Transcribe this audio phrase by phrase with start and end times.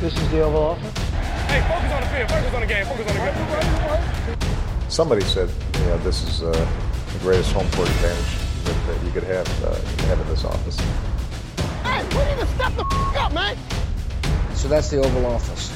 [0.00, 0.98] This is the Oval Office.
[1.48, 2.28] Hey, focus on the field.
[2.30, 2.86] Focus on the game.
[2.86, 4.90] Focus on the game.
[4.90, 6.50] Somebody said, you know, this is uh,
[7.12, 8.32] the greatest home court advantage
[8.64, 9.74] that, that you could have, uh,
[10.08, 10.76] have in this office.
[11.82, 13.56] Hey, we need to step the f- up, man.
[14.54, 15.72] So that's the Oval Office.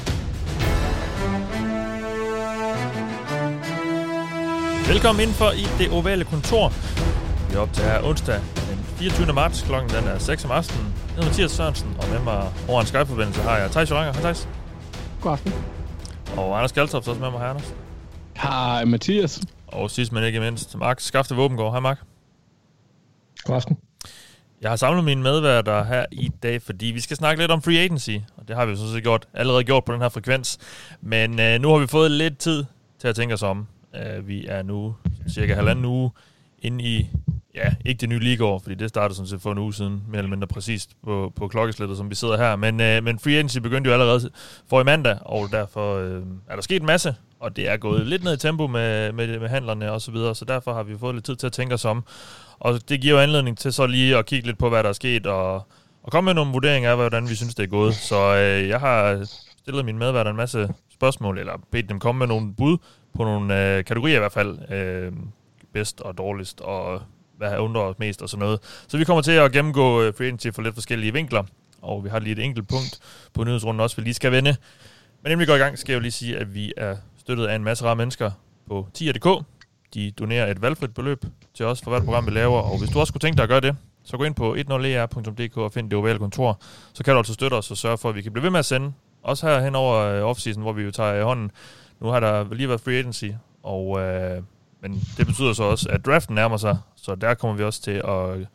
[4.89, 6.73] Velkommen indenfor i det ovale kontor.
[7.49, 8.41] Vi er op til her onsdag
[9.01, 9.33] 24.
[9.33, 9.63] marts.
[9.63, 10.95] Klokken den er 6 om aftenen.
[11.07, 14.13] Jeg hedder Mathias Sørensen, og med mig over en Skype-forbindelse har jeg Thijs Joranger.
[14.13, 14.49] Hej Thijs.
[15.21, 15.53] God aften.
[16.37, 17.41] Og Anders Galtoft også med mig.
[17.41, 17.75] Hej Anders.
[18.37, 19.41] Hej Mathias.
[19.67, 21.73] Og sidst men ikke mindst, Mark Skafte Våbengård.
[21.73, 21.99] Hej Mark.
[23.45, 23.79] God aften.
[24.61, 27.79] Jeg har samlet mine medværter her i dag, fordi vi skal snakke lidt om free
[27.79, 30.59] agency, og det har vi jo sådan set gjort, allerede gjort på den her frekvens.
[31.01, 32.65] Men øh, nu har vi fået lidt tid
[32.99, 33.67] til at tænke os om.
[33.95, 34.95] Øh, vi er nu
[35.29, 36.11] cirka halvanden uge
[36.63, 37.11] inde i,
[37.55, 40.19] ja, ikke det nye ligaår, fordi det startede sådan set for en uge siden, mere
[40.19, 42.57] eller mindre præcist på, på klokkeslættet, som vi sidder her.
[42.57, 44.31] Men, øh, men free agency begyndte jo allerede
[44.69, 48.07] for i mandag, og derfor øh, er der sket en masse, og det er gået
[48.07, 50.99] lidt ned i tempo med, med, med handlerne og så videre, så derfor har vi
[50.99, 52.05] fået lidt tid til at tænke os om.
[52.59, 54.93] Og det giver jo anledning til så lige at kigge lidt på, hvad der er
[54.93, 55.55] sket, og,
[56.03, 57.95] og komme med nogle vurderinger af, hvordan vi synes, det er gået.
[57.95, 59.27] Så øh, jeg har
[59.59, 62.79] stillet mine medværter en masse spørgsmål, eller bedt dem komme med nogle bud
[63.17, 64.73] på nogle øh, kategorier i hvert fald.
[64.73, 65.13] Øh,
[65.73, 67.03] bedst og dårligst, og
[67.41, 68.61] hvad undrer os mest og sådan noget.
[68.89, 71.43] Så vi kommer til at gennemgå øh, free agency for lidt forskellige vinkler,
[71.83, 72.99] og vi har lige et enkelt punkt
[73.35, 74.57] på nyhedsrunden også, vi lige skal vende.
[75.23, 77.47] Men inden vi går i gang, skal jeg jo lige sige, at vi er støttet
[77.47, 78.31] af en masse rare mennesker
[78.69, 79.45] på 10.dk.
[79.95, 81.25] De donerer et valgfrit beløb
[81.55, 83.49] til os for hvert program, vi laver, og hvis du også kunne tænke dig at
[83.49, 86.61] gøre det, så gå ind på 10er.dk e og find det ovale kontor.
[86.93, 88.59] Så kan du altså støtte os og sørge for, at vi kan blive ved med
[88.59, 88.93] at sende.
[89.23, 91.51] Også her hen over øh, off-season, hvor vi jo tager i hånden.
[92.01, 93.27] Nu har der lige været free agency,
[93.63, 94.43] og, øh,
[94.83, 98.03] men det betyder så også, at draften nærmer sig, så der kommer vi også til
[98.09, 98.49] at,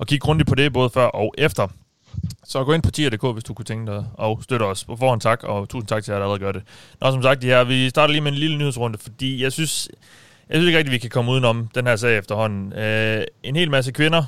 [0.00, 1.68] at kigge grundigt på det, både før og efter.
[2.44, 4.84] Så gå ind på tier.dk, hvis du kunne tænke dig at støtte os.
[4.84, 6.62] På forhånd tak, og tusind tak til jer, der allerede gør det.
[7.00, 9.88] Nå, som sagt, de her, vi starter lige med en lille nyhedsrunde, fordi jeg synes,
[10.48, 12.72] jeg synes ikke rigtigt, vi kan komme udenom den her sag efterhånden.
[12.72, 14.22] Øh, en hel masse kvinder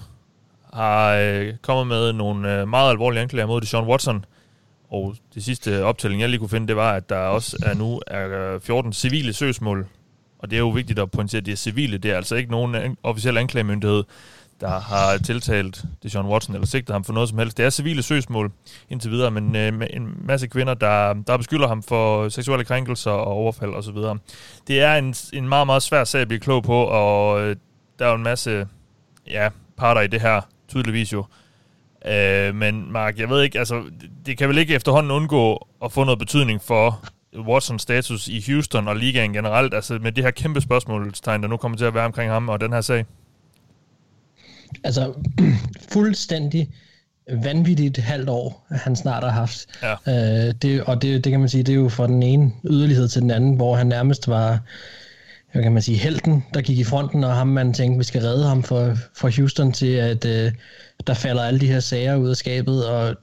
[0.73, 4.25] har øh, kommet med nogle øh, meget alvorlige anklager mod Sean Watson.
[4.91, 8.01] Og det sidste optælling, jeg lige kunne finde, det var, at der også er nu
[8.07, 9.87] er øh, 14 civile søgsmål.
[10.43, 11.99] Og det er jo vigtigt at pointere, at det er civile.
[11.99, 14.05] Det er altså ikke nogen officiel anklagemyndighed,
[14.61, 17.57] der har tiltalt Sean Watson eller sigtet ham for noget som helst.
[17.57, 18.53] Det er civile søgsmål
[18.91, 23.27] indtil videre, men øh, en masse kvinder, der, der beskylder ham for seksuelle krænkelser og
[23.27, 23.97] overfald osv.
[24.67, 27.57] Det er en, en meget, meget svær sag at blive klog på, og øh,
[27.99, 28.67] der er jo en masse
[29.31, 31.25] ja, parter i det her, tydeligvis jo.
[32.07, 33.83] Øh, men Mark, jeg ved ikke, altså,
[34.27, 37.05] det kan vel ikke efterhånden undgå at få noget betydning for
[37.39, 41.57] Watsons status i Houston og ligaen generelt, altså med det her kæmpe spørgsmålstegn, der nu
[41.57, 43.05] kommer til at være omkring ham og den her sag?
[44.85, 45.15] Altså,
[45.93, 46.69] fuldstændig
[47.31, 49.67] vanvittigt halvt år, han snart har haft.
[49.83, 49.93] Ja.
[50.49, 53.09] Øh, det, og det, det kan man sige, det er jo fra den ene yderlighed
[53.09, 54.61] til den anden, hvor han nærmest var,
[55.53, 58.23] hvad kan man sige, helten, der gik i fronten, og ham man tænkte, vi skal
[58.23, 60.53] redde ham for, for Houston til, at øh,
[61.07, 63.17] der falder alle de her sager ud af skabet, og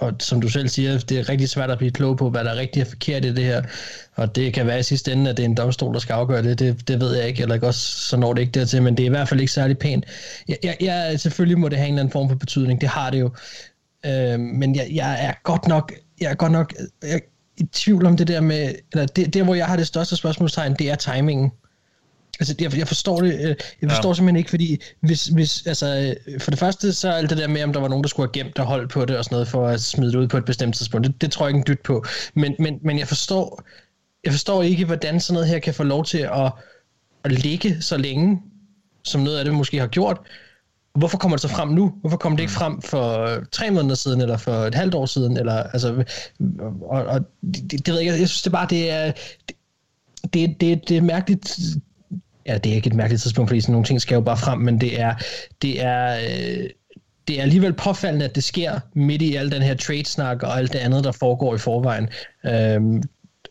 [0.00, 2.50] og som du selv siger, det er rigtig svært at blive klog på, hvad der
[2.50, 3.62] er rigtigt og forkert i det her.
[4.14, 6.42] Og det kan være i sidste ende, at det er en domstol, der skal afgøre
[6.42, 6.58] det.
[6.58, 9.02] Det, det ved jeg ikke, eller ikke også, så når det ikke dertil, men det
[9.02, 10.04] er i hvert fald ikke særlig pænt.
[10.48, 13.10] Jeg, jeg, jeg, selvfølgelig må det have en eller anden form for betydning, det har
[13.10, 13.30] det jo.
[14.06, 17.20] Øh, men jeg, jeg er godt nok, jeg er godt nok øh, jeg er
[17.56, 20.74] i tvivl om det der med, eller det, der hvor jeg har det største spørgsmålstegn,
[20.78, 21.52] det er timingen.
[22.40, 24.14] Altså, jeg, jeg forstår det, øh, jeg forstår ja.
[24.14, 27.62] simpelthen ikke, fordi hvis, hvis, altså, øh, for det første, så alt det der med,
[27.62, 29.48] om der var nogen, der skulle have gemt og holdt på det og sådan noget,
[29.48, 31.64] for at smide det ud på et bestemt tidspunkt, det, det tror jeg ikke en
[31.66, 32.04] dyt på.
[32.34, 33.62] Men, men, men jeg forstår,
[34.24, 36.52] jeg forstår ikke, hvordan sådan noget her kan få lov til at,
[37.24, 38.42] at ligge så længe,
[39.04, 40.20] som noget af det måske har gjort.
[40.94, 41.92] Hvorfor kommer det så frem nu?
[42.00, 45.36] Hvorfor kom det ikke frem for tre måneder siden, eller for et halvt år siden?
[45.36, 46.04] Eller, altså,
[46.82, 47.20] og, og
[47.54, 49.12] det, det, ved jeg ikke, jeg synes det bare, det er,
[49.48, 49.56] det,
[50.34, 51.60] det, det, det er mærkeligt
[52.48, 54.58] ja, det er ikke et mærkeligt tidspunkt, fordi sådan nogle ting skal jo bare frem,
[54.58, 55.14] men det er,
[55.62, 56.70] det er, øh,
[57.28, 60.72] det er alligevel påfaldende, at det sker midt i al den her trade-snak og alt
[60.72, 62.08] det andet, der foregår i forvejen.
[62.46, 63.02] Øhm,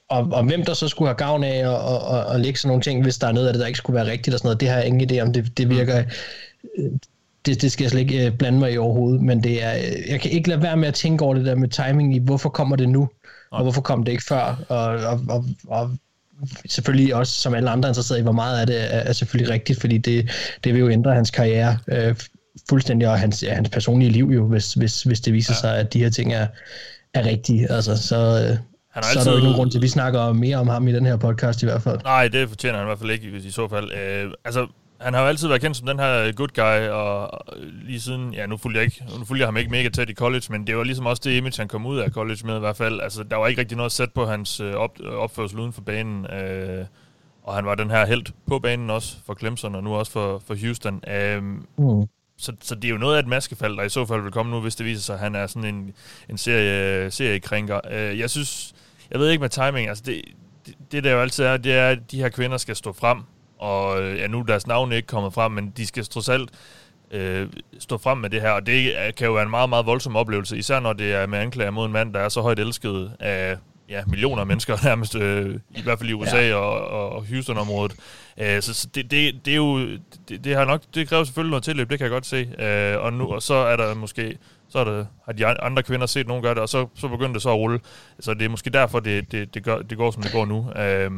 [0.09, 2.67] og, og hvem der så skulle have gavn af at, at, at, at lægge sådan
[2.67, 4.47] nogle ting, hvis der er noget af det, der ikke skulle være rigtigt og sådan
[4.47, 5.33] noget, det har jeg ingen idé om.
[5.33, 6.03] Det, det virker...
[7.45, 9.71] Det, det skal jeg slet ikke blande mig i overhovedet, men det er,
[10.09, 12.49] jeg kan ikke lade være med at tænke over det der med timing i, hvorfor
[12.49, 13.09] kommer det nu,
[13.51, 15.91] og hvorfor kom det ikke før, og, og, og, og
[16.65, 19.79] selvfølgelig også som alle andre interesserede i, hvor meget af det er, er selvfølgelig rigtigt,
[19.81, 20.29] fordi det,
[20.63, 22.15] det vil jo ændre hans karriere øh,
[22.69, 25.59] fuldstændig, og hans, ja, hans personlige liv jo, hvis, hvis, hvis det viser ja.
[25.59, 26.47] sig, at de her ting er,
[27.13, 27.71] er rigtige.
[27.71, 28.57] Altså, så, øh,
[28.91, 29.19] han så altid...
[29.19, 31.05] er der jo ikke nogen grund til, at vi snakker mere om ham i den
[31.05, 31.99] her podcast i hvert fald.
[32.03, 33.91] Nej, det fortjener han i hvert fald ikke i, i så fald.
[33.91, 34.67] Øh, altså,
[35.01, 37.41] han har jo altid været kendt som den her good guy, og
[37.83, 40.13] lige siden, ja, nu fulgte jeg, ikke, nu fulgte jeg ham ikke mega tæt i
[40.13, 42.59] college, men det var ligesom også det image, han kom ud af college med i
[42.59, 43.01] hvert fald.
[43.01, 46.25] Altså, der var ikke rigtig noget sæt på hans øh, op, opførsel uden for banen,
[46.25, 46.85] øh,
[47.43, 50.41] og han var den her held på banen også for Clemson, og nu også for,
[50.47, 51.01] for Houston.
[51.07, 52.07] Øh, Mm.
[52.37, 54.51] så, så det er jo noget af et maskefald, der i så fald vil komme
[54.51, 55.93] nu, hvis det viser sig, at han er sådan en,
[56.29, 57.79] en serie, seriekrænker.
[57.91, 58.73] Øh, jeg synes,
[59.11, 60.21] jeg ved ikke med timing, altså det,
[60.65, 63.17] det, det der jo altid er, det er, at de her kvinder skal stå frem,
[63.59, 66.49] og øh, ja, nu er deres navn ikke kommet frem, men de skal trods alt
[67.11, 67.47] øh,
[67.79, 70.57] stå frem med det her, og det kan jo være en meget, meget voldsom oplevelse,
[70.57, 73.57] især når det er med anklager mod en mand, der er så højt elsket af
[73.89, 76.55] ja, millioner af mennesker nærmest, øh, i hvert fald i USA ja.
[76.55, 77.95] og, og, Houston-området.
[78.37, 79.79] Øh, så så det, det, det er jo,
[80.29, 82.49] det, det, har nok, det kræver selvfølgelig noget tilløb, det kan jeg godt se.
[82.59, 84.37] Øh, og, nu, og så er der måske,
[84.69, 87.33] så er der, har de andre kvinder set nogen gøre det, og så, så begynder
[87.33, 87.79] det så at rulle.
[88.19, 90.71] Så det er måske derfor, det, det, det, gør, det går, som det går nu.
[90.81, 91.11] Øh,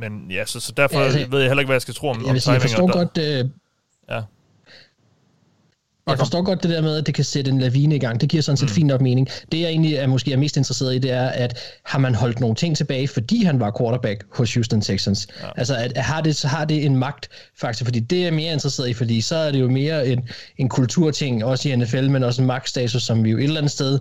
[0.00, 2.08] men ja, så, så derfor Ja, altså, ved jeg heller ikke, hvad jeg skal tro
[2.08, 3.50] om, Jeg om sige, jeg forstår der- godt, øh,
[4.10, 4.22] Ja.
[6.06, 8.20] Jeg forstår godt det der med, at det kan sætte en lavine i gang.
[8.20, 8.74] Det giver sådan set mm.
[8.74, 9.28] fint nok mening.
[9.52, 12.40] Det jeg egentlig er måske er mest interesseret i, det er, at har man holdt
[12.40, 15.28] nogle ting tilbage, fordi han var quarterback hos Houston Texans?
[15.42, 15.46] Ja.
[15.56, 17.28] Altså, at, har, det, så har det en magt
[17.60, 20.28] faktisk, fordi det er jeg mere interesseret i, fordi så er det jo mere en,
[20.58, 23.72] en kulturting, også i NFL, men også en magtstatus, som vi jo et eller andet
[23.72, 23.98] sted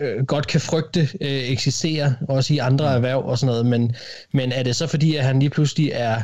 [0.00, 3.94] øh, godt kan frygte øh, eksisterer, også i andre erhverv og sådan noget, men,
[4.32, 6.22] men er det så fordi, at han lige pludselig er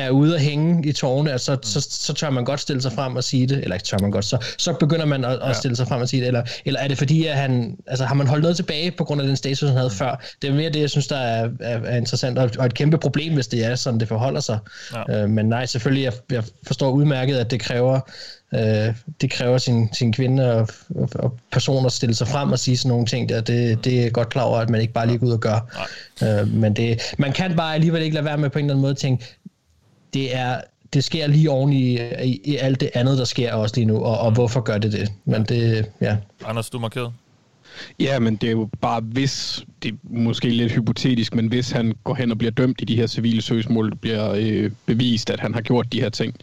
[0.00, 2.92] er ude at hænge i tårne, at så, så, så tør man godt stille sig
[2.92, 5.56] frem og sige det, eller ikke tør man godt, så, så begynder man at, at
[5.56, 8.14] stille sig frem og sige det, eller, eller er det fordi, at han, altså har
[8.14, 10.24] man holdt noget tilbage på grund af den status, han havde før?
[10.42, 12.98] Det er mere det, jeg synes, der er, er, er interessant, og, og et kæmpe
[12.98, 14.58] problem, hvis det er sådan, det forholder sig.
[15.08, 15.22] Ja.
[15.22, 18.00] Øh, men nej, selvfølgelig, jeg, jeg forstår udmærket, at det kræver,
[18.54, 22.58] øh, det kræver sin, sin kvinde og, og, og personer at stille sig frem og
[22.58, 23.40] sige sådan nogle ting der.
[23.40, 25.86] Det, det er godt klar over, at man ikke bare lige går ud og gør.
[26.22, 28.82] Øh, men det, man kan bare alligevel ikke lade være med på en eller anden
[28.82, 29.36] måde at tænke,
[30.14, 30.60] det er
[30.92, 33.96] det sker lige oven i, i, i alt det andet, der sker også lige nu,
[33.96, 35.12] og, og hvorfor gør det det?
[35.24, 36.16] Men det, ja.
[36.44, 37.12] Anders, du er markeret.
[38.00, 41.94] Ja, men det er jo bare hvis, det er måske lidt hypotetisk, men hvis han
[42.04, 45.54] går hen og bliver dømt i de her civile søgsmål, bliver øh, bevist, at han
[45.54, 46.34] har gjort de her ting,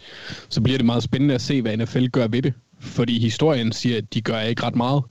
[0.49, 2.53] så bliver det meget spændende at se, hvad NFL gør ved det.
[2.79, 5.03] Fordi historien siger, at de gør ikke ret meget.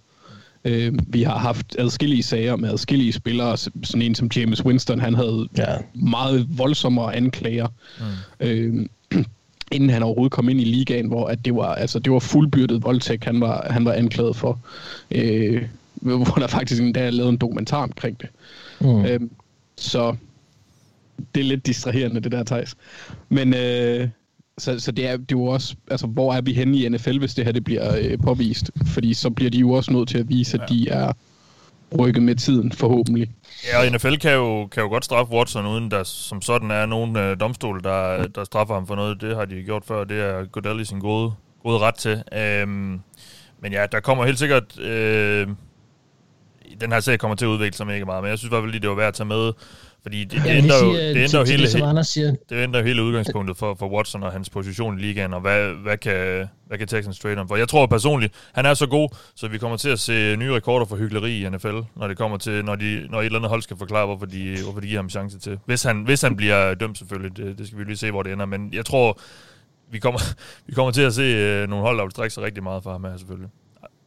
[0.67, 5.15] Øh, vi har haft adskillige sager med adskillige spillere, sådan en som James Winston, han
[5.15, 5.77] havde Ja.
[5.95, 7.67] meget voldsommere anklager.
[7.99, 8.47] Mm.
[8.47, 8.87] Øh,
[9.73, 12.85] inden han overhovedet kom ind i ligaen, hvor at det var altså det var fuldbyrdet
[12.85, 14.61] voldtægt, han var han var anklaget for.
[15.11, 15.63] Øh,
[16.03, 18.29] hvor der faktisk endda er lavet en dokumentar omkring det.
[18.81, 19.05] Mm.
[19.05, 19.21] Øh,
[19.77, 20.17] så
[21.35, 22.75] det er lidt distraherende det der Thijs.
[23.29, 24.09] Men øh,
[24.59, 27.19] så, så det er det er jo også altså hvor er vi henne i NFL
[27.19, 30.19] hvis det her det bliver øh, påvist, fordi så bliver de jo også nødt til
[30.19, 31.13] at vise at de er
[31.99, 33.31] rykket med tiden forhåbentlig.
[33.73, 36.87] Ja, og NFL kan jo, kan jo godt straffe Watson, uden der som sådan er
[36.87, 39.21] nogen øh, domstol, der, der straffer ham for noget.
[39.21, 41.33] Det har de gjort før, det er Goodell i sin gode,
[41.63, 42.23] gode ret til.
[42.33, 43.01] Øhm,
[43.61, 44.81] men ja, der kommer helt sikkert...
[44.81, 45.49] Øh,
[46.81, 48.63] den her serie kommer til at udvikle sig mega meget, men jeg synes i hvert
[48.63, 49.53] fald lige, det var værd at tage med,
[50.07, 53.03] fordi det, det ændrer jo, det ændrer til, hele, det, Anders siger, det ændrer hele
[53.03, 56.89] udgangspunktet for, for Watson og hans position i ligaen, og hvad, hvad, kan, hvad kan
[56.89, 57.57] Texans trade ham for?
[57.57, 60.87] Jeg tror personligt, han er så god, så vi kommer til at se nye rekorder
[60.87, 63.63] for hyggeleri i NFL, når det kommer til, når, de, når et eller andet hold
[63.63, 65.59] skal forklare, hvorfor de, hvorfor de giver ham chance til.
[65.65, 68.33] Hvis han, hvis han bliver dømt selvfølgelig, det, det skal vi lige se, hvor det
[68.33, 69.21] ender, men jeg tror,
[69.91, 70.21] vi kommer,
[70.67, 72.93] vi kommer til at se øh, nogle hold, der vil strække sig rigtig meget for
[72.93, 73.49] ham her selvfølgelig.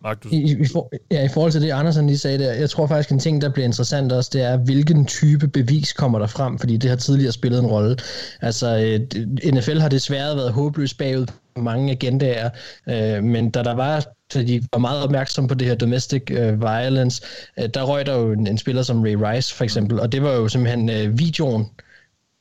[0.04, 0.30] Mark, du...
[0.32, 3.12] I, i, for, ja, i forhold til det, Andersen lige sagde der, jeg tror faktisk,
[3.12, 6.78] en ting, der bliver interessant også, det er, hvilken type bevis kommer der frem, fordi
[6.78, 7.98] det har tidligere spillet en rolle.
[8.42, 11.26] Altså, øh, NFL har desværre været håbløst bagud
[11.56, 12.50] på mange agendaer,
[12.90, 16.62] øh, men da der var så de var meget opmærksomme på det her domestic øh,
[16.62, 17.22] violence,
[17.60, 20.24] øh, der røg der jo en, en spiller som Ray Rice for eksempel, og det
[20.24, 21.66] var jo simpelthen øh, videoen,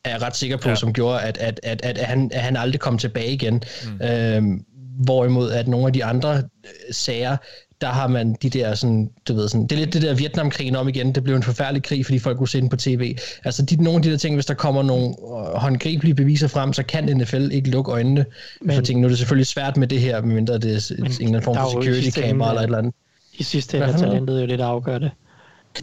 [0.05, 0.75] er jeg ret sikker på, Ja.
[0.75, 3.62] som gjorde, at, at, at, at, at, han, at han aldrig kom tilbage igen.
[4.00, 4.07] Mm.
[4.07, 4.65] Øhm,
[5.05, 6.43] hvorimod at nogle af de andre øh,
[6.90, 7.37] sager,
[7.81, 10.76] der har man de der sådan, du ved sådan, det er lidt det der Vietnamkrigen
[10.76, 13.17] om igen, det blev en forfærdelig krig, fordi folk kunne se den på tv.
[13.45, 16.73] Altså de, nogle af de der ting, hvis der kommer nogle øh, håndgribelige beviser frem,
[16.73, 18.25] så kan NFL ikke lukke øjnene
[18.62, 19.00] Men, for ting.
[19.00, 21.57] Nu er det selvfølgelig svært med det her, medmindre det er en eller anden form
[21.57, 22.95] for security camera eller et eller andet.
[23.38, 25.11] I sidste ende er talentet jo det, der afgør det.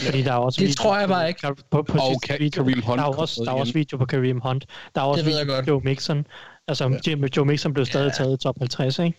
[0.01, 1.47] Fordi der er også Det video- tror jeg bare ikke.
[1.71, 3.97] På, på Og sidste Ka- video, Kareem Hunt der er også, der er også video
[3.97, 4.65] på Kareem Hunt.
[4.95, 5.67] Der er også Det video på.
[5.71, 6.25] Joe Mixon.
[6.67, 7.27] Altså, ja.
[7.37, 9.17] Joe Mixon blev stadig taget i top 50, ikke?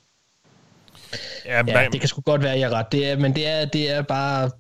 [1.46, 2.92] Ja, Ja, det kan sgu godt være, at jeg er ret.
[2.92, 4.50] Det er, men det er, det er bare...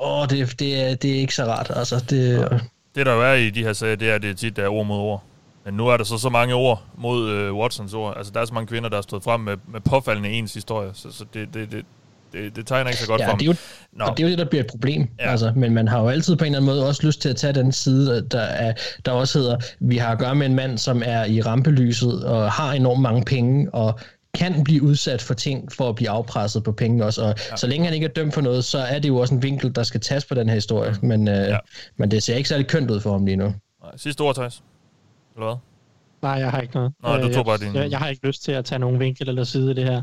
[0.00, 1.70] Åh, det, det, er, det er ikke så rart.
[1.76, 2.50] Altså, det,
[2.94, 4.64] Det der jo er i de her sager, det er, at det er tit, der
[4.64, 5.24] er ord mod ord.
[5.64, 8.16] Men nu er der så så mange ord mod øh, Watsons ord.
[8.16, 10.90] Altså, der er så mange kvinder, der har stået frem med, med påfaldende ens historie.
[10.94, 11.84] Så, så det, det, det,
[12.32, 13.38] det, det tegner ikke så godt Ja, for ham.
[13.38, 13.56] det er jo,
[13.92, 14.04] Nå.
[14.04, 15.08] og det er jo det, der bliver et problem.
[15.20, 15.30] Ja.
[15.30, 17.36] Altså, men man har jo altid på en eller anden måde også lyst til at
[17.36, 18.72] tage den side, der, er,
[19.04, 22.52] der også hedder, vi har at gøre med en mand, som er i rampelyset og
[22.52, 23.98] har enormt mange penge, og
[24.34, 27.22] kan blive udsat for ting for at blive afpresset på penge også.
[27.22, 27.56] Og ja.
[27.56, 29.74] så længe han ikke er dømt for noget, så er det jo også en vinkel,
[29.74, 30.94] der skal tages på den her historie.
[31.02, 31.58] Men, øh, Ja.
[31.96, 33.44] men det ser ikke særlig kønt ud for ham lige nu.
[33.44, 34.62] Nej, sidste ord, Thijs.
[35.36, 35.56] Eller hvad?
[36.22, 36.92] Nej, jeg har ikke noget.
[37.02, 38.78] Nå, du Øh, tog bare jeg, din- Jeg, jeg har ikke lyst til at tage
[38.78, 40.02] nogen vinkel eller side i det her.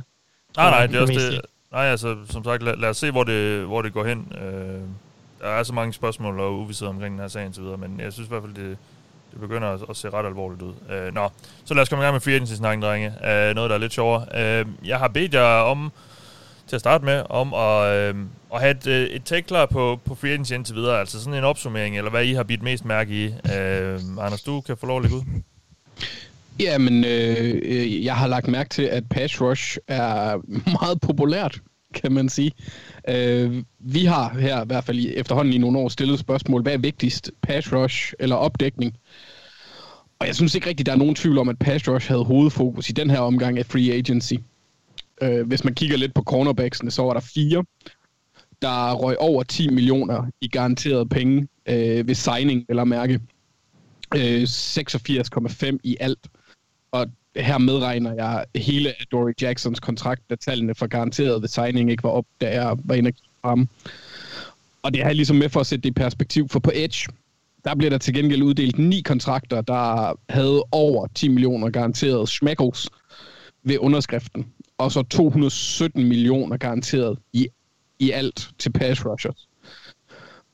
[0.58, 1.42] Nej, nej, det er også mest det.
[1.74, 4.34] Nej, altså, som sagt, lad, lad os se, hvor det, hvor det går hen.
[4.42, 4.82] Øh,
[5.42, 8.00] der er så mange spørgsmål og uvidshed omkring den her sag og så videre, men
[8.00, 8.78] jeg synes i hvert fald, det,
[9.32, 10.74] det begynder at, at se ret alvorligt ud.
[10.92, 11.30] Øh, nå,
[11.66, 13.08] så lad os komme i gang med free agency-snakken, drenge.
[13.08, 14.26] Øh, noget, der er lidt sjovere.
[14.36, 15.92] Øh, jeg har bedt jer om,
[16.68, 18.16] til at starte med, om at, øh,
[18.54, 21.40] at have et, øh, et take klar på, på free agency indtil videre, altså sådan
[21.40, 23.26] en opsummering, eller hvad I har bidt mest mærke i.
[23.26, 25.24] Øh, Anders, du kan få lov at lægge ud.
[26.60, 30.38] Jamen, øh, øh, jeg har lagt mærke til, at pass rush er
[30.82, 31.62] meget populært,
[31.94, 32.52] kan man sige.
[33.10, 36.74] Øh, vi har her, i hvert fald i, efterhånden i nogle år, stillet spørgsmål, hvad
[36.74, 38.98] er vigtigst, pass rush eller opdækning?
[40.20, 42.90] Og jeg synes ikke rigtigt, der er nogen tvivl om, at pass rush havde hovedfokus
[42.90, 44.34] i den her omgang af free agency.
[45.22, 47.64] Øh, hvis man kigger lidt på cornerbacksene, så var der fire,
[48.62, 53.20] der røg over 10 millioner i garanteret penge øh, ved signing, eller mærke.
[54.16, 56.20] Øh, 86,5 i alt.
[56.94, 62.04] Og her medregner jeg hele Dory Jacksons kontrakt, da tallene for garanteret ved signing ikke
[62.04, 63.70] var op, da jeg var inde og kigge på ham.
[64.84, 67.08] Og det har jeg ligesom med for at sætte det i perspektiv, for på Edge,
[67.64, 72.90] der blev der til gengæld uddelt ni kontrakter, der havde over 10 millioner garanteret schmeckles
[73.64, 74.48] ved underskriften,
[74.78, 77.48] og så 217 millioner garanteret i,
[78.00, 79.48] i alt til pass rushers.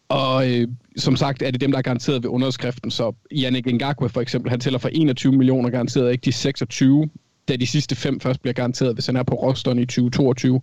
[0.09, 2.91] Og øh, som sagt er det dem, der er garanteret ved underskriften.
[2.91, 7.09] Så Yannick Ngakwe for eksempel, han tæller for 21 millioner garanteret, ikke de 26,
[7.47, 10.61] da de sidste fem først bliver garanteret, hvis han er på rosteren i 2022.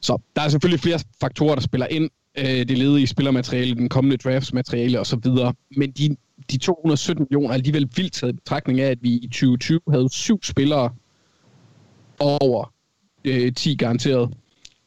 [0.00, 2.10] Så der er selvfølgelig flere faktorer, der spiller ind.
[2.38, 5.30] Øh, det ledige spillermateriale, den kommende draftsmateriale osv.
[5.76, 6.16] Men de,
[6.50, 10.08] de 217 millioner er alligevel vildt taget i betragtning af, at vi i 2020 havde
[10.12, 10.90] syv spillere
[12.18, 12.72] over
[13.24, 14.34] øh, 10 garanteret.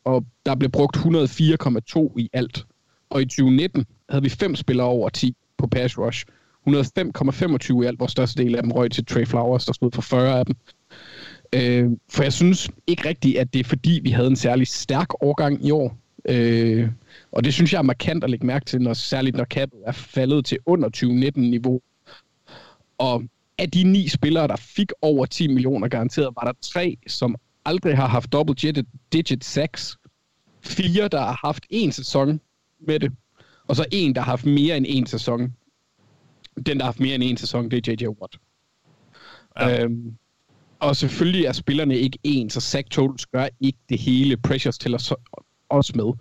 [0.03, 2.65] Og der blev brugt 104,2 i alt.
[3.09, 6.25] Og i 2019 havde vi fem spillere over 10 på pass rush.
[6.67, 10.01] 105,25 i alt, hvor største del af dem røg til Trey Flowers, der stod for
[10.01, 10.55] 40 af dem.
[11.53, 15.23] Øh, for jeg synes ikke rigtigt, at det er fordi, vi havde en særlig stærk
[15.23, 15.97] årgang i år.
[16.25, 16.89] Øh,
[17.31, 19.91] og det synes jeg er markant at lægge mærke til, når, særligt når kappet er
[19.91, 21.81] faldet til under 2019-niveau.
[22.97, 23.23] Og
[23.57, 27.35] af de ni spillere, der fik over 10 millioner garanteret, var der tre, som
[27.65, 29.97] aldrig har haft double digit, digit sacks.
[30.61, 32.39] Fire, der har haft en sæson
[32.79, 33.11] med det.
[33.67, 35.53] Og så en, der har haft mere end en sæson.
[36.65, 38.07] Den, der har haft mere end en sæson, det er J.J.
[38.07, 38.39] Watt.
[39.59, 39.83] Ja.
[39.83, 40.13] Øhm,
[40.79, 44.37] og selvfølgelig er spillerne ikke ens, så sack totals gør ikke det hele.
[44.37, 45.15] Pressures tæller så
[45.69, 46.13] også med.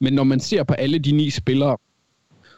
[0.00, 1.76] Men når man ser på alle de ni spillere,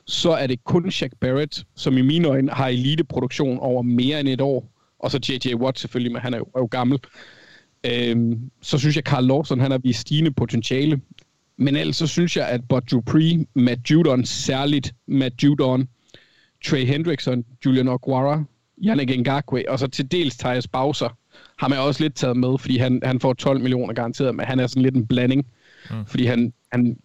[0.07, 4.29] så er det kun Shaq Barrett, som i mine øjne har eliteproduktion over mere end
[4.29, 4.71] et år.
[4.99, 5.55] Og så J.J.
[5.55, 6.99] Watt selvfølgelig, men han er jo, er jo gammel.
[7.87, 11.01] Øhm, så synes jeg, Carl Lawson han har vist stigende potentiale.
[11.59, 15.89] Men ellers så synes jeg, at Bud Dupree, Matt Judon, særligt Matt Judon,
[16.65, 18.45] Trey Hendrickson, Julian Oguara,
[18.85, 21.09] Yannick Ngakwe, og så til dels Thijs Bowser,
[21.59, 24.61] har man også lidt taget med, fordi han, han får 12 millioner garanteret, men han
[24.61, 25.47] er sådan lidt en blanding,
[25.91, 26.07] mm.
[26.07, 26.99] fordi han, han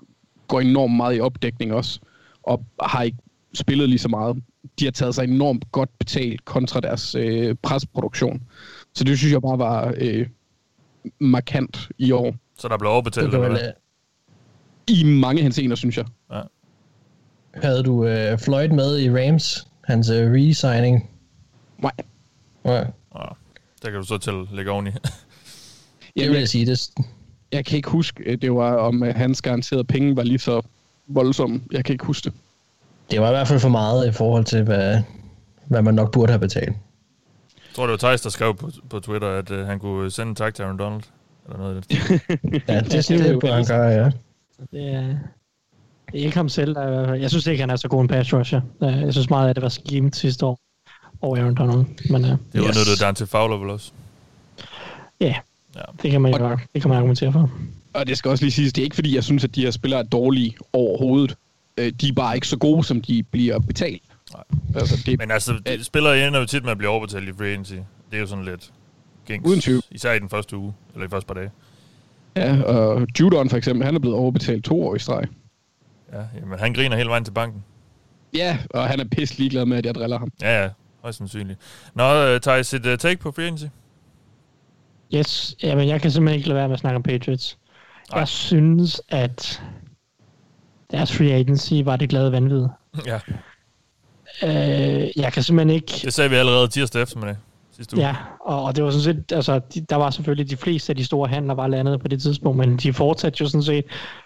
[0.47, 1.99] går enormt meget i opdækning også,
[2.43, 3.17] og har ikke
[3.53, 4.43] spillet lige så meget.
[4.79, 8.43] De har taget sig enormt godt betalt kontra deres øh, presproduktion.
[8.93, 10.27] Så det synes jeg bare var øh,
[11.19, 12.35] markant i år.
[12.57, 13.71] Så der blev overbetalt, Det kan eller
[14.87, 16.05] I mange henseender, synes jeg.
[16.31, 16.41] Ja.
[17.53, 21.09] havde du øh, Floyd med i Rams, hans øh, re-signing?
[21.77, 21.91] Nej.
[22.65, 22.77] Ja,
[23.15, 23.25] Ja,
[23.83, 24.89] der kan du så til lægge oveni.
[24.91, 25.01] det
[26.15, 26.65] Jamen, vil jeg, jeg sige.
[26.65, 26.89] Det,
[27.51, 30.61] jeg kan ikke huske, øh, det var om øh, hans garanterede penge var lige så
[31.07, 31.61] voldsomme.
[31.71, 32.33] Jeg kan ikke huske det.
[33.11, 35.01] det var i hvert fald for meget i forhold til, hvad,
[35.65, 36.67] hvad man nok burde have betalt.
[37.55, 40.29] Jeg tror, det var Thijs, der skrev på, på Twitter, at uh, han kunne sende
[40.29, 41.03] en tak til Aaron Donald.
[41.45, 42.21] Eller noget af det.
[42.67, 44.05] Ja, det, det, det burde han gøre, ja.
[44.05, 44.13] Det
[44.73, 45.17] er,
[46.11, 46.75] det er ikke ham selv.
[46.75, 48.61] Der, jeg synes ikke, han er så god en pass rusher.
[48.83, 50.59] Øh, Jeg synes meget, at det var schemet sidste år
[51.21, 51.85] over Aaron Donald.
[52.09, 52.61] Men uh, Det Yes.
[52.61, 53.91] udnyttede Dante Fowler vel også.
[55.21, 55.35] ja,
[55.75, 55.81] Ja.
[56.03, 57.51] det kan man jo det kan man argumentere for.
[57.93, 59.71] Og det skal også lige siges, det er ikke fordi, jeg synes, at de her
[59.71, 61.35] spillere er dårlige overhovedet.
[61.77, 64.01] Øh, De er bare ikke så gode, som de bliver betalt.
[64.33, 64.43] Nej.
[64.75, 67.47] Altså, det, Men altså, de spillere ender jo tit med at blive overbetalt i free
[67.49, 67.73] agency.
[67.73, 68.71] Det er jo sådan lidt
[69.25, 69.47] gængs.
[69.47, 69.81] Uden tvivl.
[69.91, 71.49] Især i den første uge, eller i første par dage.
[72.35, 75.23] Ja, og Judon for eksempel, han er blevet overbetalt to år i streg.
[76.13, 77.63] Ja, jamen, han griner hele vejen til banken.
[78.33, 80.31] Ja, og han er pisse ligeglad med, at jeg driller ham.
[80.41, 80.69] Ja, ja,
[81.01, 81.59] højst sandsynligt.
[81.95, 83.65] Nå, uh, Thijs, et uh, take på free agency?
[85.15, 87.57] Yes, jamen jeg kan simpelthen ikke lade være med at snakke om Patriots.
[88.15, 89.63] Jeg synes, at
[90.91, 92.67] deres free agency var det glade vanvid.
[93.05, 93.19] Ja,
[94.43, 95.99] Øh, jeg kan simpelthen ikke...
[96.03, 97.35] det sagde vi allerede tirsdag eftermiddag
[97.75, 98.05] sidste uge.
[98.05, 98.15] Ja,
[98.45, 101.05] og, og det var sådan set, altså, de, der var selvfølgelig de fleste af de
[101.05, 103.85] store handler var landet på det tidspunkt, men de fortsatte jo sådan set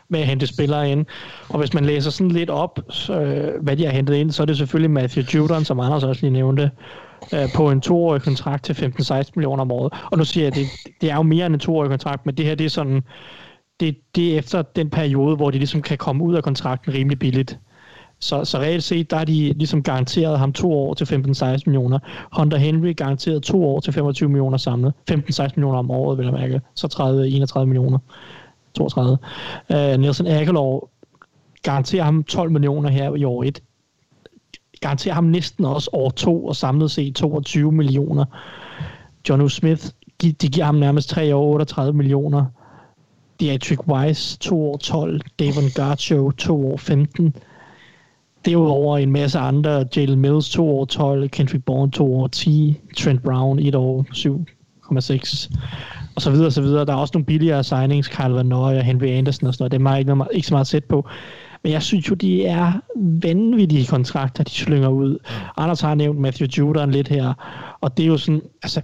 [0.10, 1.06] med at hente spillere ind.
[1.50, 4.42] Og hvis man læser sådan lidt op, så, øh, hvad de har hentet ind, så
[4.42, 6.72] er det selvfølgelig Matthew Judon, som Anders også lige nævnte,
[7.34, 9.94] øh, på en toårig kontrakt til 15-16 millioner om året.
[10.12, 10.68] Og nu siger jeg, det,
[11.02, 13.04] det er jo mere end en toårig kontrakt, men det her det er sådan,
[13.80, 17.20] det, det er efter den periode, hvor de ligesom kan komme ud af kontrakten rimelig
[17.20, 17.60] billigt.
[18.20, 22.00] Så, så reelt set, der er de ligesom garanteret ham to år til 15-16 millioner.
[22.38, 24.94] Hunter Henry garanteret to år til 25 millioner samlet.
[25.12, 25.16] 15-16
[25.56, 26.62] millioner om året, vil jeg mærke.
[26.76, 26.88] Så
[27.58, 27.98] 30-31 millioner.
[28.78, 29.18] 32.
[29.70, 30.88] Uh, øh, Nelson Aguilar
[31.64, 33.60] garanterer ham 12 millioner her i år 1.
[34.82, 38.26] Garanterer ham næsten også år 2, og samlet set 22 millioner.
[39.30, 39.50] John U.
[39.50, 39.86] Smith,
[40.22, 42.46] gi- de giver ham nærmest 3 år 38 millioner.
[43.40, 45.22] Dietrich Weiss, 2 år 12.
[45.40, 47.36] Davon Garcho, 2 år 15
[48.48, 53.24] derudover en masse andre, Jalen Mills 2 år 12, Kendrick Bourne 2 år 10, Trent
[53.24, 55.50] Brown 1 år 7,6
[56.16, 56.86] og så videre og så videre.
[56.86, 59.72] Der er også nogle billigere signings, Kyle Van Noy og Henry Anderson og sådan noget.
[59.72, 61.08] Det er mig ikke, noget, ikke så meget sæt på.
[61.64, 65.18] Men jeg synes jo, de er vanvittige kontrakter, de slynger ud.
[65.58, 67.34] Anders har nævnt Matthew Judon lidt her,
[67.82, 68.82] og det er jo sådan, altså,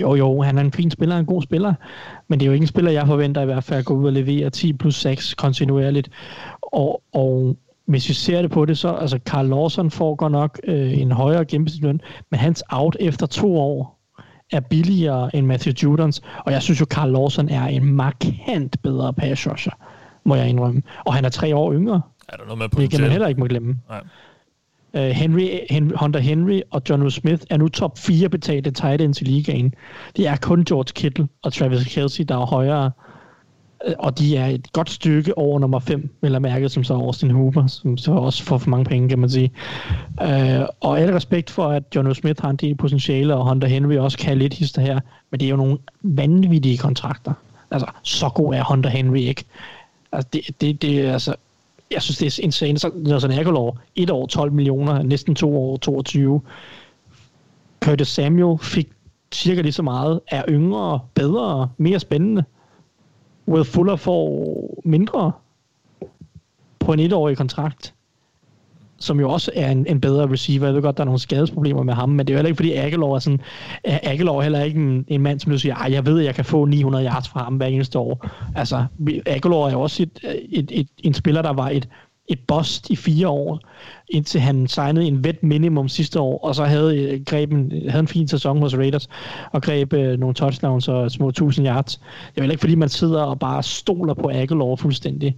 [0.00, 1.74] jo, jo, han er en fin spiller, en god spiller,
[2.28, 4.06] men det er jo ikke en spiller, jeg forventer i hvert fald at gå ud
[4.06, 6.10] og levere 10 plus 6 kontinuerligt.
[6.72, 10.60] Og, og hvis vi ser det på det, så altså Carl Lawson får godt nok
[10.64, 12.00] øh, en højere gennemsnitsløn,
[12.30, 14.00] men hans out efter to år
[14.52, 19.12] er billigere end Matthew Judons, og jeg synes jo, Carl Lawson er en markant bedre
[19.12, 19.72] pass rusher,
[20.24, 20.82] må jeg indrømme.
[21.04, 23.10] Og han er tre år yngre, Er der noget med det kan man potentiale?
[23.10, 23.76] heller ikke må glemme.
[23.88, 24.00] Nej.
[24.94, 27.10] Uh, Henry, Henry, Hunter Henry og John.
[27.10, 29.74] Smith er nu top 4 betalte tight ends i ligaen.
[30.16, 32.90] Det er kun George Kittle og Travis Kelsey, der er højere.
[33.98, 37.30] Og de er et godt stykke over nummer 5, eller mærket, som så er Austin
[37.30, 39.52] Hooper, som så også får for mange penge, kan man sige.
[40.22, 43.96] Øh, og al respekt for, at John Smith har en del potentiale, og Hunter Henry
[43.96, 45.00] også kan lidt hister her,
[45.30, 47.32] men det er jo nogle vanvittige kontrakter.
[47.70, 49.44] Altså, så god er Hunter Henry ikke.
[50.12, 51.34] Altså, det, det, det er altså,
[51.90, 52.78] jeg synes, det er insane.
[52.78, 56.40] Så Nelson Aguilar, et år 12 millioner, næsten to år 22.
[57.84, 58.88] Curtis Samuel fik
[59.32, 62.44] cirka lige så meget, er yngre, bedre, mere spændende.
[63.48, 65.32] Will Fuller får mindre
[66.78, 67.94] på en etårig kontrakt,
[68.98, 70.66] som jo også er en, en bedre receiver.
[70.66, 72.56] Jeg ved godt, der er nogle skadesproblemer med ham, men det er jo heller ikke,
[72.56, 73.40] fordi Aguilar er sådan,
[73.84, 76.34] Aguilar er heller ikke en, en mand, som du siger, "Ej, jeg ved, at jeg
[76.34, 78.26] kan få 900 yards fra ham hver eneste år.
[78.56, 78.84] Altså,
[79.26, 81.88] Aguilar er jo også et, et, et, en spiller, der var et,
[82.28, 83.60] et bust i fire år,
[84.08, 88.00] indtil han signede en vet minimum sidste år, og så havde, øh, greb en, havde
[88.00, 89.08] en fin sæson hos Raiders,
[89.52, 91.96] og greb øh, nogle touchdowns og små 1000 yards.
[91.96, 95.36] Det er vel ikke, fordi man sidder og bare stoler på Aguilar fuldstændig.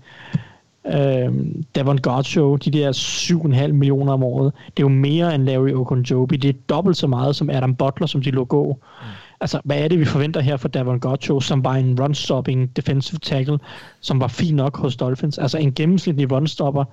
[0.87, 1.33] Øh,
[1.75, 6.37] Davon Show, de der 7,5 millioner om året, det er jo mere end Larry Okunjobi.
[6.37, 8.72] Det er dobbelt så meget som Adam Butler, som de lå gå.
[8.72, 9.07] Mm.
[9.40, 13.18] Altså, hvad er det, vi forventer her for Davon Show, som var en run-stopping defensive
[13.18, 13.59] tackle,
[14.01, 15.38] som var fin nok hos Dolphins?
[15.38, 16.85] Altså en gennemsnitlig run-stopper.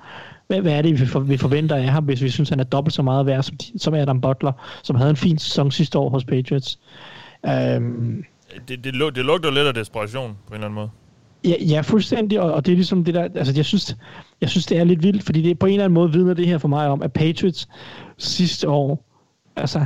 [0.47, 2.63] Hvad, hvad er det, vi, for, vi forventer af ham, hvis vi synes, han er
[2.63, 4.51] dobbelt så meget værd som, som Adam Butler,
[4.83, 6.79] som havde en fin sæson sidste år hos Patriots?
[7.45, 8.23] Øhm,
[8.67, 10.89] Det, det, det lugter lidt af desperation på en eller anden måde.
[11.45, 13.97] Ja, ja fuldstændig, og, og det er ligesom det der, altså jeg synes,
[14.41, 16.47] jeg synes, det er lidt vildt, fordi det på en eller anden måde vidner det
[16.47, 17.67] her for mig om, at Patriots
[18.17, 19.05] sidste år,
[19.55, 19.85] altså,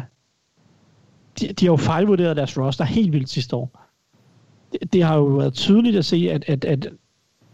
[1.40, 3.84] de, de har jo fejlvurderet deres roster helt vildt sidste år.
[4.72, 6.88] Det, det har jo været tydeligt at se, at, at, at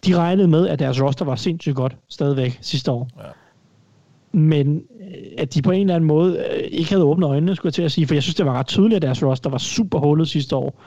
[0.05, 3.09] de regnede med, at deres roster var sindssygt godt stadigvæk sidste år.
[3.17, 3.29] Ja.
[4.37, 7.69] Men øh, at de på en eller anden måde øh, ikke havde åbnet øjnene, skulle
[7.69, 9.57] jeg til at sige, for jeg synes, det var ret tydeligt, at deres roster var
[9.57, 10.81] super hullet sidste år.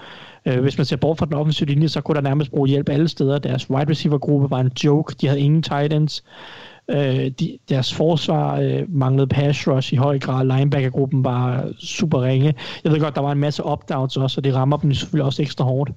[0.46, 2.88] Øh, hvis man ser bort fra den offensive linje, så kunne der nærmest bruge hjælp
[2.88, 3.38] alle steder.
[3.38, 5.14] Deres wide receiver gruppe var en joke.
[5.20, 6.24] De havde ingen tight ends.
[6.88, 10.44] Øh, de, deres forsvar øh, manglede pass rush i høj grad.
[10.44, 12.54] Linebacker-gruppen var super ringe.
[12.84, 15.42] Jeg ved godt, der var en masse up-downs også, og det rammer dem selvfølgelig også
[15.42, 15.90] ekstra hårdt.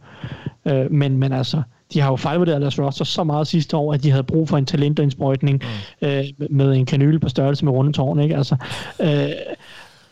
[0.65, 1.61] Øh, men, men altså,
[1.93, 4.57] de har jo fejlvurderet deres roster så meget sidste år, at de havde brug for
[4.57, 5.63] en talentindsprøjtning
[6.01, 6.07] mm.
[6.07, 8.19] øh, med en kanyle på størrelse med rundetårn.
[8.19, 8.37] Ikke?
[8.37, 8.55] Altså,
[8.99, 9.29] øh,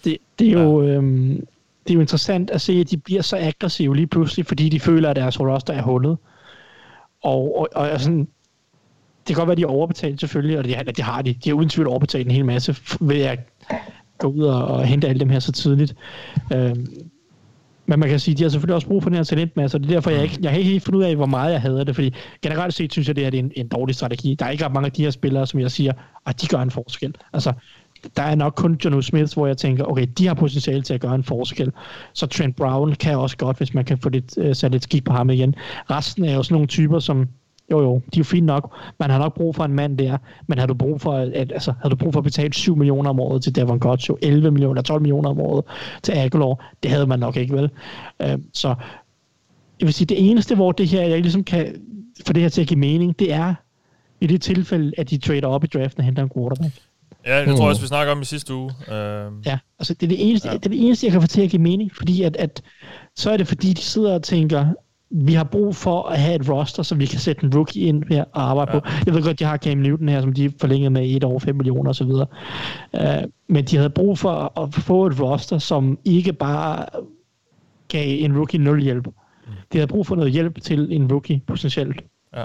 [0.04, 0.82] det, det er jo...
[0.82, 1.36] Øh,
[1.84, 4.80] det er jo interessant at se, at de bliver så aggressive lige pludselig, fordi de
[4.80, 6.18] føler, at deres roster er hullet.
[7.24, 8.28] Og, og, og sådan,
[9.28, 11.34] det kan godt være, de er overbetalt selvfølgelig, og det, det har de.
[11.34, 13.40] De har uden tvivl overbetalt en hel masse ved at
[14.18, 15.96] gå ud og, og hente alle dem her så tidligt.
[16.54, 16.76] Øh,
[17.90, 19.82] men man kan sige, at de har selvfølgelig også brug for den her talentmasse, og
[19.82, 21.62] det er derfor, jeg ikke, jeg har ikke helt fundet ud af, hvor meget jeg
[21.62, 24.36] hader det, fordi generelt set synes jeg, det er en, en dårlig strategi.
[24.40, 25.94] Der er ikke ret mange af de her spillere, som jeg siger,
[26.26, 27.16] at de gør en forskel.
[27.34, 27.54] Altså,
[28.16, 31.02] der er nok kun John Smith, hvor jeg tænker, okay, de har potentiale til at
[31.02, 31.72] gøre en forskel.
[32.14, 35.04] Så Trent Brown kan også godt, hvis man kan få lidt, uh, sat lidt skik
[35.04, 35.56] på ham igen.
[35.92, 37.28] Resten er jo sådan nogle typer, som
[37.72, 38.76] jo jo, de er jo fint nok.
[39.00, 41.74] Man har nok brug for en mand der, men har du brug for, at, altså,
[41.82, 44.82] har du brug for at betale 7 millioner om året til Devon Gotcho, 11 millioner,
[44.82, 45.66] 12 millioner om året
[46.04, 47.70] til Aguilar, det havde man nok ikke, vel?
[48.24, 48.76] Uh, så
[49.80, 51.76] jeg vil sige, det eneste, hvor det her, jeg ligesom kan
[52.28, 53.54] få det her til at give mening, det er
[54.22, 56.74] i det tilfælde, at de trader op i draften og henter en quarterback.
[57.26, 58.72] Ja, det tror jeg også, vi snakker om i sidste uge.
[58.88, 58.94] Uh...
[59.46, 60.54] Ja, altså det er det, eneste, ja.
[60.54, 62.62] det er det eneste, jeg kan få til at give mening, fordi at, at
[63.16, 64.66] så er det fordi, de sidder og tænker,
[65.10, 68.04] vi har brug for at have et roster, så vi kan sætte en rookie ind
[68.10, 68.80] her og arbejde ja.
[68.80, 68.88] på.
[69.06, 71.56] Jeg ved godt, de har Cam Newton her, som de forlængede med et år 5
[71.56, 72.12] millioner osv.
[72.12, 76.86] Uh, men de havde brug for at få et roster, som ikke bare
[77.88, 79.06] gav en rookie nul hjælp.
[79.06, 79.54] Mm.
[79.74, 82.04] De havde brug for noget hjælp til en rookie potentielt.
[82.36, 82.44] Ja.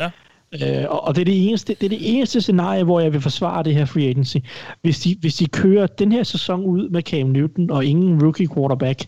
[0.00, 0.10] Ja.
[0.54, 3.20] Øh, og, og det er det eneste det er det eneste scenarie, hvor jeg vil
[3.20, 4.36] forsvare det her free agency.
[4.82, 8.48] Hvis de, hvis de kører den her sæson ud med Cam Newton og ingen rookie
[8.54, 9.04] quarterback,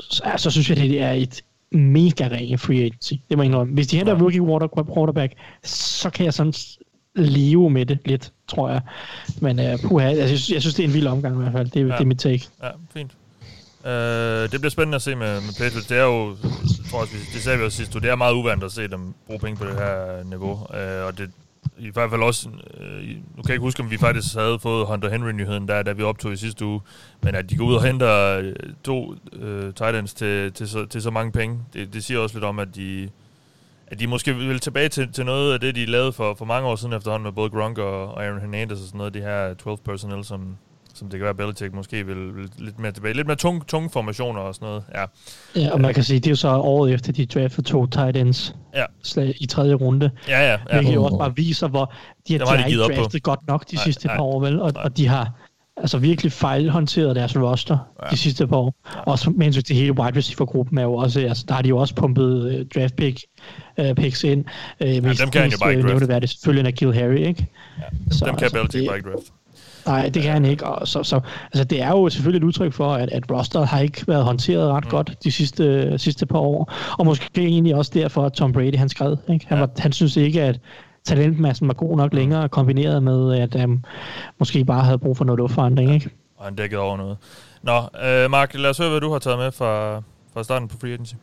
[0.00, 3.12] så, så synes jeg, det er et mega ringe free agency.
[3.28, 3.74] Det må jeg indrømme.
[3.74, 4.20] Hvis de henter ja.
[4.20, 4.40] rookie
[4.94, 5.32] quarterback,
[5.64, 6.54] så kan jeg sådan
[7.14, 8.80] leve med det lidt, tror jeg.
[9.40, 11.52] Men uh, puha, altså, jeg, synes, jeg synes, det er en vild omgang i hvert
[11.52, 11.70] fald.
[11.70, 11.84] Det, ja.
[11.84, 12.48] det er mit take.
[12.62, 13.12] Ja, fint.
[13.84, 13.90] Uh,
[14.52, 15.86] det bliver spændende at se med, med Patriots.
[15.86, 16.36] Det er jo,
[16.90, 19.40] tror jeg, det sagde vi også sidst, det er meget uvandt at se dem bruge
[19.40, 20.52] penge på det her niveau.
[20.52, 21.30] Uh, og det
[21.80, 22.48] i hvert fald også,
[22.80, 25.92] øh, nu kan jeg ikke huske, om vi faktisk havde fået Hunter Henry-nyheden der, da
[25.92, 26.80] vi optog i sidste uge,
[27.22, 30.86] men at de går ud og henter øh, to øh, tight ends til, til, så,
[30.86, 33.08] til så mange penge, det, det siger også lidt om, at de,
[33.86, 36.68] at de måske vil tilbage til, til noget af det, de lavede for, for mange
[36.68, 39.78] år siden efterhånden med både Gronk og Aaron Hernandez og sådan noget, de her 12
[39.84, 40.56] personnel, som,
[41.00, 43.14] som det kan være, Belichick måske vil, vil lidt mere tilbage.
[43.14, 44.82] Lidt mere tung, tunge formationer og sådan noget.
[44.94, 45.04] Ja,
[45.56, 48.16] ja og man kan sige, det er jo så året efter, de draftede to tight
[48.16, 48.84] ends ja.
[49.02, 50.10] slag i tredje runde.
[50.28, 50.50] Ja, ja.
[50.50, 50.58] ja.
[50.72, 51.94] Hvilket jo også bare viser, hvor
[52.28, 54.60] de, har, de har ikke draftet godt nok de nej, sidste nej, par år, vel?
[54.60, 55.32] Og, og de har
[55.76, 58.08] altså virkelig fejlhåndteret deres roster ja.
[58.10, 58.74] de sidste par år.
[59.06, 61.76] Også med hensyn til hele wide receiver-gruppen er jo også, altså der har de jo
[61.78, 63.20] også pumpet uh, draft pick,
[63.80, 64.44] uh, picks ind.
[64.80, 66.00] Uh, ja, mest, dem kan han jo bare ikke draft.
[66.00, 67.46] Det, det selvfølgelig Nakil Harry, ikke?
[67.78, 69.32] Ja, dem, så, dem kan altså, Belichick bare ikke draft.
[69.86, 70.66] Nej, det kan han ikke.
[70.66, 73.80] Og så, så, altså, det er jo selvfølgelig et udtryk for, at, at roster har
[73.80, 74.90] ikke været håndteret ret mm.
[74.90, 76.72] godt de sidste, sidste par år.
[76.98, 79.16] Og måske egentlig også derfor, at Tom Brady han skred.
[79.28, 79.46] Ikke?
[79.48, 79.60] Han, ja.
[79.64, 80.60] var, han synes ikke, at
[81.04, 82.16] talentmassen var god nok mm.
[82.16, 83.84] længere, kombineret med, at um,
[84.38, 85.88] måske bare havde brug for noget luftforandring.
[85.88, 85.94] Ja.
[85.94, 86.10] Ikke?
[86.36, 87.16] Og han dækkede over noget.
[87.62, 90.02] Nå, øh, Mark, lad os høre, hvad du har taget med fra,
[90.34, 91.14] fra starten på Free Agency.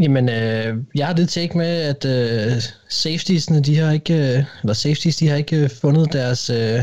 [0.00, 4.74] Jamen, øh, jeg har det take med, at øh, safetiesne, de har ikke, øh, eller
[4.74, 6.80] safeties, de har ikke øh, fundet deres, øh,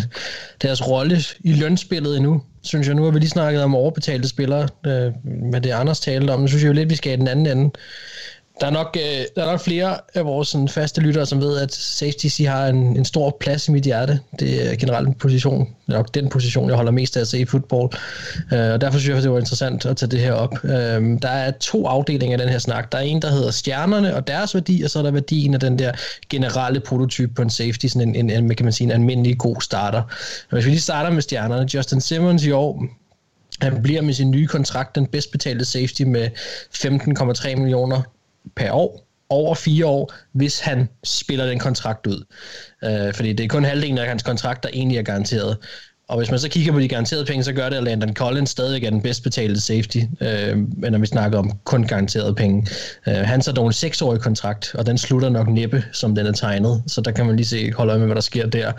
[0.61, 2.41] deres rolle i lønspillet endnu.
[2.61, 6.31] Synes jeg, nu har vi lige snakket om overbetalte spillere, øh, med det Anders talte
[6.31, 6.39] om.
[6.39, 7.71] Nu synes jeg jo lidt, vi skal i den anden ende.
[8.61, 11.57] Der er, nok, øh, der er nok flere af vores sådan, faste lyttere, som ved,
[11.57, 14.19] at safety C har en, en stor plads i mit hjerte.
[14.39, 17.45] Det er generelt en position, nok den position, jeg holder mest af at se i
[17.45, 17.91] fodbold.
[18.53, 20.63] Øh, og derfor synes jeg, det var interessant at tage det her op.
[20.63, 20.71] Øh,
[21.21, 22.91] der er to afdelinger af den her snak.
[22.91, 25.59] Der er en, der hedder stjernerne og deres værdi, og så er der værdien af
[25.59, 25.91] den der
[26.29, 29.61] generelle prototype på en safety, sådan en, en, en kan man sige, en almindelig god
[29.61, 30.01] starter.
[30.01, 32.85] Og hvis vi lige starter med stjernerne, Justin Simmons i år,
[33.61, 36.29] han bliver med sin nye kontrakt den bedst betalte safety med
[36.75, 38.01] 15,3 millioner
[38.55, 42.25] per år, over fire år, hvis han spiller den kontrakt ud.
[42.83, 45.57] Øh, fordi det er kun halvdelen af hans kontrakt, der egentlig er garanteret.
[46.09, 48.49] Og hvis man så kigger på de garanterede penge, så gør det, at Landon Collins
[48.49, 52.67] stadig er den bedst betalte safety, øh, når vi snakker om kun garanterede penge.
[53.07, 56.31] Øh, han så dog en seksårig kontrakt, og den slutter nok næppe, som den er
[56.31, 56.83] tegnet.
[56.87, 58.71] Så der kan man lige se, holde øje med, hvad der sker der.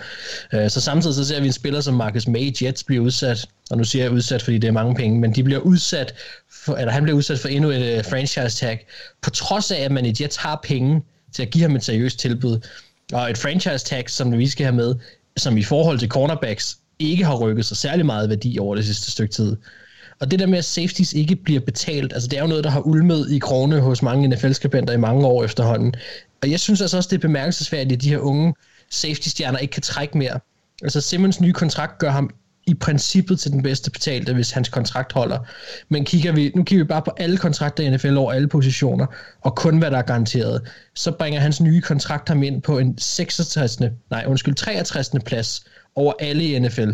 [0.52, 3.78] Øh, så samtidig så ser vi en spiller som Marcus May Jets blive udsat, og
[3.78, 6.14] nu siger jeg udsat, fordi det er mange penge, men de bliver udsat
[6.52, 8.86] for, eller han bliver udsat for endnu et uh, franchise tag,
[9.22, 11.02] på trods af, at man i Jets har penge
[11.34, 12.60] til at give ham et seriøst tilbud.
[13.12, 14.94] Og et franchise tag, som vi skal have med,
[15.36, 19.10] som i forhold til cornerbacks ikke har rykket sig særlig meget værdi over det sidste
[19.10, 19.56] stykke tid.
[20.20, 22.70] Og det der med, at safeties ikke bliver betalt, altså det er jo noget, der
[22.70, 25.94] har ulmet i krone hos mange NFL-skribenter i mange år efterhånden.
[26.42, 28.54] Og jeg synes altså også, det er bemærkelsesværdigt, at de her unge
[28.90, 30.40] safety-stjerner ikke kan trække mere.
[30.82, 32.30] Altså Simmons nye kontrakt gør ham
[32.66, 35.38] i princippet til den bedste betalte, hvis hans kontrakt holder.
[35.88, 39.06] Men kigger vi, nu kigger vi bare på alle kontrakter i NFL over alle positioner,
[39.40, 40.62] og kun hvad der er garanteret.
[40.94, 43.80] Så bringer hans nye kontrakt ham ind på en 66.
[44.10, 45.10] nej, undskyld, 63.
[45.26, 46.90] plads over alle i NFL.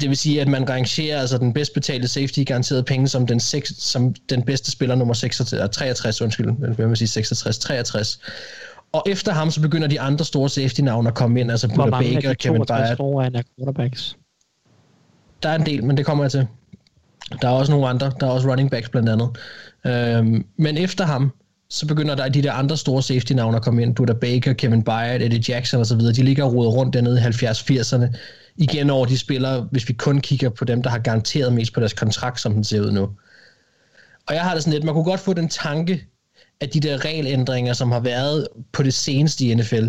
[0.00, 3.40] Det vil sige, at man rangerer altså den bedst betalte safety garanteret penge som den,
[3.40, 8.20] 6, som den bedste spiller nummer 66, 63, undskyld, hvad vil sige 66, 63.
[8.92, 12.34] Og efter ham, så begynder de andre store safety-navne at komme ind, altså Buda Baker,
[12.34, 12.96] Kevin Byard.
[12.96, 14.16] Hvor mange af de quarterbacks?
[15.42, 16.46] Der er en del, men det kommer jeg til.
[17.42, 18.12] Der er også nogle andre.
[18.20, 19.36] Der er også running backs blandt andet.
[19.86, 21.32] Øhm, men efter ham,
[21.70, 24.06] så begynder der de der andre store safety-navne at komme ind.
[24.06, 26.00] der Baker, Kevin Byard, Eddie Jackson osv.
[26.00, 28.16] De ligger og roder rundt dernede i 70-80'erne.
[28.56, 31.80] Igen over de spillere, hvis vi kun kigger på dem, der har garanteret mest på
[31.80, 33.10] deres kontrakt, som den ser ud nu.
[34.26, 36.04] Og jeg har det sådan lidt, man kunne godt få den tanke,
[36.60, 39.86] at de der regelændringer, som har været på det seneste i NFL,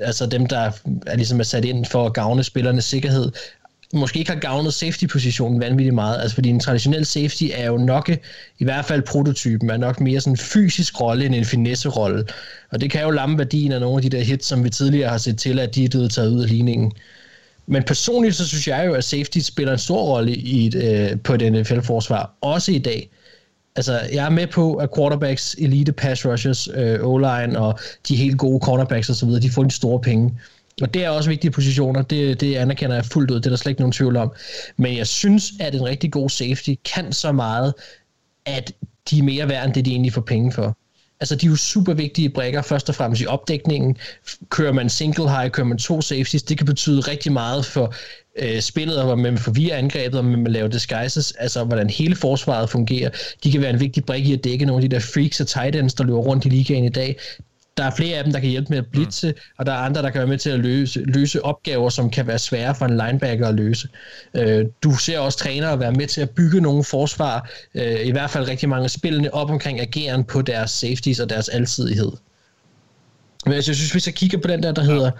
[0.00, 0.72] altså dem, der
[1.06, 3.32] er ligesom er sat ind for at gavne spillernes sikkerhed,
[3.94, 6.20] måske ikke har gavnet safety-positionen vanvittigt meget.
[6.20, 8.10] Altså fordi en traditionel safety er jo nok,
[8.58, 12.24] i hvert fald prototypen, er nok mere sådan en fysisk rolle end en finesse-rolle.
[12.70, 15.08] Og det kan jo lamme værdien af nogle af de der hits, som vi tidligere
[15.08, 16.92] har set til, at de er blevet taget ud af ligningen.
[17.66, 21.20] Men personligt så synes jeg jo, at safety spiller en stor rolle i et, øh,
[21.20, 23.10] på et NFL-forsvar, også i dag.
[23.76, 28.38] Altså, jeg er med på, at quarterbacks, elite pass rushers, øh, O-line og de helt
[28.38, 30.38] gode cornerbacks osv., de får de store penge.
[30.82, 33.56] Og det er også vigtige positioner, det, det anerkender jeg fuldt ud, det er der
[33.56, 34.32] slet ikke nogen tvivl om.
[34.76, 37.74] Men jeg synes, at en rigtig god safety kan så meget,
[38.46, 38.72] at
[39.10, 40.76] de er mere værd end det, de egentlig får penge for.
[41.20, 43.96] Altså, de er jo super vigtige brækker, først og fremmest i opdækningen.
[44.48, 47.94] Kører man single high, kører man to safeties, det kan betyde rigtig meget for
[48.38, 53.10] øh, spillet, og man forvirrer angrebet, og man laver disguises, altså hvordan hele forsvaret fungerer.
[53.44, 55.46] De kan være en vigtig brik i at dække nogle af de der freaks og
[55.46, 57.16] tight ends, der løber rundt i ligaen i dag
[57.76, 59.38] der er flere af dem, der kan hjælpe med at blitse, mm.
[59.58, 62.26] og der er andre, der kan være med til at løse, løse opgaver, som kan
[62.26, 63.88] være svære for en linebacker at løse.
[64.34, 68.30] Øh, du ser også trænere være med til at bygge nogle forsvar, øh, i hvert
[68.30, 72.12] fald rigtig mange spillende op omkring ageren på deres safeties og deres alsidighed.
[73.44, 75.10] Men jeg synes, hvis jeg kigger på den der, der hedder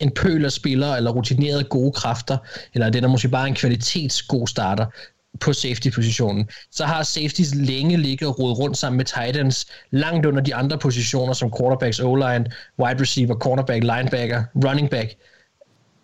[0.00, 2.38] en pøl af spillere, eller rutinerede gode kræfter,
[2.74, 4.86] eller det der måske bare en kvalitetsgod starter,
[5.40, 10.42] på safety-positionen, så har safeties længe ligget og rodet rundt sammen med Titans, langt under
[10.42, 12.46] de andre positioner, som quarterbacks, O-line,
[12.78, 15.14] wide receiver, cornerback, linebacker, running back,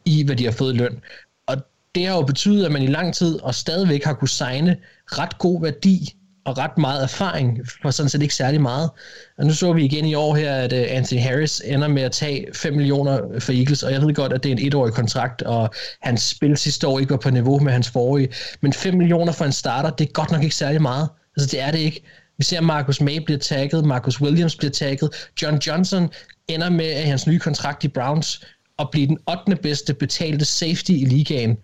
[0.05, 1.01] i hvad de har fået løn.
[1.47, 1.57] Og
[1.95, 5.39] det har jo betydet, at man i lang tid og stadigvæk har kunne signe ret
[5.39, 6.16] god værdi
[6.47, 8.91] og ret meget erfaring for sådan set ikke særlig meget.
[9.39, 12.13] Og nu så vi igen i år her, at øh, Anthony Harris ender med at
[12.13, 15.43] tage 5 millioner for Eagles, og jeg ved godt, at det er en etårig kontrakt,
[15.43, 15.71] og
[16.03, 18.29] hans spil sidste år ikke var på niveau med hans forrige,
[18.61, 21.09] men 5 millioner for en starter, det er godt nok ikke særlig meget.
[21.37, 22.03] Altså det er det ikke.
[22.39, 26.11] Vi ser, at Marcus May bliver tagget, Marcus Williams bliver tagget, John Johnson
[26.49, 28.45] ender med at hans nye kontrakt i Browns
[28.79, 29.63] og blive den 8.
[29.63, 31.57] bedste betalte safety i ligaen.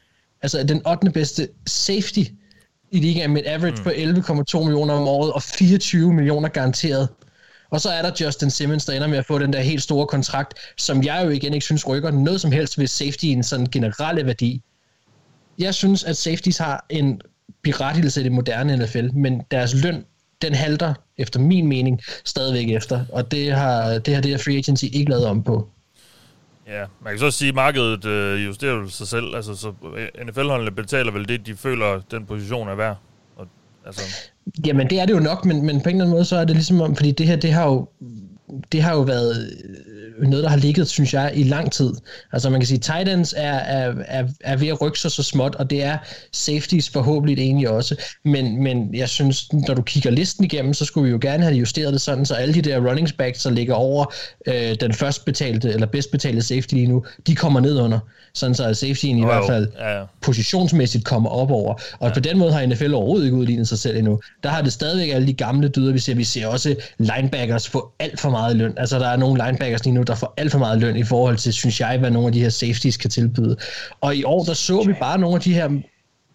[0.42, 1.10] Altså den 8.
[1.10, 2.20] bedste safety
[2.92, 3.84] i ligaen med et average mm.
[3.84, 7.08] på 11,2 millioner om året og 24 millioner garanteret.
[7.70, 10.06] Og så er der Justin Simmons, der ender med at få den der helt store
[10.06, 14.26] kontrakt, som jeg jo igen ikke synes rykker noget som helst ved safetyen sådan generelle
[14.26, 14.62] værdi.
[15.58, 17.20] Jeg synes, at safeties har en
[17.62, 20.04] berettigelse i det moderne NFL, men deres løn,
[20.42, 24.56] den halter efter min mening stadigvæk efter, og det har det, har det her free
[24.56, 25.68] agency ikke lavet om på.
[26.66, 29.36] Ja, man kan så sige, at markedet øh, justerer sig selv.
[29.36, 32.96] Altså, så øh, NFL-holdene betaler vel det, de føler, den position er værd.
[33.36, 33.46] Og,
[33.86, 34.02] altså.
[34.66, 36.44] Jamen, det er det jo nok, men, men på en eller anden måde, så er
[36.44, 37.88] det ligesom om, fordi det her, det har jo,
[38.72, 39.50] det har jo været
[40.22, 41.92] noget, der har ligget, synes jeg, i lang tid.
[42.32, 45.54] Altså man kan sige, Titans er, er, er, er ved at rykke sig så småt,
[45.54, 45.98] og det er
[46.32, 47.96] safeties forhåbentlig egentlig også.
[48.24, 51.54] Men, men jeg synes, når du kigger listen igennem, så skulle vi jo gerne have
[51.56, 54.14] justeret det sådan, så alle de der running backs, der ligger over
[54.46, 57.98] øh, den først betalte, eller bedst betalte safety lige nu, de kommer ned under.
[58.34, 60.04] Sådan så safetyen i hvert fald ja, ja.
[60.20, 61.74] positionsmæssigt kommer op over.
[61.98, 62.14] Og ja.
[62.14, 64.20] på den måde har NFL overhovedet ikke udlignet sig selv endnu.
[64.42, 66.14] Der har det stadigvæk alle de gamle dyder, vi ser.
[66.14, 68.74] Vi ser også linebackers få alt for meget løn.
[68.76, 71.36] Altså der er nogle linebackers lige nu, der får alt for meget løn i forhold
[71.36, 73.56] til, synes jeg, hvad nogle af de her safeties kan tilbyde.
[74.00, 75.70] Og i år, der så vi bare nogle af de her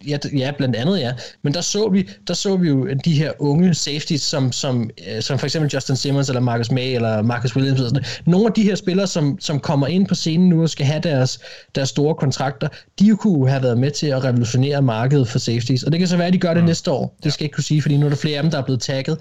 [0.08, 1.13] Ja, ja, blandt andet ja.
[1.41, 5.22] Men der så vi, der så vi jo de her unge safeties, som, som, øh,
[5.22, 7.80] som for eksempel Justin Simmons, eller Marcus May, eller Marcus Williams.
[7.80, 8.04] Eller sådan.
[8.26, 11.00] Nogle af de her spillere, som, som kommer ind på scenen nu og skal have
[11.00, 11.39] deres,
[11.76, 12.67] deres store kontrakter,
[13.00, 15.84] de kunne have været med til at revolutionere markedet for safeties.
[15.84, 16.67] Og det kan så være, at de gør det mm.
[16.67, 17.17] næste år.
[17.24, 18.65] Det skal jeg ikke kunne sige, fordi nu er der flere af dem, der er
[18.65, 19.17] blevet tagget.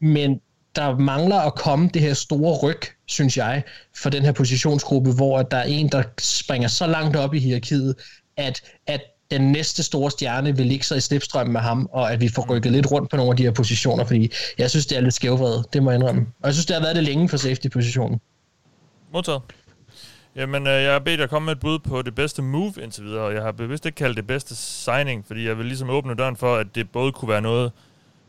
[0.00, 0.40] Men
[0.78, 3.62] der mangler at komme det her store ryg, synes jeg,
[4.02, 7.94] for den her positionsgruppe, hvor der er en, der springer så langt op i hierarkiet,
[8.36, 12.20] at, at den næste store stjerne vil ligge sig i slipstrømmen med ham, og at
[12.20, 14.98] vi får rykket lidt rundt på nogle af de her positioner, fordi jeg synes, det
[14.98, 16.20] er lidt skævvredet, det må jeg indrømme.
[16.20, 18.20] Og jeg synes, det har været det længe for safety-positionen.
[19.12, 19.42] Modtaget.
[20.36, 23.04] Jamen, øh, jeg har bedt at komme med et bud på det bedste move indtil
[23.04, 26.14] videre, og jeg har bevidst ikke kaldt det bedste signing, fordi jeg vil ligesom åbne
[26.14, 27.72] døren for, at det både kunne være noget,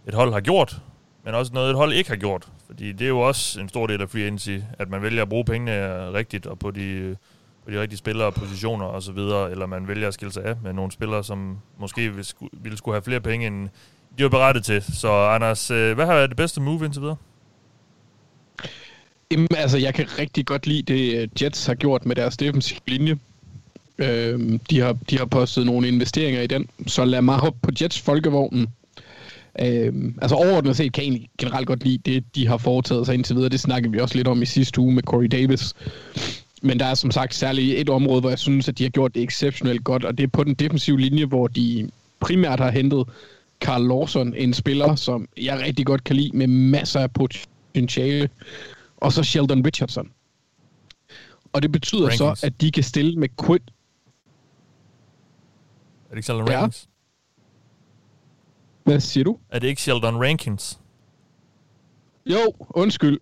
[0.07, 0.81] et hold har gjort,
[1.29, 2.47] men også noget, et hold ikke har gjort.
[2.67, 5.29] Fordi det er jo også en stor del af free agency, at man vælger at
[5.29, 7.15] bruge pengene øh, rigtigt og på de øh,
[7.65, 10.55] på de rigtige spillere, positioner og så videre, eller man vælger at skille sig af
[10.63, 13.69] med nogle spillere, som måske ville, ville skulle have flere penge, end
[14.17, 14.83] de var berettet til.
[14.83, 17.15] Så Anders, øh, hvad har været det bedste move indtil videre?
[19.31, 23.17] Jamen, altså, jeg kan rigtig godt lide det, Jets har gjort med deres defensive linje.
[23.97, 27.71] Øh, de, har, de har postet nogle investeringer i den, så lad mig hoppe på
[27.81, 28.67] Jets folkevognen.
[29.61, 33.15] Øhm, altså overordnet set kan jeg egentlig generelt godt lide det, de har foretaget sig
[33.15, 33.49] indtil videre.
[33.49, 35.73] Det snakkede vi også lidt om i sidste uge med Corey Davis.
[36.61, 39.15] Men der er som sagt særligt et område, hvor jeg synes, at de har gjort
[39.15, 43.03] det exceptionelt godt, og det er på den defensive linje, hvor de primært har hentet
[43.61, 48.29] Carl Lawson, en spiller, som jeg rigtig godt kan lide, med masser af potentiale,
[48.97, 50.11] og så Sheldon Richardson.
[51.53, 52.39] Og det betyder Rankings.
[52.39, 53.59] så, at de kan stille med Quid...
[56.05, 56.57] Er det ikke Sheldon Ja.
[56.61, 56.89] Rankins?
[58.89, 59.37] Hvad siger du?
[59.49, 60.79] Er det ikke Sheldon Rankins?
[62.25, 63.19] Jo, undskyld.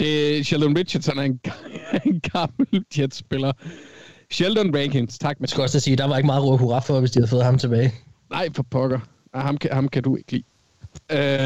[0.00, 1.40] Det er Sheldon Richardson er en,
[2.04, 3.52] en gammel Jets-spiller.
[4.30, 7.10] Sheldon Rankins, tak Jeg skal også sige, der var ikke meget råd hurra for, hvis
[7.10, 7.94] de havde fået ham tilbage.
[8.30, 9.00] Nej, for pokker.
[9.32, 10.44] Ah, Ham kan, ham kan du ikke lide.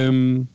[0.07, 0.49] Øhm,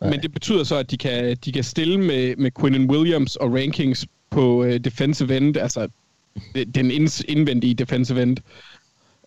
[0.00, 3.52] men det betyder så, at de kan, de kan stille med, med Quinnen Williams og
[3.54, 5.88] rankings på uh, defensive end, altså
[6.74, 6.90] den
[7.28, 8.36] indvendige defensive end.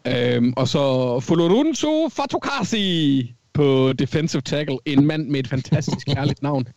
[0.07, 4.77] Øhm, og så Fulorunso Fatokasi på defensive tackle.
[4.85, 6.67] En mand med et fantastisk kærligt navn.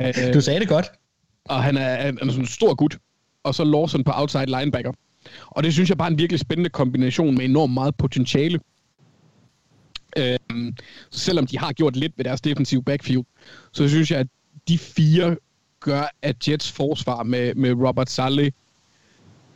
[0.00, 0.86] Øh, Du sagde det godt.
[1.44, 2.98] og han er, han er sådan en stor gut.
[3.42, 4.92] Og så Lawson på outside linebacker.
[5.46, 8.60] Og det synes jeg bare er en virkelig spændende kombination med enormt meget potentiale.
[10.16, 10.76] Øhm,
[11.10, 13.24] så selvom de har gjort lidt ved deres defensive backfield,
[13.72, 14.26] så synes jeg, at
[14.68, 15.36] de fire
[15.80, 18.50] gør, at Jets forsvar med, med Robert Saleh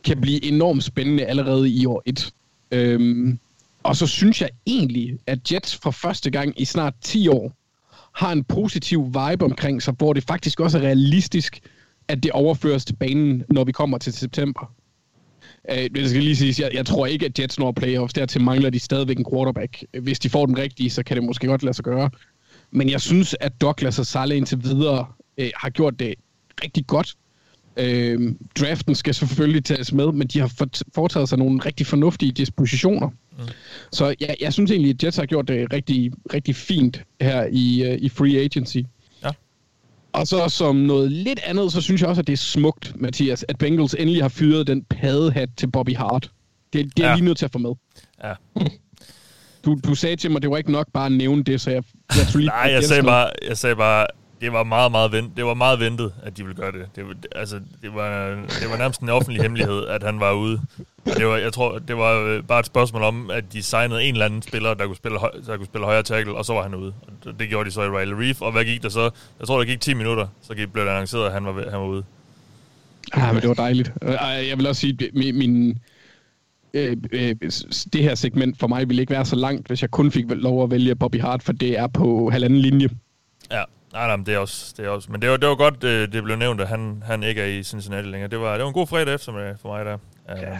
[0.03, 2.33] kan blive enormt spændende allerede i år 1.
[2.73, 3.39] Øhm,
[3.83, 7.51] og så synes jeg egentlig, at Jets for første gang i snart 10 år
[8.13, 11.59] har en positiv vibe omkring sig, hvor det faktisk også er realistisk,
[12.07, 14.73] at det overføres til banen, når vi kommer til september.
[15.71, 18.13] Øh, det skal lige sige, jeg, jeg tror ikke, at Jets når playoffs.
[18.13, 19.83] Dertil mangler de stadigvæk en quarterback.
[20.01, 22.09] Hvis de får den rigtige, så kan det måske godt lade sig gøre.
[22.71, 25.07] Men jeg synes, at Douglas og Saleh indtil videre
[25.37, 26.15] øh, har gjort det
[26.63, 27.15] rigtig godt.
[27.77, 30.51] Øh, draften skal selvfølgelig tages med, men de har
[30.95, 33.07] foretaget sig nogle rigtig fornuftige dispositioner.
[33.07, 33.43] Mm.
[33.91, 37.83] Så jeg, jeg synes egentlig, at Jets har gjort det rigtig, rigtig fint her i,
[37.91, 38.77] øh, i free agency.
[39.23, 39.29] Ja.
[40.13, 43.45] Og så som noget lidt andet, så synes jeg også, at det er smukt, Mathias,
[43.47, 46.31] at Bengals endelig har fyret den padehat til Bobby Hart.
[46.73, 47.15] Det, det er Ja.
[47.15, 47.71] lige nødt til at få med.
[48.23, 48.33] Ja.
[49.65, 51.69] Du, du sagde til mig, at det var ikke nok bare at nævne det, så
[51.71, 52.45] jeg, jeg lige...
[52.45, 54.05] Nej, jeg sagde bare, jeg sagde bare,
[54.43, 55.37] det var meget, meget ventet.
[55.37, 56.85] Det var meget ventet, at de ville gøre det.
[56.95, 58.29] Det, altså, det var,
[58.61, 60.61] det var nærmest en offentlig hemmelighed, at han var ude.
[61.05, 64.03] Og det var, jeg tror, det var øh, bare et spørgsmål om, at de signede
[64.03, 66.53] en eller anden spiller, der kunne spille, høj, der kunne spille højre tackle, og så
[66.53, 66.93] var han ude.
[67.25, 68.41] Og det, gjorde de så i Riley Reef.
[68.41, 69.09] Og hvad gik der så?
[69.39, 71.87] Jeg tror, der gik 10 minutter, så blev det annonceret, at han var, han var
[71.87, 72.03] ude.
[73.17, 73.93] Ja, men det var dejligt.
[74.49, 75.77] Jeg vil også sige, min, min,
[76.73, 77.35] øh, øh,
[77.93, 80.63] det her segment for mig ville ikke være så langt, hvis jeg kun fik lov
[80.63, 82.89] at vælge Bobby Hart, for det er på halvanden linje.
[83.51, 85.11] Ja, nej, nej, men det er også, det er også.
[85.11, 87.45] Men det var, det var godt, øh, det blev nævnt, at han, han ikke er
[87.45, 88.29] i Cincinnati længere.
[88.29, 89.97] Det var, det var en god fredag eftermiddag for mig der.
[90.29, 90.35] Ja.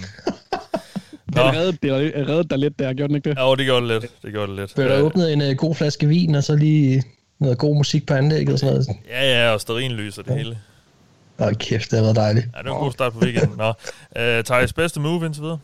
[1.33, 3.37] Den reddede, det reddede dig lidt der, gjorde den ikke det?
[3.37, 4.11] Ja, det gjorde det lidt.
[4.23, 4.75] Det gjorde det lidt.
[4.75, 7.03] Blev der Øh, åbnet en uh, god flaske vin, og så lige
[7.39, 8.87] noget god musik på anlægget og sådan noget.
[9.09, 10.57] Ja, ja, og stearinlys og det hele.
[11.39, 12.45] Åh, kæft, det har været dejligt.
[12.55, 13.57] Ja, det var en god start på weekenden.
[13.57, 15.59] Nå, uh, Thijs, bedste move indtil videre?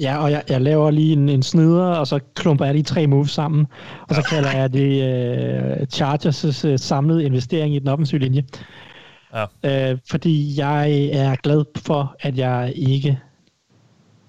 [0.00, 3.06] Ja, og jeg, jeg laver lige en, en snider, og så klumper jeg de tre
[3.06, 3.66] moves sammen,
[4.08, 5.02] og så kalder jeg det
[5.72, 8.44] uh, Chargers' uh, samlede investering i den offensive linje.
[9.64, 9.92] Ja.
[9.92, 13.18] Uh, fordi jeg er glad for, at jeg ikke...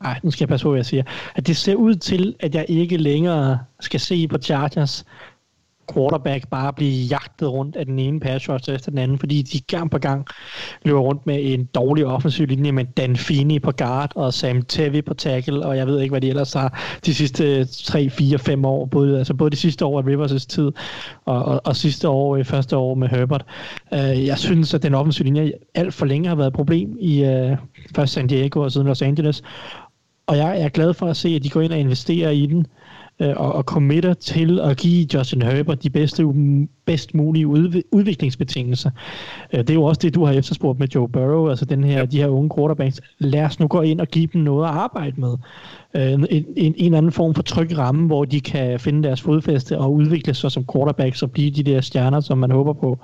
[0.04, 1.04] Ej, nu skal jeg passe på, hvad jeg siger.
[1.36, 5.06] At det ser ud til, at jeg ikke længere skal se på Chargers
[5.94, 9.60] quarterback bare blive jagtet rundt af den ene pass rusher efter den anden, fordi de
[9.60, 10.26] gang på gang
[10.84, 15.02] løber rundt med en dårlig offensiv linje med Dan Feeney på guard og Sam Tevi
[15.02, 18.66] på tackle, og jeg ved ikke, hvad de ellers har de sidste 3, 4, 5
[18.66, 20.72] år, både, altså både de sidste år af Rivers' tid
[21.26, 23.46] og, og, og sidste år, i første år med Herbert.
[23.94, 27.24] Øh, jeg synes, at den offensive linje alt for længe har været et problem i
[27.24, 27.58] uh,
[27.96, 29.44] først San Diego og siden Los Angeles,
[30.28, 32.68] og jeg er glad for at se, at de går ind og investerer i den,
[33.20, 36.24] øh, og, og committer til at give Justin Herbert de bedste,
[36.86, 38.90] bedst mulige udv- udviklingsbetingelser.
[39.54, 42.06] Øh, det er jo også det, du har efterspurgt med Joe Burrow, altså den her,
[42.06, 43.02] de her unge quarterbacks.
[43.20, 45.34] Lad os nu gå ind og give dem noget at arbejde med.
[45.96, 49.22] Øh, en, en, en eller anden form for tryg ramme, hvor de kan finde deres
[49.22, 53.00] fodfæste og udvikle sig som quarterbacks og blive de der stjerner, som man håber på.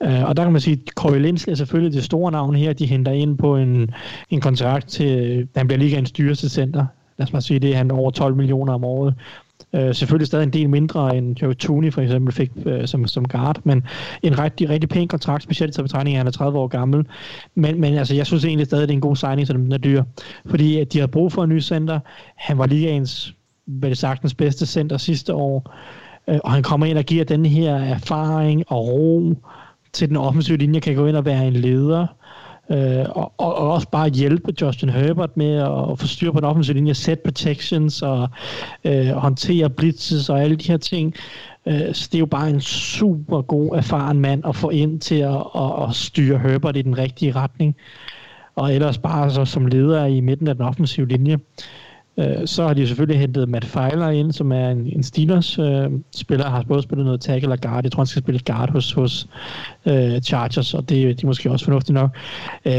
[0.00, 2.72] Uh, og der kan man sige, at Corey Linsley er selvfølgelig det store navn her.
[2.72, 3.90] De henter ind på en,
[4.30, 6.86] en kontrakt til, han bliver ligaens dyreste center.
[7.18, 9.14] Lad os bare sige det, han over 12 millioner om året.
[9.74, 13.28] Øh, selvfølgelig stadig en del mindre end Joe Tooney for eksempel fik øh, som, som
[13.28, 13.84] guard, men
[14.22, 17.06] en rigtig, rigtig pæn kontrakt, specielt til betragtning, at han er 30 år gammel.
[17.54, 19.78] Men, men altså, jeg synes egentlig stadig, det er en god signing, så den er
[19.78, 20.02] dyr.
[20.46, 22.00] Fordi at de har brug for en ny center.
[22.36, 23.34] Han var ligaens,
[23.66, 25.74] vel sagtens, bedste center sidste år.
[26.28, 29.34] Øh, og han kommer ind og giver den her erfaring og ro,
[29.92, 32.06] til den offensive linje, kan gå ind og være en leder.
[32.70, 36.48] Øh, og, og, også bare hjælpe Justin Herbert med at, at få styr på den
[36.48, 38.28] offensive linje, set protections og
[38.84, 41.14] øh, håndtere blitzes og alle de her ting.
[41.66, 45.14] Øh, så det er jo bare en super god, erfaren mand at få ind til
[45.14, 47.76] at, at, at styre Herbert i den rigtige retning.
[48.54, 51.34] Og ellers bare så som leder i midten af den offensive linje.
[51.34, 51.38] Øh,
[52.18, 56.52] Øh, så har de selvfølgelig hentet Matt Feiler ind, som er en, en Steelers-spiller, øh,
[56.52, 57.84] har både spillet noget tackle og guard.
[57.84, 59.28] Jeg tror, han skal spille guard hos, hos
[59.86, 62.16] øh, Chargers, og det, det er måske også fornuftigt nok.
[62.64, 62.72] Øh,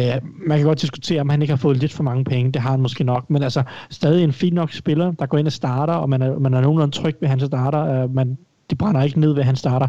[0.47, 2.51] man kan godt diskutere, om han ikke har fået lidt for mange penge.
[2.51, 5.47] Det har han måske nok, men altså stadig en fin nok spiller, der går ind
[5.47, 8.03] og starter, og man er, man er nogenlunde tryg ved, at han starter.
[8.03, 8.38] Øh, man,
[8.69, 9.88] det brænder ikke ned ved, han starter.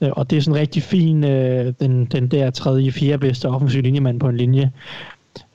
[0.00, 3.82] Øh, og det er sådan rigtig fin, øh, den, den der tredje, fjerde bedste offensiv
[3.82, 4.70] linjemand på en linje.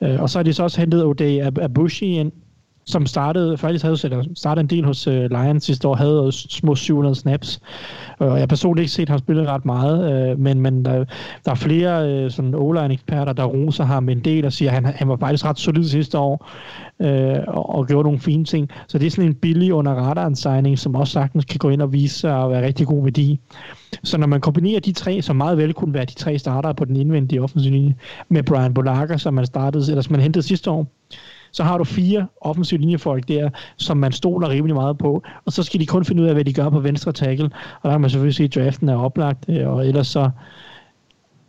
[0.00, 2.32] Øh, og så har de så også hentet O'Day Abushi ind,
[2.84, 6.32] som startede, faktisk havde eller startede en del hos øh, uh, Lions sidste år, havde
[6.32, 7.60] små 700 snaps.
[8.22, 11.04] Øh, og jeg har personligt ikke set ham spille ret meget, uh, men, men der,
[11.44, 14.84] der er flere uh, sådan O-line-eksperter, der roser ham en del og siger, at han,
[14.84, 16.50] han var faktisk ret solid sidste år
[16.98, 17.06] uh,
[17.46, 18.70] og, og gjorde nogle fine ting.
[18.86, 21.82] Så det er sådan en billig under radaren signing, som også sagtens kan gå ind
[21.82, 23.40] og vise sig at være rigtig god værdi.
[24.04, 26.84] Så når man kombinerer de tre, som meget vel kunne være de tre starter på
[26.84, 27.94] den indvendige offensiv linje,
[28.28, 30.86] med Brian Bolaga, som man startede, eller som man hentede sidste år,
[31.52, 35.62] så har du fire offensive linjefolk der, som man stoler rimelig meget på, og så
[35.62, 38.00] skal de kun finde ud af, hvad de gør på venstre tackle, og der kan
[38.00, 40.30] man selvfølgelig sige, at draften er oplagt, øh, og ellers så,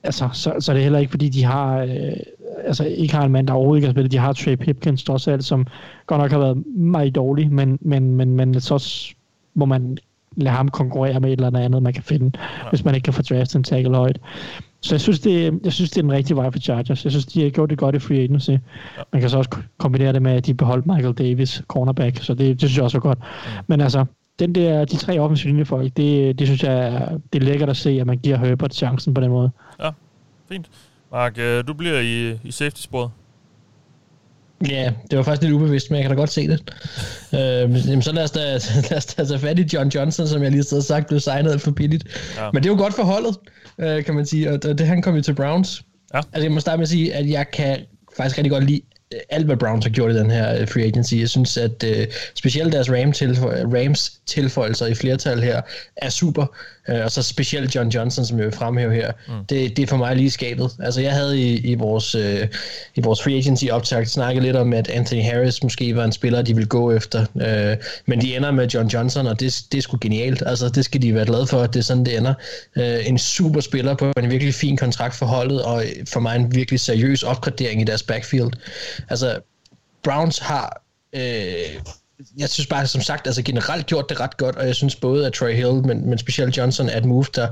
[0.03, 2.17] altså, så, så er det heller ikke, fordi de har, øh,
[2.65, 4.11] altså ikke har en mand, der overhovedet ikke har spillet.
[4.11, 5.67] De har Trey Pipkins trods alt, som
[6.07, 9.05] godt nok har været meget dårlig, men, men, men, men så
[9.53, 9.97] må man
[10.35, 12.69] lade ham konkurrere med et eller andet, man kan finde, ja.
[12.69, 14.19] hvis man ikke kan få draftet en tackle højt.
[14.83, 17.03] Så jeg synes, det, jeg synes, det er den rigtige vej for Chargers.
[17.03, 18.49] Jeg synes, de har gjort det godt i free agency.
[18.49, 18.57] Ja.
[19.13, 22.47] Man kan så også kombinere det med, at de beholdt Michael Davis, cornerback, så det,
[22.47, 23.19] det synes jeg også er godt.
[23.21, 23.51] Ja.
[23.67, 24.05] Men altså,
[24.39, 27.89] den der, de tre offensive linjefolk, det, det synes jeg, det er lækkert at se,
[27.89, 29.51] at man giver Herbert chancen på den måde.
[29.79, 29.89] Ja,
[30.49, 30.69] fint.
[31.11, 33.11] Mark, øh, du bliver i, i safety-sporet.
[34.69, 36.59] Ja, det var faktisk lidt ubevidst, men jeg kan da godt se det.
[37.33, 38.39] øh, så lad os, da,
[38.89, 41.61] lad os da tage fat i John Johnson, som jeg lige har sagt, blev signet
[41.61, 42.03] for billigt.
[42.37, 42.49] Ja.
[42.53, 43.35] Men det er jo godt for holdet,
[43.79, 45.83] øh, kan man sige, og det, han kom jo til Browns.
[46.13, 46.17] Ja.
[46.17, 47.79] Altså jeg må starte med at sige, at jeg kan
[48.17, 48.81] faktisk rigtig godt lide
[49.29, 51.13] alt, hvad Browns har gjort i den her øh, free agency.
[51.15, 52.03] Jeg synes, at uh,
[52.35, 55.61] specielt deres Rams, tilføj- Rams tilføjelser i flertal her
[55.97, 56.55] er super.
[56.89, 59.11] Uh, og så specielt John Johnson, som jeg vil fremhæve her.
[59.27, 59.45] Mm.
[59.49, 60.71] Det, det er for mig lige skabet.
[60.79, 62.47] Altså, jeg havde i, i, vores, uh,
[62.95, 66.41] i vores free agency optakt snakket lidt om, at Anthony Harris måske var en spiller,
[66.41, 67.25] de ville gå efter.
[67.33, 70.43] Uh, men de ender med John Johnson, og det, det er sgu genialt.
[70.45, 72.33] Altså, det skal de være glade for, at det er sådan, det ender.
[72.75, 76.55] Uh, en super spiller på en virkelig fin kontrakt for holdet, og for mig en
[76.55, 78.51] virkelig seriøs opgradering i deres backfield.
[79.09, 79.39] Altså,
[80.03, 80.83] Browns har...
[81.15, 81.21] Øh,
[82.37, 85.27] jeg synes bare, som sagt, altså generelt gjort det ret godt, og jeg synes både,
[85.27, 87.47] at Troy Hill, men, men specielt Johnson, er et move, der,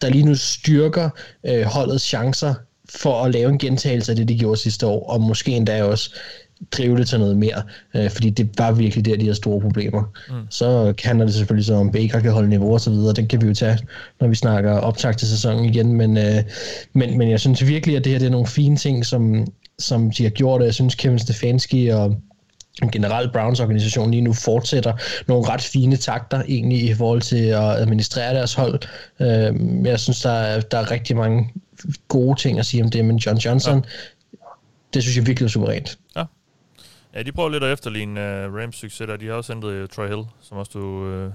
[0.00, 1.10] der lige nu styrker
[1.46, 2.54] øh, holdets chancer
[2.88, 6.14] for at lave en gentagelse af det, de gjorde sidste år, og måske endda også
[6.72, 7.62] drive det til noget mere,
[7.94, 10.02] øh, fordi det var virkelig der, de havde store problemer.
[10.28, 10.34] Mm.
[10.50, 13.42] Så handler det selvfølgelig så om, Baker kan holde niveau og så videre, den kan
[13.42, 13.78] vi jo tage,
[14.20, 16.42] når vi snakker optag til sæsonen igen, men, øh,
[16.92, 19.46] men, men jeg synes virkelig, at det her det er nogle fine ting, som,
[19.78, 22.16] som de har gjort, og jeg synes Kevin Stefanski og
[22.92, 24.92] generelt Browns organisation lige nu fortsætter
[25.26, 28.80] nogle ret fine takter egentlig i forhold til at administrere deres hold.
[29.20, 31.52] Øh, jeg synes, der er, der er rigtig mange
[32.08, 33.84] gode ting at sige om det, men John Johnson,
[34.32, 34.38] ja.
[34.94, 35.98] det synes jeg virkelig er suverænt.
[36.16, 36.24] Ja.
[37.14, 39.16] Ja, de prøver lidt at efterligne uh, Rams succes der.
[39.16, 41.32] De har også hentet uh, Troy Hill, som også du, uh,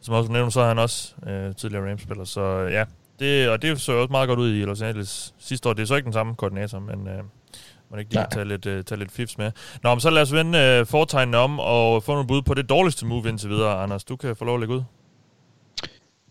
[0.00, 2.24] som også nævnte, så er han også uh, tidligere Rams-spiller.
[2.24, 2.84] Så uh, ja,
[3.18, 5.72] det, og det så også meget godt ud i Los Angeles sidste år.
[5.72, 7.24] Det er så ikke den samme koordinator, men uh,
[7.90, 9.52] man ikke lige tage lidt, uh, tage lidt fifs med.
[9.82, 12.68] Nå, men så lad os vende uh, fortegnene om og få nogle bud på det
[12.68, 13.82] dårligste move indtil videre.
[13.82, 14.82] Anders, du kan få lov at lægge ud.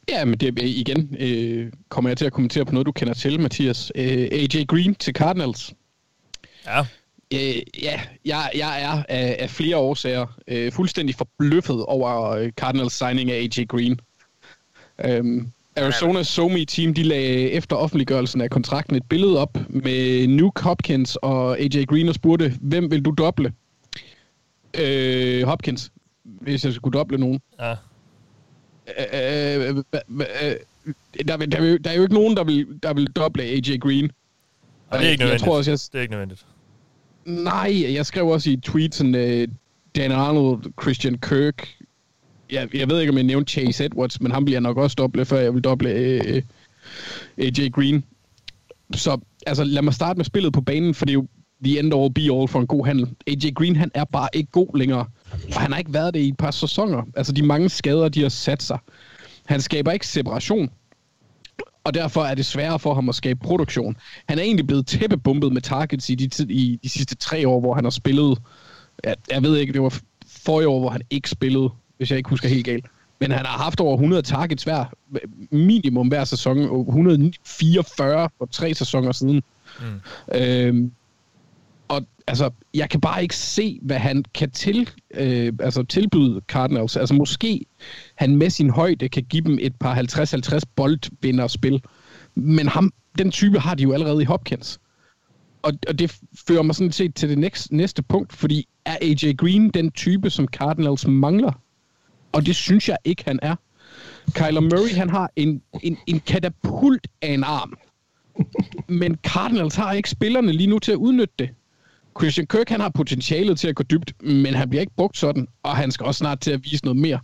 [0.09, 3.39] Ja, men det, igen øh, kommer jeg til at kommentere på noget, du kender til,
[3.39, 3.91] Mathias.
[3.95, 5.73] Øh, AJ Green til Cardinals.
[6.65, 6.79] Ja.
[7.33, 12.93] Øh, ja, jeg, jeg er af, af flere årsager øh, fuldstændig forbløffet over øh, Cardinals
[12.93, 13.99] signing af AJ Green.
[15.05, 20.63] Øhm, Arizona's Somi team, de lagde efter offentliggørelsen af kontrakten et billede op med Nuke
[20.63, 23.53] Hopkins og AJ Green og spurgte, hvem vil du doble?
[24.79, 25.91] Øh, Hopkins,
[26.23, 27.41] hvis jeg skulle doble nogen.
[27.59, 27.75] Ja.
[28.99, 30.55] Øh, øh, øh,
[31.27, 34.11] der, der, der er jo ikke nogen, der vil, der vil doble AJ Green.
[34.91, 35.31] Ja, det er ikke nødvendigt.
[35.31, 35.79] Jeg tror også, jeg...
[35.91, 36.45] Det er ikke nødvendigt.
[37.25, 39.55] Nej, jeg skrev også i tweetsen, uh,
[39.95, 41.77] Dan Arnold, Christian Kirk.
[42.53, 45.25] Jeg, jeg ved ikke, om jeg nævnte Chase Edwards, men ham bliver nok også doble,
[45.25, 46.41] før jeg vil doble øh, øh
[47.37, 48.03] AJ Green.
[48.95, 51.27] Så altså, lad mig starte med spillet på banen, for det er jo
[51.63, 53.09] the end all be all for en god handel.
[53.27, 55.05] AJ Green, han er bare ikke god længere.
[55.55, 57.03] Og han har ikke været det i et par sæsoner.
[57.15, 58.77] Altså, de mange skader, de har sat sig.
[59.45, 60.69] Han skaber ikke separation.
[61.83, 63.97] og derfor er det sværere for ham at skabe produktion.
[64.29, 67.59] Han er egentlig blevet tæppebumpet med targets i de, tid, i de sidste tre år,
[67.59, 68.37] hvor han har spillet.
[69.03, 71.69] Jeg, jeg ved ikke, det var forrige år, hvor han ikke spillede,
[72.03, 72.85] hvis jeg ikke husker helt galt.
[73.19, 74.85] Men han har haft over 100 targets hver,
[75.51, 79.43] minimum hver sæson, 144 for tre sæsoner siden.
[79.79, 80.35] Mm.
[80.35, 80.91] Øhm,
[81.87, 86.97] og altså, jeg kan bare ikke se, hvad han kan til, øh, altså, tilbyde Cardinals.
[86.97, 87.65] Altså måske
[88.15, 91.83] han med sin højde kan give dem et par 50-50 boldvinderspil.
[92.35, 94.79] Men ham, den type har de jo allerede i Hopkins.
[95.61, 99.33] Og, og det fører mig sådan set til det næste, næste punkt, fordi er AJ
[99.37, 101.62] Green den type, som Cardinals mangler?
[102.33, 103.55] Og det synes jeg ikke, han er.
[104.33, 107.77] Kyler Murray, han har en, en, en katapult af en arm.
[108.87, 111.49] Men Cardinals har ikke spillerne lige nu til at udnytte det.
[112.19, 115.47] Christian Kirk, han har potentialet til at gå dybt, men han bliver ikke brugt sådan,
[115.63, 117.19] og han skal også snart til at vise noget mere,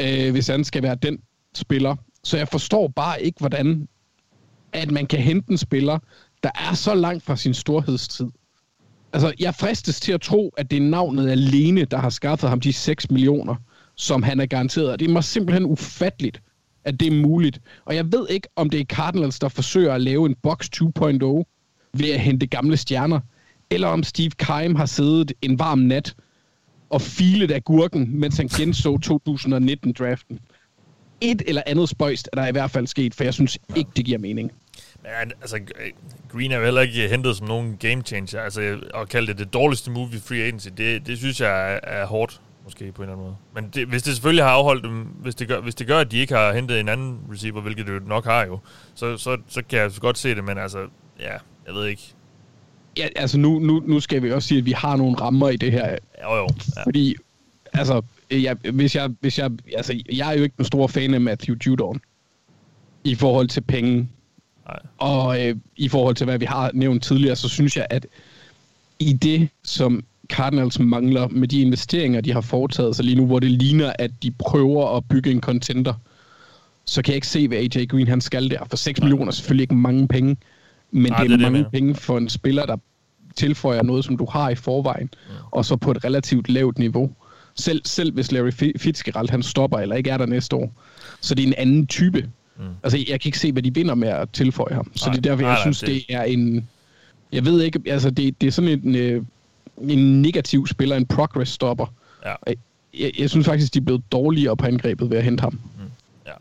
[0.00, 1.18] øh, hvis han skal være den
[1.54, 1.96] spiller.
[2.24, 3.88] Så jeg forstår bare ikke, hvordan
[4.72, 5.98] at man kan hente en spiller,
[6.42, 8.26] der er så langt fra sin storhedstid.
[9.12, 12.60] Altså, jeg fristes til at tro, at det er navnet alene, der har skaffet ham
[12.60, 13.54] de 6 millioner,
[14.00, 15.00] som han er garanteret.
[15.00, 16.42] Det er mig simpelthen ufatteligt,
[16.84, 17.60] at det er muligt.
[17.84, 20.80] Og jeg ved ikke, om det er Cardinals, der forsøger at lave en box 2.0
[21.94, 23.20] ved at hente gamle stjerner
[23.70, 26.14] eller om Steve Keim har siddet en varm nat
[26.90, 30.40] og filet af gurken, mens han genså 2019-draften.
[31.20, 34.04] Et eller andet spøjst er der i hvert fald sket, for jeg synes ikke, det
[34.04, 34.52] giver mening.
[35.02, 35.60] Men altså,
[36.28, 38.40] Green er jo heller ikke hentet som nogen game changer.
[38.40, 41.80] Altså, at kalde det det dårligste move i free agency, det, det synes jeg er,
[41.82, 42.40] er hårdt,
[42.70, 43.36] måske på en eller anden måde.
[43.54, 46.10] Men det, hvis det selvfølgelig har afholdt dem, hvis det, gør, hvis det gør, at
[46.10, 48.58] de ikke har hentet en anden receiver, hvilket det nok har jo,
[48.94, 50.78] så, så, så kan jeg godt se det, men altså,
[51.20, 51.32] ja,
[51.66, 52.14] jeg ved ikke
[52.96, 55.56] ja, altså nu, nu, nu skal vi også sige, at vi har nogle rammer i
[55.56, 55.96] det her.
[56.22, 56.48] Jo, jo.
[56.76, 56.84] Ja.
[56.84, 57.16] Fordi,
[57.72, 61.20] altså, jeg, hvis jeg, hvis jeg, altså, jeg er jo ikke en stor fan af
[61.20, 62.00] Matthew Judon
[63.04, 64.08] i forhold til penge.
[64.68, 64.78] Nej.
[64.98, 68.06] Og øh, i forhold til, hvad vi har nævnt tidligere, så synes jeg, at
[68.98, 73.38] i det, som Cardinals mangler med de investeringer, de har foretaget sig lige nu, hvor
[73.38, 75.94] det ligner, at de prøver at bygge en contender,
[76.84, 78.64] så kan jeg ikke se, hvad AJ Green han skal der.
[78.70, 79.04] For 6 Nej.
[79.04, 80.36] millioner er selvfølgelig ikke mange penge.
[80.90, 82.76] Men Nej, det er det, mange det, penge for en spiller, der
[83.36, 85.34] tilføjer noget, som du har i forvejen, ja.
[85.50, 87.10] og så på et relativt lavt niveau.
[87.54, 90.72] Selv, selv hvis Larry Fitzgerald han stopper eller ikke er der næste år.
[91.20, 92.30] Så det er en anden type.
[92.58, 92.64] Mm.
[92.82, 94.92] Altså, jeg kan ikke se, hvad de vinder med at tilføje ham.
[94.94, 95.88] Så nej, det er derfor, jeg nej, synes, det...
[95.88, 96.68] det er en...
[97.32, 99.22] Jeg ved ikke, altså det, det er sådan en, øh,
[99.88, 101.86] en negativ spiller, en progress stopper.
[102.24, 102.34] Ja.
[102.98, 105.52] Jeg, jeg synes faktisk, de er blevet dårligere på angrebet ved at hente ham.
[105.52, 105.90] Mm.
[106.26, 106.32] Ja.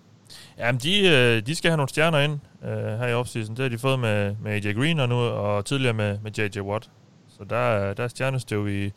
[0.57, 3.55] Jamen, de, øh, de skal have nogle stjerner ind øh, her i offseason.
[3.55, 6.59] Det har de fået med, med AJ Green og nu og tidligere med, med JJ
[6.59, 6.89] Watt.
[7.29, 8.91] Så der, der er stjernestøv i,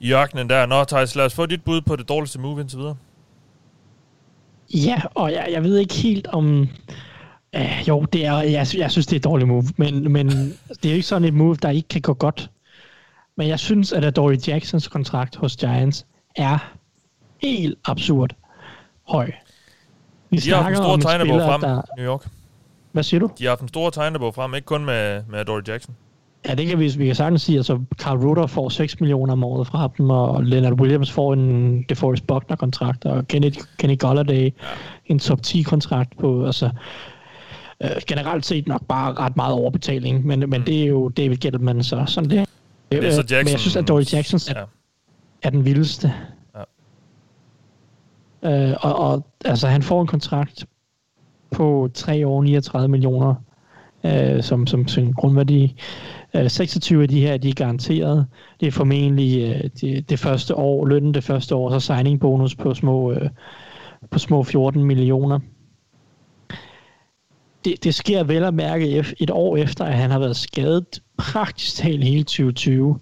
[0.00, 0.66] i ørkenen der.
[0.66, 2.96] Nå, Thijs, lad os få dit bud på det dårligste move indtil videre.
[4.74, 6.68] Ja, og jeg, jeg ved ikke helt om...
[7.56, 10.28] Uh, jo, det er, jeg, jeg synes, det er et dårligt move, men, men
[10.68, 12.50] det er jo ikke sådan et move, der ikke kan gå godt.
[13.36, 16.06] Men jeg synes, at Dory Jacksons kontrakt hos Giants
[16.36, 16.72] er
[17.42, 18.30] helt absurd
[19.08, 19.32] høj.
[20.30, 21.82] Vi de har haft en stor tegnebog frem, der...
[21.96, 22.28] New York.
[22.92, 23.30] Hvad siger du?
[23.38, 25.94] De har haft en stor tegnebog frem, ikke kun med, med Dory Jackson.
[26.48, 27.56] Ja, det kan vi, vi kan sagtens sige.
[27.56, 31.82] Altså, Carl Rutter får 6 millioner om året fra dem, og Leonard Williams får en
[31.88, 34.50] DeForest Buckner-kontrakt, og Kenny, Kenny Golladay ja.
[35.06, 36.70] en top 10-kontrakt på, altså,
[37.82, 40.64] øh, generelt set nok bare ret meget overbetaling, men, men mm.
[40.64, 42.48] det er jo David Gettleman, så sådan det.
[42.92, 44.64] Så Jackson, men jeg synes, at Dory Jackson er, ja.
[45.42, 46.12] er den vildeste.
[48.44, 48.70] Ja.
[48.70, 50.66] Øh, og, og altså, han får en kontrakt
[51.50, 53.34] på 3 år 39 millioner
[54.04, 55.76] øh, som, som, som grundværdi.
[56.34, 58.26] Øh, 26 af de her, de er garanteret.
[58.60, 62.54] Det er formentlig øh, det, det første år, lønnen det første år, så signing bonus
[62.54, 63.30] på små, øh,
[64.10, 65.38] på små 14 millioner.
[67.64, 71.76] Det, det sker vel at mærke et år efter, at han har været skadet praktisk
[71.76, 72.98] talt hele 2020.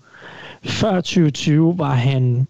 [0.64, 2.46] Før 2020 var han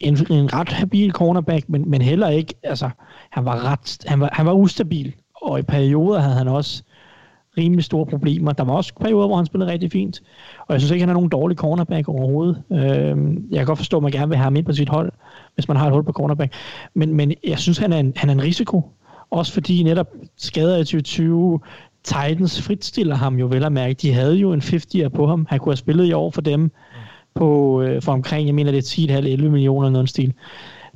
[0.00, 2.90] en, en ret habil cornerback, men, men heller ikke, altså,
[3.30, 6.82] han var ret, han var, han var ustabil og i perioder havde han også
[7.58, 8.52] rimelig store problemer.
[8.52, 10.22] Der var også perioder, hvor han spillede rigtig fint,
[10.66, 12.62] og jeg synes ikke, han er nogen dårlig cornerback overhovedet.
[12.72, 13.16] Øh,
[13.50, 15.12] jeg kan godt forstå, at man gerne vil have ham ind på sit hold,
[15.54, 16.52] hvis man har et hold på cornerback,
[16.94, 18.90] men, men jeg synes, han er, en, han er en risiko,
[19.32, 21.60] også fordi netop skader i 2020,
[22.04, 23.94] Titans fritstiller ham jo vel at mærke.
[23.94, 25.46] De havde jo en 50'er på ham.
[25.50, 26.70] Han kunne have spillet i år for dem
[27.34, 30.34] på, øh, for omkring, jeg mener det er 10,5-11 millioner eller noget stil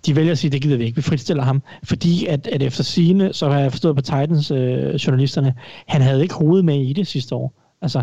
[0.07, 2.84] de vælger at sige, det gider vi ikke, vi fritstiller ham, fordi at, at efter
[2.84, 5.55] sine, så har jeg forstået på Titans øh, journalisterne,
[5.87, 7.53] han havde ikke hovedet med i det sidste år.
[7.82, 8.03] Altså,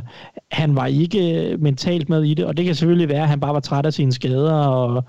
[0.51, 3.39] han var ikke øh, mentalt med i det, og det kan selvfølgelig være, at han
[3.39, 5.03] bare var træt af sine skader og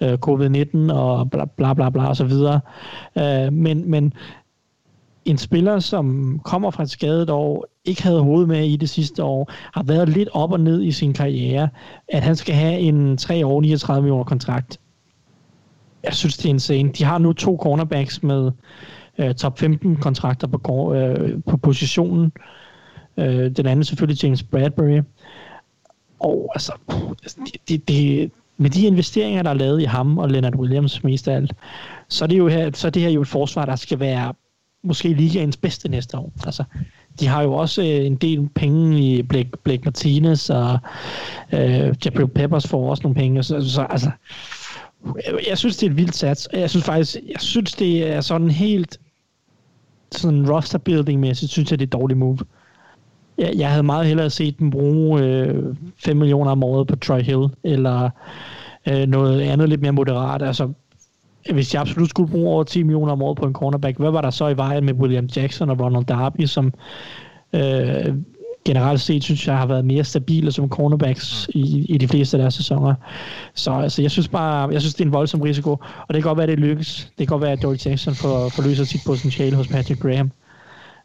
[0.00, 2.60] øh, covid-19 og bla bla bla, bla og så videre.
[3.18, 4.12] Øh, men, men
[5.30, 9.24] en spiller, som kommer fra et skadet år, ikke havde hovedet med i det sidste
[9.24, 11.68] år, har været lidt op og ned i sin karriere,
[12.08, 14.80] at han skal have en 3 år 39 millioner kontrakt.
[16.04, 16.92] Jeg synes, det er insane.
[16.92, 18.50] De har nu to cornerbacks med
[19.18, 22.32] øh, top 15 kontrakter på, øh, på positionen.
[23.16, 25.00] Øh, den anden selvfølgelig James Bradbury.
[26.20, 26.72] Og altså,
[27.22, 31.04] altså det, det, det, med de investeringer, der er lavet i ham og Leonard Williams
[31.04, 31.52] mest af alt,
[32.08, 34.34] så er det jo her, så er det her jo et forsvar, der skal være
[34.82, 36.32] måske ligaens bedste næste år.
[36.44, 36.64] Altså,
[37.20, 40.78] de har jo også øh, en del penge i Blake, Blake Martinez, og
[41.52, 43.42] øh, Jabril Peppers får også nogle penge.
[43.42, 44.10] Så, så altså,
[45.48, 46.48] jeg synes, det er et vildt sats.
[46.52, 49.00] Jeg synes faktisk, jeg synes, det er sådan helt
[50.12, 52.38] sådan roster building mæssigt, synes jeg, det er et dårligt move.
[53.38, 57.20] Jeg, jeg havde meget hellere set dem bruge øh, 5 millioner om året på Troy
[57.20, 58.10] Hill, eller
[58.88, 60.42] øh, noget andet lidt mere moderat.
[60.42, 60.72] Altså,
[61.52, 64.20] hvis jeg absolut skulle bruge over 10 millioner om året på en cornerback, hvad var
[64.20, 66.72] der så i vejen med William Jackson og Ronald Darby, som
[67.52, 68.14] øh,
[68.64, 71.60] generelt set synes jeg har været mere stabile som cornerbacks mm.
[71.60, 72.94] i, i de fleste af deres sæsoner.
[73.54, 76.22] Så altså, jeg synes bare, jeg synes det er en voldsom risiko, og det kan
[76.22, 77.04] godt være, at det lykkes.
[77.04, 80.30] Det kan godt være, at Dory Jackson får, forløser sit potentiale hos Patrick Graham.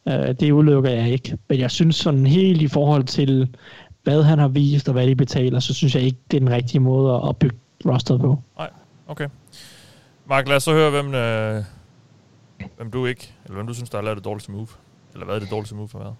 [0.05, 1.38] Uh, det udelukker jeg ikke.
[1.49, 3.49] Men jeg synes sådan helt i forhold til,
[4.03, 6.51] hvad han har vist og hvad de betaler, så synes jeg ikke, det er den
[6.51, 8.39] rigtige måde at bygge rosteret på.
[8.57, 8.69] Nej,
[9.07, 9.27] okay.
[10.30, 11.63] Mark, lad os så høre, hvem, øh,
[12.78, 14.67] hvem du ikke, eller hvem du synes, der har lavet det dårligste move.
[15.13, 16.11] Eller hvad er det dårligste move for hvad?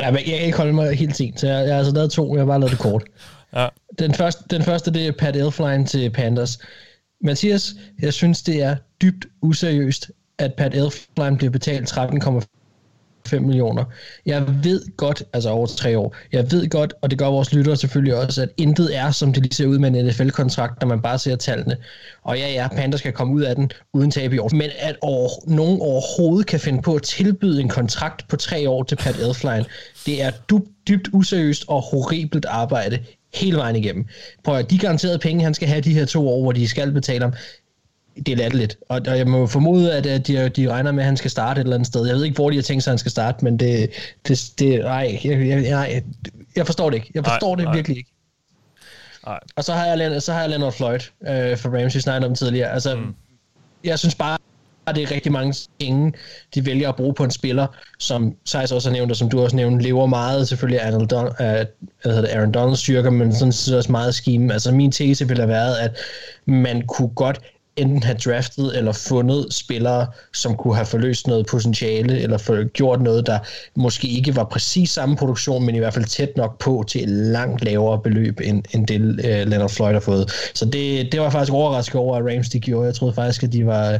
[0.00, 2.10] Ja, men jeg kan ikke holde mig helt sent, så jeg, jeg har altså lavet
[2.10, 3.04] to, jeg har bare lavet det kort.
[3.54, 3.68] ja.
[3.98, 6.58] den, første, den første, det er Pat Elfline til Panthers.
[7.20, 11.88] Mathias, jeg synes, det er dybt useriøst, at Pat Elfline bliver betalt
[13.28, 13.84] 5 millioner.
[14.26, 17.76] Jeg ved godt, altså over tre år, jeg ved godt, og det gør vores lyttere
[17.76, 21.02] selvfølgelig også, at intet er, som det lige ser ud med en NFL-kontrakt, når man
[21.02, 21.76] bare ser tallene.
[22.22, 24.50] Og ja, ja, Panthers skal komme ud af den uden tab i år.
[24.52, 28.82] Men at over, nogen overhovedet kan finde på at tilbyde en kontrakt på tre år
[28.82, 29.64] til Pat Elfline,
[30.06, 32.98] det er dybt, dybt useriøst og horribelt arbejde
[33.34, 34.06] hele vejen igennem.
[34.44, 36.92] Prøv at de garanterede penge, han skal have de her to år, hvor de skal
[36.92, 37.32] betale ham,
[38.26, 38.76] det er latterligt.
[38.88, 41.64] Og, og jeg må formode, at de, de regner med, at han skal starte et
[41.64, 42.06] eller andet sted.
[42.06, 43.90] Jeg ved ikke, hvor de har tænkt sig, at han skal starte, men det...
[44.28, 46.02] det, det nej, jeg, jeg, jeg,
[46.56, 47.10] jeg forstår det ikke.
[47.14, 47.74] Jeg forstår nej, det nej.
[47.74, 48.10] virkelig ikke.
[49.26, 49.38] Nej.
[49.56, 52.34] Og så har jeg, så har jeg Leonard Floyd øh, for Rams, vi snakkede om
[52.34, 52.72] tidligere.
[52.72, 53.14] Altså, mm.
[53.84, 54.38] jeg synes bare,
[54.86, 56.12] at det er rigtig mange penge,
[56.54, 57.66] de vælger at bruge på en spiller,
[57.98, 61.26] som Sejs også har nævnt, og som du også nævnte, lever meget selvfølgelig af Don,
[61.26, 61.32] uh,
[62.02, 64.52] hvad Aaron Donalds styrker, men sådan også meget scheme.
[64.52, 65.96] Altså min tese ville have været, at
[66.44, 67.40] man kunne godt
[67.78, 73.02] enten have draftet eller fundet spillere, som kunne have forløst noget potentiale, eller for, gjort
[73.02, 73.38] noget, der
[73.74, 77.08] måske ikke var præcis samme produktion, men i hvert fald tæt nok på til et
[77.08, 80.30] langt lavere beløb, end, end det uh, Leonard Floyd har fået.
[80.54, 82.86] Så det, det var faktisk overrasket over, at Rams de gjorde.
[82.86, 83.98] Jeg troede faktisk, at de var...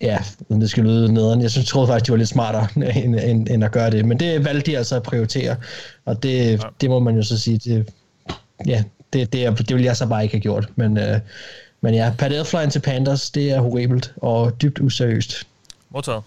[0.00, 0.18] Ja,
[0.48, 1.42] det skal lyde nederen.
[1.42, 2.68] Jeg synes, troede faktisk, de var lidt smartere,
[3.04, 4.04] end, end, end at gøre det.
[4.04, 5.56] Men det valgte de altså at prioritere,
[6.04, 6.58] og det, ja.
[6.80, 7.88] det må man jo så sige, det,
[8.66, 8.82] ja,
[9.12, 10.68] det, det, det ville jeg så bare ikke have gjort.
[10.76, 11.16] Men, uh,
[11.80, 15.46] men ja, Pat Elfline til Panthers, det er horribelt og dybt useriøst.
[15.90, 16.22] Modtaget.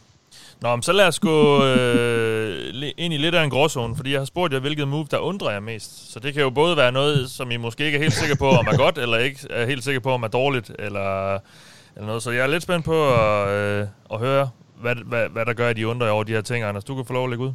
[0.62, 4.20] Nå, men så lad os gå øh, ind i lidt af en gråzone, fordi jeg
[4.20, 6.14] har spurgt jer, hvilket move, der undrer jer mest.
[6.14, 8.50] Så det kan jo både være noget, som I måske ikke er helt sikre på,
[8.50, 11.34] om er godt, eller ikke er helt sikre på, om er dårligt, eller,
[11.96, 12.24] eller noget.
[12.24, 14.50] Så jeg er lidt spændt på at, øh, at høre,
[14.82, 16.64] hvad, hvad, hvad der gør, at I undrer jer over de her ting.
[16.64, 17.52] Anders, du kan få lov at lægge ud.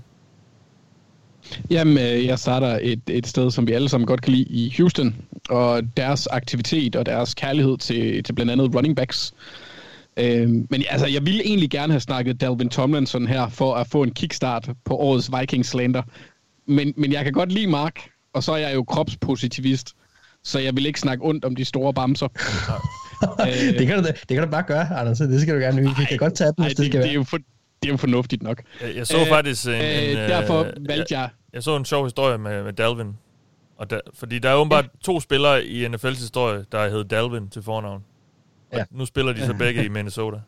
[1.71, 4.75] Jamen, øh, jeg starter et, et sted, som vi alle sammen godt kan lide i
[4.79, 5.17] Houston,
[5.49, 9.35] og deres aktivitet og deres kærlighed til, til blandt andet running backs.
[10.17, 14.03] Øh, men altså, jeg ville egentlig gerne have snakket Dalvin Tomlinson her, for at få
[14.03, 16.03] en kickstart på årets Vikings slander.
[16.67, 18.01] Men, men jeg kan godt lide Mark,
[18.35, 19.95] og så er jeg jo kropspositivist,
[20.45, 22.29] så jeg vil ikke snakke ondt om de store bamser.
[23.41, 25.19] øh, det, kan du, det kan du bare gøre, Anders.
[25.19, 25.83] Det skal du gerne.
[25.83, 27.09] Vi kan godt tage dem, hvis det, det skal det, være.
[27.09, 27.39] Er jo for,
[27.83, 28.62] det er jo fornuftigt nok.
[28.81, 30.16] Jeg, jeg så øh, faktisk en, øh, en...
[30.16, 31.31] Derfor øh, valgte jeg...
[31.53, 33.16] Jeg så en sjov historie med, med Dalvin.
[33.77, 34.89] Og da, fordi der er åbenbart ja.
[35.05, 38.05] to spillere i NFL's historie, der hedder Dalvin til fornavn.
[38.70, 38.85] Og ja.
[38.91, 40.41] nu spiller de så begge i Minnesota.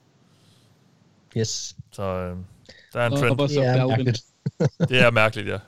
[1.37, 1.77] Yes.
[1.93, 2.37] Så øh,
[2.93, 3.41] der er en trend.
[3.41, 4.23] Og, det er mærkeligt.
[4.91, 5.59] det er mærkeligt, ja.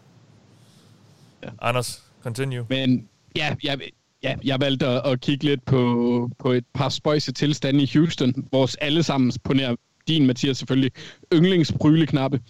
[1.42, 1.48] ja.
[1.60, 2.66] Anders, continue.
[2.68, 3.80] Men ja, jeg,
[4.22, 8.48] ja, jeg valgte at, at kigge lidt på, på et par spøjse tilstande i Houston.
[8.52, 9.74] Vores allesammens på nær
[10.08, 10.92] din, Mathias, selvfølgelig,
[11.34, 12.40] yndlingsbryleknappe.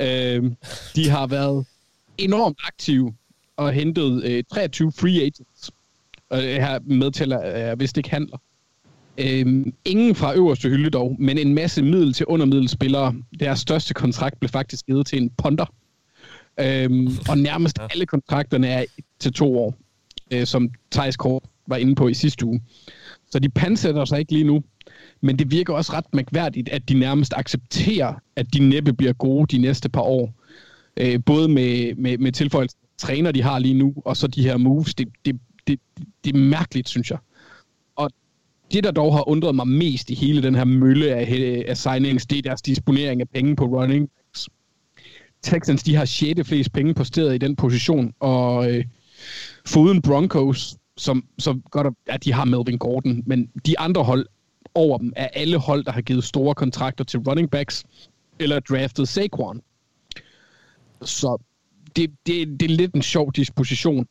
[0.00, 0.52] Øh,
[0.96, 1.66] de har været
[2.18, 3.14] enormt aktive
[3.56, 5.70] og hentet øh, 23 free agents.
[6.30, 8.38] Og det her medtæller øh, vist ikke handler.
[9.18, 13.14] Øh, ingen fra øverste hylde dog, men en masse middel til undermiddelspillere.
[13.40, 15.66] Deres største kontrakt blev faktisk givet til en ponder.
[16.60, 18.84] Øh, og nærmest alle kontrakterne er
[19.18, 19.74] til to år,
[20.30, 22.62] øh, som Thijs Kort var inde på i sidste uge.
[23.30, 24.62] Så de pansætter sig ikke lige nu.
[25.20, 29.56] Men det virker også ret mærkværdigt, at de nærmest accepterer, at de næppe bliver gode
[29.56, 30.34] de næste par år.
[30.96, 34.56] Øh, både med, med, med tilføjelse træner, de har lige nu, og så de her
[34.56, 34.94] moves.
[34.94, 35.80] Det, det, det,
[36.24, 37.18] det er mærkeligt, synes jeg.
[37.96, 38.10] Og
[38.72, 42.26] det, der dog har undret mig mest i hele den her mølle af, af signings,
[42.26, 44.10] det er deres disponering af penge på running.
[45.42, 46.48] Texans, de har 6.
[46.48, 48.84] flest penge på stedet i den position, og øh,
[49.66, 54.26] foruden Broncos, som som godt at de har Melvin Gordon, men de andre hold
[54.74, 57.84] over dem er alle hold, der har givet store kontrakter til running backs,
[58.38, 59.60] eller draftet Saquon.
[61.02, 61.38] Så
[61.96, 64.06] det, det, det er lidt en sjov disposition.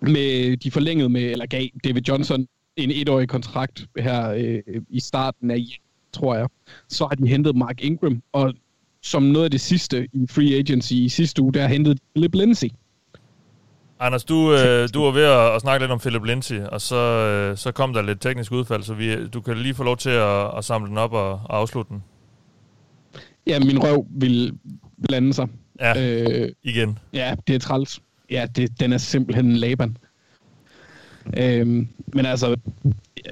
[0.00, 5.50] Med, de forlængede med, eller gav David Johnson en etårig kontrakt her øh, i starten
[5.50, 5.80] af
[6.12, 6.48] tror jeg.
[6.88, 8.54] Så har de hentet Mark Ingram, og
[9.02, 12.68] som noget af det sidste i free agency i sidste uge, der hentede Philip Lindsay.
[14.00, 16.96] Anders, du, øh, du var ved at, at snakke lidt om Philip Lindsay, og så,
[16.96, 20.10] øh, så kom der lidt teknisk udfald, så vi, du kan lige få lov til
[20.10, 22.02] at, at samle den op og, og afslutte den.
[23.46, 24.58] Ja, min røv vil
[25.08, 25.48] blande sig.
[25.80, 26.98] Ja, øh, igen.
[27.12, 28.00] Ja, det er træls.
[28.30, 29.96] Ja, det, den er simpelthen en laban.
[31.36, 32.56] Øh, men altså,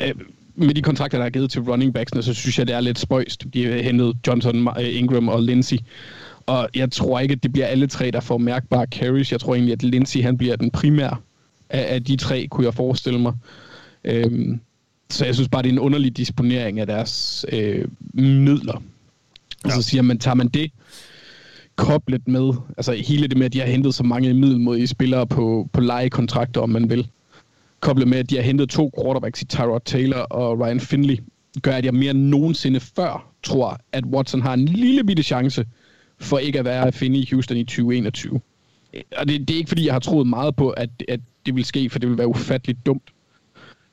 [0.01, 0.15] øh,
[0.55, 2.99] med de kontrakter, der er givet til running backsene, så synes jeg, det er lidt
[2.99, 3.45] spøjst.
[3.55, 5.77] De har hentet Johnson, Ingram og Lindsay.
[6.47, 9.33] Og jeg tror ikke, at det bliver alle tre, der får mærkbare carries.
[9.33, 11.17] Jeg tror egentlig, at Lindsay han bliver den primære
[11.71, 13.33] af, af de tre, kunne jeg forestille mig.
[14.05, 14.61] Øhm,
[15.11, 18.83] så jeg synes bare, det er en underlig disponering af deres øh, midler.
[19.65, 20.71] Og så siger man, tager man det
[21.77, 25.69] koblet med, altså hele det med, at de har hentet så mange middelmodige spillere på,
[25.73, 27.09] på lejekontrakter, om man vil,
[27.81, 31.19] koblet med, at de har hentet to quarterbacks i Tyrod Taylor og Ryan Finley,
[31.63, 35.65] gør, at jeg mere end nogensinde før tror, at Watson har en lille bitte chance
[36.25, 38.41] for ikke at være at finde i Houston i 2021.
[39.17, 41.65] Og det, det er ikke, fordi jeg har troet meget på, at, at det vil
[41.65, 43.11] ske, for det vil være ufatteligt dumt.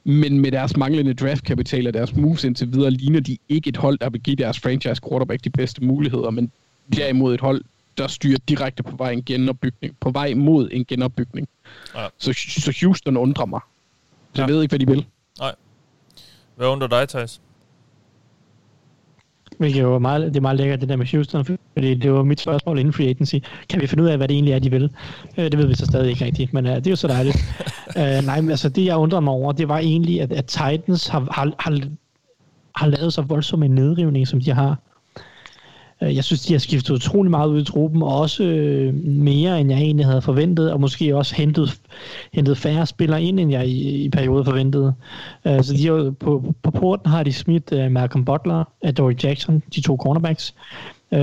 [0.03, 3.99] Men med deres manglende draftkapital og deres moves indtil videre, ligner de ikke et hold,
[3.99, 6.51] der vil give deres franchise quarterback de bedste muligheder, men
[6.95, 7.61] derimod et hold,
[7.97, 11.47] der styrer direkte på vej, en genopbygning, på vej mod en genopbygning.
[11.95, 12.07] Ja.
[12.17, 13.61] Så, så Houston undrer mig.
[14.34, 14.53] Så jeg ja.
[14.53, 15.05] ved ikke, hvad de vil.
[15.39, 15.55] Nej.
[16.55, 17.41] Hvad undrer dig, Thijs?
[19.57, 22.39] Hvilket jo meget, det er meget lækkert, det der med Houston, fordi det var mit
[22.39, 23.35] spørgsmål inden free agency.
[23.69, 24.83] Kan vi finde ud af, hvad det egentlig er, de vil?
[25.37, 27.37] Uh, det ved vi så stadig ikke rigtigt, men uh, det er jo så dejligt.
[27.95, 31.07] uh, nej, men altså det, jeg undrer mig over, det var egentlig, at, at Titans
[31.07, 31.79] har, har, har,
[32.75, 34.77] har lavet så voldsom en nedrivning, som de har.
[36.03, 39.61] Øh, jeg synes, de har skiftet utrolig meget ud i truppen, og også øh, mere,
[39.61, 41.81] end jeg egentlig havde forventet, og måske også hentet,
[42.33, 44.93] hentet færre spillere ind, end jeg i, i perioden forventede.
[45.45, 48.63] Øh, så de har, på, på porten har de smidt uh, Malcolm Butler,
[48.97, 50.55] Dory Jackson, de to cornerbacks,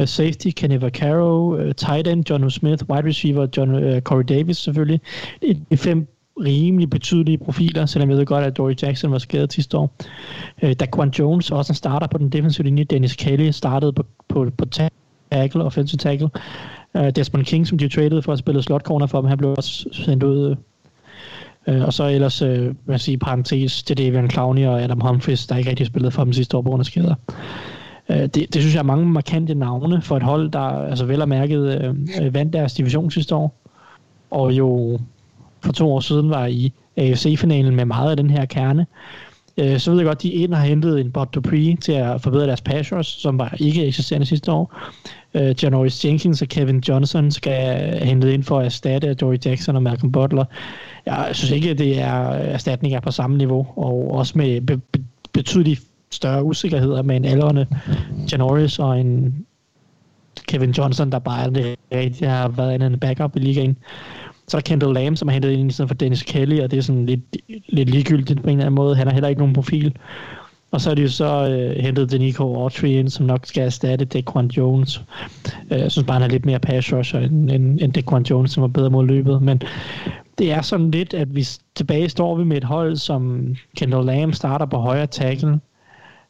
[0.05, 5.01] safety, Kenny Vaccaro, tight end, John Smith, wide receiver, John, Corey Davis selvfølgelig.
[5.71, 6.07] De fem
[6.45, 9.95] rimelig betydelige profiler, selvom jeg ved godt, at Dory Jackson var skadet sidste år.
[10.63, 12.85] Øh, Daquan Jones, også en starter på den defensive linje.
[12.85, 14.65] Dennis Kelly startede på, på, på
[15.31, 16.29] tackle, offensive tackle.
[16.97, 19.51] Øh, Desmond King, som de traded for at spille slot corner for dem, han blev
[19.51, 20.57] også sendt ud.
[21.69, 25.57] Øh, og så ellers, øh, hvad siger, parentes, til Davian Clowney og Adam Humphries, der
[25.57, 27.15] ikke rigtig spillede for dem sidste år på grund af skader.
[28.09, 31.23] Øh, det, det synes jeg er mange markante navne for et hold, der altså vel
[31.23, 33.55] og mærket øh, vandt deres division sidste år.
[34.31, 34.99] Og jo
[35.65, 38.87] for to år siden var i AFC-finalen med meget af den her kerne.
[39.59, 42.21] Øh, så ved jeg godt, at de ind har hentet en Bot Dupree til at
[42.21, 44.75] forbedre deres passers, som var ikke eksisterende sidste år.
[45.35, 49.83] Øh, Janoris Jenkins og Kevin Johnson skal hentet ind for at erstatte Dory Jackson og
[49.83, 50.45] Malcolm Butler.
[51.07, 55.05] Jeg synes ikke, at det er erstatninger på samme niveau, og også med be- be-
[55.33, 57.67] betydeligt større usikkerheder med en aldrende
[58.33, 59.35] Janoris og en
[60.49, 63.77] Kevin Johnson, der bare aldrig rigtig har været en backup i ligaen.
[64.49, 66.71] Så er der Kendall Lamb, som er hentet ind i stedet for Dennis Kelly, og
[66.71, 67.37] det er sådan lidt,
[67.69, 68.97] lidt ligegyldigt på en eller anden måde.
[68.97, 69.97] Han har heller ikke nogen profil.
[70.71, 74.05] Og så er de jo så øh, hentet Denico Autry ind, som nok skal erstatte
[74.05, 75.03] Dequan Jones.
[75.71, 78.51] Øh, jeg synes bare, han er lidt mere pass rusher end, end, end Dequan Jones,
[78.51, 79.43] som var bedre mod løbet.
[79.43, 79.63] Men
[80.39, 84.35] det er sådan lidt, at vi tilbage står vi med et hold, som Kendall Lamb
[84.35, 85.61] starter på højre tackle.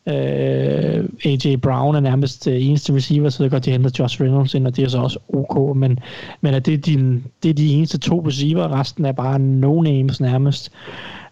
[0.09, 4.55] Øh, AJ Brown er nærmest øh, eneste receiver, så det godt, de henter Josh Reynolds
[4.55, 5.99] ind, og det er så også ok, men,
[6.41, 10.21] men at det, er din, det er de eneste to receiver, resten er bare no-names
[10.21, 10.73] nærmest.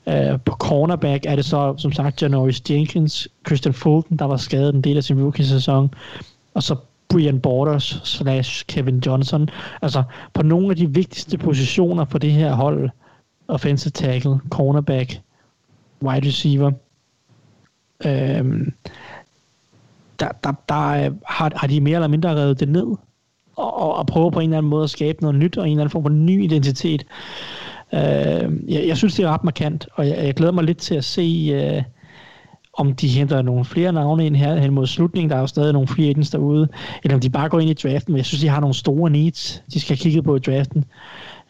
[0.08, 4.74] Øh, på cornerback er det så, som sagt, Janoris Jenkins, Christian Fulton, der var skadet
[4.74, 5.94] en del af sin rookie-sæson,
[6.54, 6.76] og så
[7.08, 9.48] Brian Borders slash Kevin Johnson.
[9.82, 10.02] Altså,
[10.34, 12.90] på nogle af de vigtigste positioner for det her hold,
[13.48, 15.20] offensive tackle, cornerback,
[16.02, 16.70] wide receiver–
[18.04, 18.72] Øhm,
[20.20, 22.86] der, der, der øh, har, har de mere eller mindre revet det ned,
[23.56, 25.70] og, og, og prøver på en eller anden måde at skabe noget nyt, og en
[25.70, 27.06] eller anden form for ny identitet.
[27.92, 30.94] Øh, jeg, jeg synes, det er ret markant, og jeg, jeg glæder mig lidt til
[30.94, 31.82] at se, øh,
[32.76, 35.72] om de henter nogle flere navne ind her hen mod slutningen, der er jo stadig
[35.72, 36.68] nogle free agents derude,
[37.02, 39.10] eller om de bare går ind i draften, men jeg synes, de har nogle store
[39.10, 40.84] needs, de skal kigge på i draften.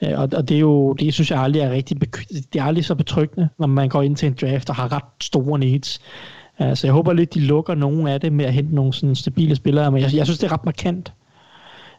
[0.03, 2.01] Øh, og, og det er jo, det synes jeg aldrig er rigtig,
[2.53, 5.05] det er aldrig så betryggende, når man går ind til en draft og har ret
[5.21, 6.01] store needs.
[6.61, 9.15] Uh, så jeg håber lidt, de lukker nogle af det med at hente nogle sådan
[9.15, 11.13] stabile spillere, men jeg, jeg synes, det er ret markant.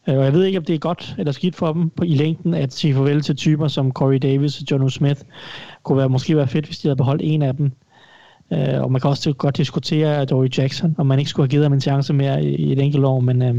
[0.08, 2.16] Uh, og jeg ved ikke, om det er godt eller skidt for dem på, i
[2.16, 5.20] længden at sige farvel til typer som Corey Davis og John Smith.
[5.20, 5.28] Det
[5.84, 7.72] kunne være, måske være fedt, hvis de havde beholdt en af dem.
[8.51, 11.66] Uh, og man kan også godt diskutere Dory Jackson, om man ikke skulle have givet
[11.66, 13.58] ham en chance mere i, et enkelt år, men uh,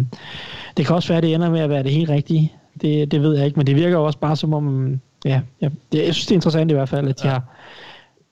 [0.76, 2.52] det kan også være, at det ender med at være det helt rigtige.
[2.82, 5.68] Det, det ved jeg ikke, men det virker jo også bare som om, ja, ja
[5.92, 7.42] det, jeg synes, det er interessant i hvert fald, at de har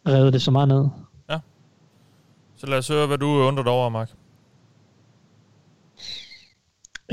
[0.08, 0.88] revet det så meget ned.
[2.56, 4.10] Så lad os høre, hvad du undrer dig over, Mark.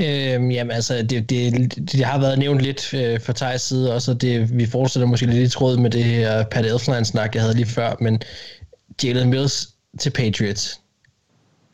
[0.00, 4.02] Øhm, jamen altså, det, det, det har været nævnt lidt øh, fra Thijs side, og
[4.02, 7.54] så det, vi fortsætter måske lidt i tråd med det her Pat Elfline-snak, jeg havde
[7.54, 8.22] lige før, men
[9.04, 9.68] Jalen Mills
[9.98, 10.80] til Patriots.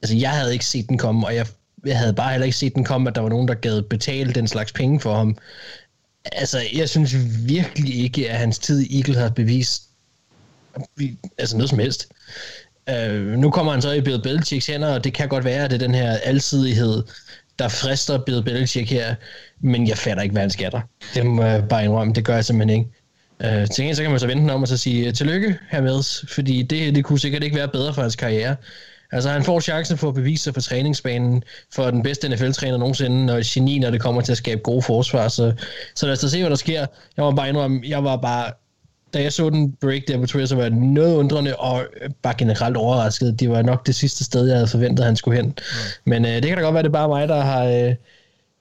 [0.02, 1.46] Altså, jeg havde ikke set den komme, og jeg
[1.86, 4.32] jeg havde bare heller ikke set den komme, at der var nogen, der gad betale
[4.32, 5.38] den slags penge for ham.
[6.32, 7.14] Altså, jeg synes
[7.46, 9.82] virkelig ikke, at hans tid i Eagle har bevist
[11.38, 12.08] altså noget som helst.
[12.90, 15.70] Øh, nu kommer han så i Bill Belichicks hænder, og det kan godt være, at
[15.70, 17.02] det er den her alsidighed,
[17.58, 19.14] der frister Bill Belichick her,
[19.60, 20.80] men jeg fatter ikke, hvad han skatter.
[21.14, 22.90] Det må jeg bare indrømme, det gør jeg simpelthen ikke.
[23.44, 26.28] Øh, til gengæld så kan man så vente om og så sige, øh, tillykke hermed,
[26.28, 28.56] fordi det, det kunne sikkert ikke være bedre for hans karriere.
[29.12, 31.42] Altså han får chancen for at bevise sig på træningsbanen
[31.74, 35.28] for den bedste NFL-træner nogensinde, og geni, når det kommer til at skabe gode forsvar.
[35.28, 35.52] Så,
[35.94, 36.86] så lad os da se, hvad der sker.
[37.16, 38.52] Jeg var bare indrømme, jeg var bare
[39.14, 41.84] da jeg så den break der på Twitter, så var jeg noget undrende og
[42.22, 43.40] bare generelt overrasket.
[43.40, 45.46] Det var nok det sidste sted, jeg havde forventet, at han skulle hen.
[45.46, 45.54] Mm.
[46.04, 47.94] Men øh, det kan da godt være, det er bare mig, der har, øh,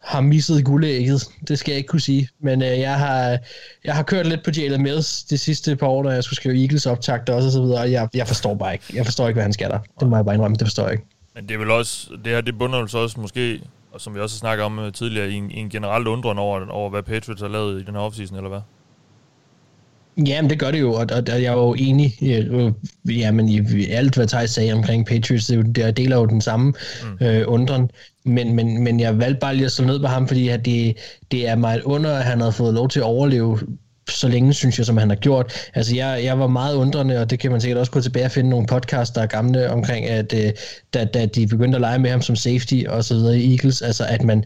[0.03, 1.29] har misset guldægget.
[1.47, 2.29] Det skal jeg ikke kunne sige.
[2.39, 3.37] Men øh, jeg, har,
[3.83, 6.61] jeg har kørt lidt på Jalen Mills de sidste par år, når jeg skulle skrive
[6.61, 8.85] Eagles optakt også, og så videre, jeg, jeg forstår bare ikke.
[8.93, 9.79] Jeg forstår ikke, hvad han skal der.
[9.99, 11.05] Det må jeg bare indrømme, det forstår jeg ikke.
[11.35, 14.19] Men det er vel også, det her, det bunder så også måske, og som vi
[14.19, 17.03] også har snakket om øh, tidligere, i en, i en generelt undren over, over, hvad
[17.03, 18.61] Patriots har lavet i den her offseason, eller hvad?
[20.27, 22.13] Jamen, det gør det jo, og, og, og jeg er jo enig
[23.05, 25.47] jamen, i alt, hvad Thijs sagde omkring Patriots.
[25.47, 27.25] Det, det deler jo den samme mm.
[27.25, 27.91] øh, undren.
[28.25, 30.97] Men, men, men jeg valgte bare lige at slå ned på ham, fordi at det,
[31.31, 33.59] det er meget under, at han havde fået lov til at overleve
[34.09, 35.53] så længe, synes jeg, som han har gjort.
[35.73, 38.31] Altså, jeg, jeg var meget undrende, og det kan man sikkert også gå tilbage og
[38.31, 40.51] finde nogle podcasts, der er gamle omkring, at øh,
[40.93, 43.81] da, da de begyndte at lege med ham som safety og så videre i Eagles,
[43.81, 44.43] altså at man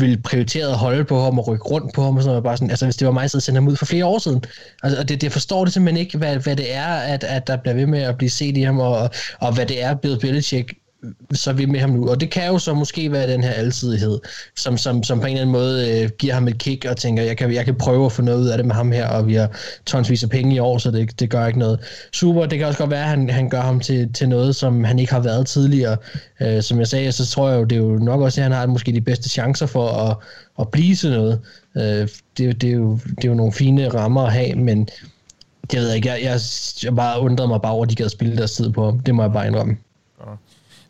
[0.00, 2.44] ville prioritere at holde på ham og rykke rundt på ham og sådan noget.
[2.44, 4.44] Bare sådan, altså hvis det var mig, så sendte ham ud for flere år siden.
[4.82, 7.56] Altså, og det, det forstår det simpelthen ikke, hvad, hvad det er, at, at der
[7.56, 9.10] bliver ved med at blive set i ham, og,
[9.40, 10.74] og hvad det er, Bill Belichick
[11.32, 12.08] så vi med ham nu.
[12.08, 14.18] Og det kan jo så måske være den her alsidighed,
[14.56, 17.22] som, som, som på en eller anden måde øh, giver ham et kick og tænker,
[17.22, 19.26] jeg kan, jeg kan prøve at få noget ud af det med ham her, og
[19.26, 19.50] vi har
[19.86, 21.80] tonsvis af penge i år, så det, det gør ikke noget.
[22.12, 24.84] Super, det kan også godt være, at han, han gør ham til, til noget, som
[24.84, 25.96] han ikke har været tidligere.
[26.40, 28.52] Øh, som jeg sagde, så tror jeg jo, det er jo nok også, at han
[28.52, 30.16] har måske de bedste chancer for at,
[30.60, 31.40] at blive til noget.
[31.76, 34.88] Øh, det, det, er jo, det er jo nogle fine rammer at have, men
[35.72, 36.40] jeg ved ikke, jeg, jeg,
[36.84, 39.00] jeg bare undrede mig bare over, at de gad spille deres tid på ham.
[39.00, 39.76] Det må jeg bare indrømme.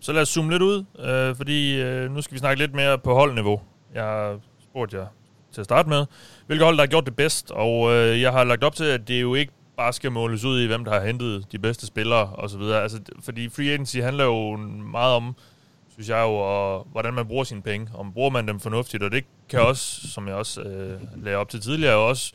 [0.09, 2.99] Så lad os zoome lidt ud, øh, fordi øh, nu skal vi snakke lidt mere
[2.99, 3.61] på holdniveau.
[3.95, 5.07] Jeg har spurgt jer
[5.53, 6.07] til at starte med,
[6.47, 9.09] hvilke hold, der har gjort det bedst, og øh, jeg har lagt op til, at
[9.09, 12.33] det jo ikke bare skal måles ud i, hvem der har hentet de bedste spillere
[12.35, 12.61] osv.
[12.61, 14.57] Altså, fordi free agency handler jo
[14.93, 15.37] meget om,
[15.89, 17.89] synes jeg jo, og hvordan man bruger sine penge.
[17.95, 21.49] Om bruger man dem fornuftigt, og det kan også, som jeg også øh, lagde op
[21.49, 22.33] til tidligere, også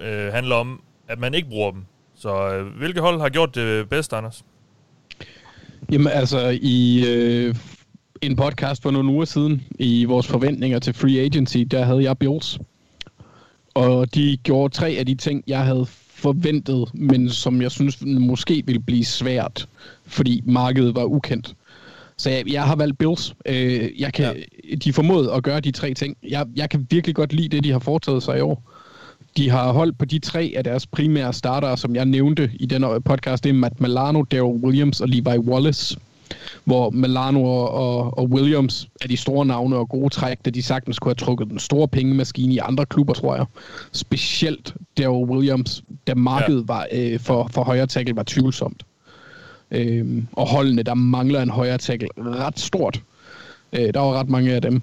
[0.00, 1.84] øh, handle om, at man ikke bruger dem.
[2.14, 4.44] Så øh, hvilke hold har gjort det bedst, Anders?
[5.92, 7.54] Jamen altså, i øh,
[8.22, 12.18] en podcast for nogle uger siden, i vores forventninger til Free Agency, der havde jeg
[12.18, 12.58] Bills.
[13.74, 18.62] Og de gjorde tre af de ting, jeg havde forventet, men som jeg synes måske
[18.66, 19.68] ville blive svært,
[20.06, 21.54] fordi markedet var ukendt.
[22.16, 23.34] Så jeg, jeg har valgt Bills.
[23.46, 24.36] Øh, jeg kan,
[24.70, 24.74] ja.
[24.74, 26.16] De formåede at gøre de tre ting.
[26.28, 28.62] Jeg, jeg kan virkelig godt lide det, de har foretaget sig i år.
[29.36, 33.02] De har holdt på de tre af deres primære starter, som jeg nævnte i den
[33.02, 33.44] podcast.
[33.44, 35.98] Det er Matt Milano, Daryl Williams og Levi Wallace.
[36.64, 40.98] Hvor Milano og, og Williams er de store navne og gode træk, da de sagtens
[40.98, 43.46] kunne have trukket den store pengemaskine i andre klubber, tror jeg.
[43.92, 46.74] Specielt Daryl Williams, da markedet ja.
[46.74, 48.82] var, øh, for, for højre tackle var tvivlsomt.
[49.70, 53.00] Øhm, og holdene, der mangler en højre tackle ret stort.
[53.72, 54.82] Øh, der var ret mange af dem.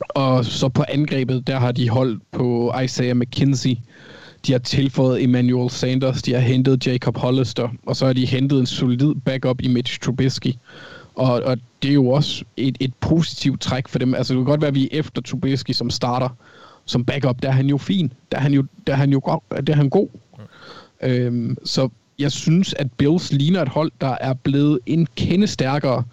[0.00, 3.76] Og så på angrebet, der har de holdt på Isaiah McKinsey.
[4.46, 8.60] De har tilføjet Emmanuel Sanders, de har hentet Jacob Hollister, og så har de hentet
[8.60, 10.52] en solid backup i Mitch Trubisky.
[11.14, 14.14] Og, og det er jo også et, et positivt træk for dem.
[14.14, 16.28] Altså det kan godt være, at vi er efter Trubisky som starter.
[16.84, 18.12] Som backup, der er han jo fin.
[18.32, 20.08] Der er han jo, der er han jo godt, der er han god.
[20.38, 21.08] Mm.
[21.08, 21.88] Øhm, så
[22.18, 26.04] jeg synes, at Bills ligner et hold, der er blevet en kende stærkere,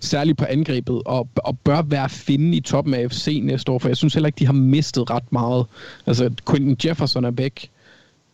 [0.00, 3.88] særligt på angrebet, og, og bør være finde i toppen af AFC næste år, for
[3.88, 5.66] jeg synes heller ikke, de har mistet ret meget.
[6.06, 7.70] Altså, Quentin Jefferson er væk,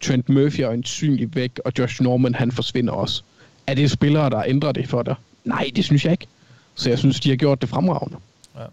[0.00, 3.22] Trent Murphy er øjensynligt væk, og Josh Norman, han forsvinder også.
[3.66, 5.14] Er det spillere, der ændrer det for dig?
[5.44, 6.26] Nej, det synes jeg ikke.
[6.74, 8.18] Så jeg synes, de har gjort det fremragende.
[8.56, 8.64] Ja,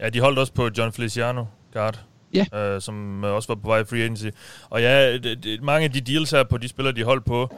[0.00, 2.00] ja de holdt også på John Feliciano, guard.
[2.34, 2.58] Ja.
[2.58, 4.26] Øh, som også var på vej i free agency.
[4.70, 7.56] Og ja, det, det, mange af de deals her på de spillere, de holdt på,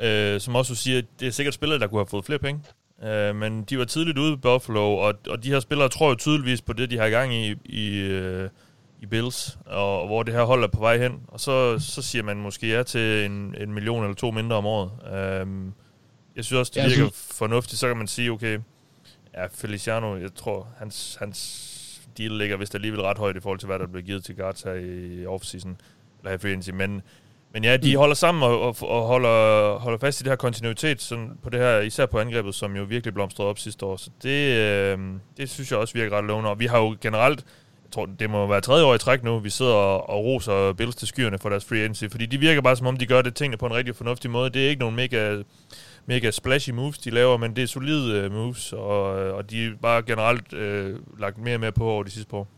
[0.00, 2.60] øh, som også siger, det er sikkert spillere, der kunne have fået flere penge.
[3.04, 6.14] Øh, men de var tidligt ude i Buffalo, og, og de her spillere tror jo
[6.14, 8.48] tydeligvis på det, de har i gang i, i, øh,
[9.00, 11.20] i Bills, og, og hvor det her hold er på vej hen.
[11.28, 14.66] Og så, så siger man måske ja til en, en million eller to mindre om
[14.66, 14.90] året.
[15.06, 15.46] Øh,
[16.36, 17.36] jeg synes også, det virker synes...
[17.38, 17.80] fornuftigt.
[17.80, 18.58] Så kan man sige, okay,
[19.34, 23.66] ja, Feliciano, jeg tror, hans, hans deal ligger vist alligevel ret højt i forhold til,
[23.66, 25.76] hvad der blev givet til guards her i offseason,
[26.18, 26.70] eller her agency.
[26.70, 27.02] Men,
[27.56, 27.98] men ja, de mm.
[27.98, 31.60] holder sammen og, og, og holder, holder fast i det her kontinuitet sådan på det
[31.60, 33.96] her, især på angrebet, som jo virkelig blomstrede op sidste år.
[33.96, 34.98] Så det, øh,
[35.36, 36.50] det synes jeg også virker ret lovende.
[36.50, 37.44] Og vi har jo generelt,
[37.84, 40.72] jeg tror, det må være tredje år i træk nu, vi sidder og, og roser
[40.72, 43.22] Bills til skyerne for deres free agency, fordi de virker bare som om, de gør
[43.22, 44.50] det tingene på en rigtig fornuftig måde.
[44.50, 45.42] Det er ikke nogen mega
[46.06, 49.02] mega splashy moves, de laver, men det er solide uh, moves, og,
[49.32, 52.55] og de er bare generelt uh, lagt mere mere på over de sidste par år.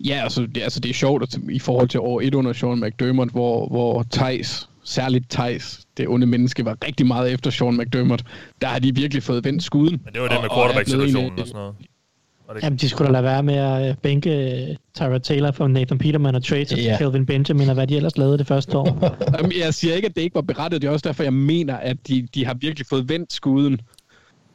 [0.00, 2.80] Ja, altså det, altså det er sjovt at, i forhold til år 1 under Sean
[2.80, 8.24] McDermott, hvor, hvor Thijs, særligt Thijs, det onde menneske, var rigtig meget efter Sean McDermott.
[8.60, 10.00] Der har de virkelig fået vendt skuden.
[10.04, 11.74] Men det var det med quarterback-situationen og sådan noget.
[11.78, 12.62] Det...
[12.62, 15.98] Jamen, de skulle da lade være med at øh, bænke øh, Tyra Taylor for Nathan
[15.98, 16.98] Peterman og trade til yeah.
[16.98, 19.16] Kelvin Benjamin og hvad de ellers lavede det første år.
[19.38, 20.82] Jamen, jeg siger ikke, at det ikke var berettet.
[20.82, 23.80] Det er også derfor, jeg mener, at de, de har virkelig fået vendt skuden.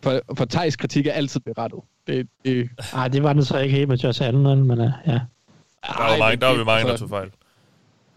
[0.03, 1.79] For, for Thijs kritik er altid berettet.
[2.07, 2.69] Det, det...
[2.93, 5.19] Ej, det var den så ikke helt med Josh Allen, men uh, ja.
[5.83, 7.31] Der var, mange, der var vi mange, der tog fejl.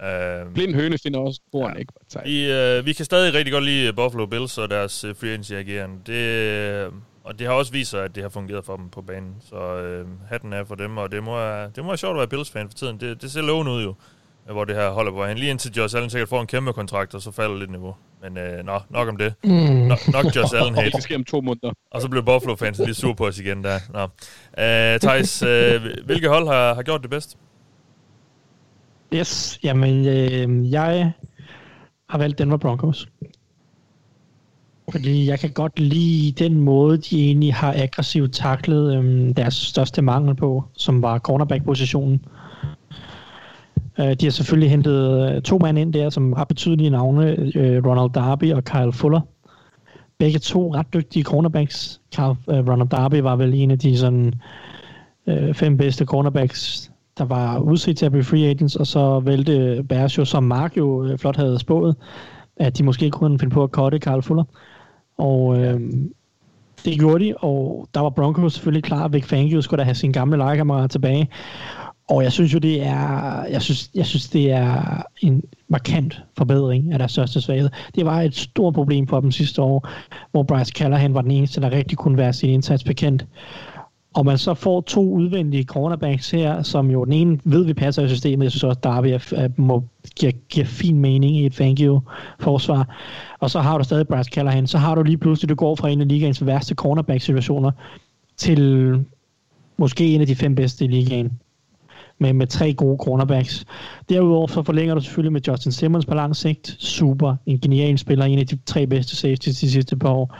[0.02, 1.80] Uh, Blind høne finder også foran, ja.
[1.80, 1.92] ikke?
[2.24, 5.52] Vi, uh, vi kan stadig rigtig godt lide Buffalo Bills og deres uh, free agency
[5.52, 5.96] agerende.
[6.06, 9.02] Det, uh, og det har også vist sig, at det har fungeret for dem på
[9.02, 9.34] banen.
[9.40, 12.28] Så øh, hatten er for dem, og det må, det må være sjovt at være
[12.28, 13.00] Bills-fan for tiden.
[13.00, 13.94] Det, det ser lovende ud jo,
[14.50, 15.24] hvor det her holder på.
[15.24, 17.94] Han lige indtil Josh Allen sikkert får en kæmpe kontrakt, og så falder lidt niveau.
[18.22, 19.34] Men øh, nå, nok om det.
[19.44, 19.50] Mm.
[19.50, 20.90] No, nok Josh Allen hate.
[20.96, 21.72] Det sker om to måneder.
[21.90, 23.78] Og så bliver Buffalo-fans lige sur på os igen der.
[23.92, 24.02] Nå.
[24.64, 27.38] Øh, Thijs, øh, hvilke hold har, har gjort det bedst?
[29.14, 31.12] Yes, jamen øh, jeg
[32.08, 33.08] har valgt Denver Broncos.
[34.92, 40.02] Fordi jeg kan godt lide den måde, de egentlig har aggressivt taklet øhm, deres største
[40.02, 42.14] mangel på, som var cornerback-positionen.
[42.14, 42.42] Øh,
[44.00, 47.86] Øh, de har selvfølgelig hentet øh, to mænd ind der, som ret betydelige navne, øh,
[47.86, 49.20] Ronald Darby og Kyle Fuller.
[50.18, 52.00] Begge to ret dygtige cornerbacks.
[52.14, 54.34] Kyle, øh, Ronald Darby var vel en af de sådan,
[55.26, 59.84] øh, fem bedste cornerbacks, der var udset til at blive free agents, og så vælte
[59.88, 61.96] Bears jo, som Mark jo øh, flot havde spået,
[62.56, 64.44] at de måske kunne finde på at cutte Kyle Fuller.
[65.18, 65.80] Og øh,
[66.84, 69.08] det gjorde de, og der var Broncos selvfølgelig klar.
[69.08, 71.28] Vic Fangio skulle da have sin gamle legekammerat tilbage.
[72.12, 76.92] Og jeg synes jo, det er, jeg synes, jeg synes, det er en markant forbedring
[76.92, 77.70] af deres største svaghed.
[77.94, 79.88] Det var et stort problem for dem sidste år,
[80.30, 83.26] hvor Bryce Callahan var den eneste, der rigtig kunne være sin indsats bekendt.
[84.14, 88.02] Og man så får to udvendige cornerbacks her, som jo den ene ved, vi passer
[88.02, 88.44] i systemet.
[88.44, 89.84] Jeg synes også, Darby er, må,
[90.16, 92.96] giver, giver fin mening i et thank you-forsvar.
[93.40, 94.66] Og så har du stadig Bryce Callahan.
[94.66, 97.70] Så har du lige pludselig, du går fra en af ligaens værste cornerback-situationer
[98.36, 98.94] til
[99.76, 101.32] måske en af de fem bedste i ligaen
[102.22, 103.64] med, med tre gode cornerbacks.
[104.08, 106.76] Derudover så forlænger du selvfølgelig med Justin Simmons på lang sigt.
[106.78, 107.36] Super.
[107.46, 108.24] En genial spiller.
[108.24, 110.36] En af de tre bedste safeties de sidste par år.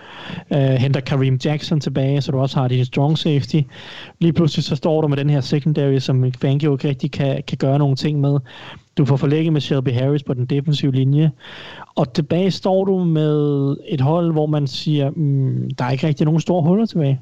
[0.51, 3.61] Uh, henter Kareem Jackson tilbage, så du også har din strong safety.
[4.21, 7.59] Lige pludselig så står du med den her secondary, som Fangio ikke rigtig kan, kan
[7.59, 8.39] gøre nogle ting med.
[8.97, 11.31] Du får forlænget med Shelby Harris på den defensive linje.
[11.95, 16.25] Og tilbage står du med et hold, hvor man siger, mm, der er ikke rigtig
[16.25, 17.21] nogen store huller tilbage.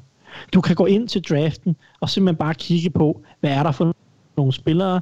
[0.53, 3.95] Du kan gå ind til draften og simpelthen bare kigge på, hvad er der for
[4.41, 5.01] nogle spillere,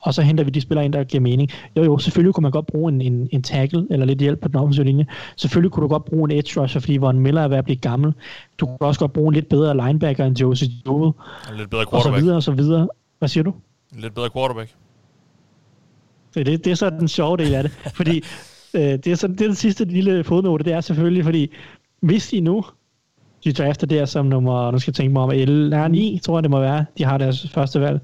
[0.00, 1.50] og så henter vi de spillere ind, der giver mening.
[1.76, 4.48] Jo, jo, selvfølgelig kunne man godt bruge en, en, en tackle, eller lidt hjælp på
[4.48, 5.06] den offensive linje.
[5.36, 7.76] Selvfølgelig kunne du godt bruge en edge rusher, fordi Von Miller er ved at blive
[7.76, 8.14] gammel.
[8.58, 11.12] Du kunne også godt bruge en lidt bedre linebacker end Josie Jewell.
[11.52, 11.94] En lidt bedre quarterback.
[11.94, 12.88] Og så videre, og så videre.
[13.18, 13.54] Hvad siger du?
[13.94, 14.74] En lidt bedre quarterback.
[16.32, 17.72] Så det, det er så den sjove del af det.
[17.94, 18.16] Fordi
[18.74, 21.50] øh, det, er så, det er den sidste lille fodnote, det er selvfølgelig, fordi
[22.00, 22.64] hvis de nu
[23.44, 26.42] de drafter der som nummer, nu skal jeg tænke mig om, 11, 9, tror jeg
[26.42, 28.00] det må være, de har deres første valg.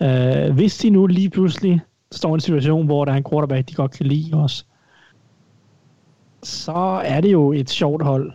[0.00, 1.80] Uh, hvis de nu lige pludselig
[2.12, 4.64] står i en situation, hvor der er en quarterback, de godt kan lide også,
[6.42, 8.32] så er det jo et sjovt hold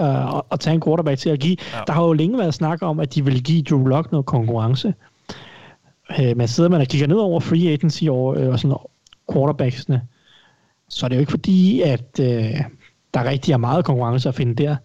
[0.00, 1.56] uh, at tage en quarterback til at give.
[1.74, 1.80] Ja.
[1.86, 4.94] Der har jo længe været snak om, at de vil give Drew Lock noget konkurrence.
[6.18, 8.76] Uh, man sidder man og kigger ned over free agency og, uh, og sådan
[9.32, 10.02] quarterbacksene.
[10.88, 12.60] så er det jo ikke fordi, at øh,
[13.14, 14.76] der rigtig er meget konkurrence at finde der.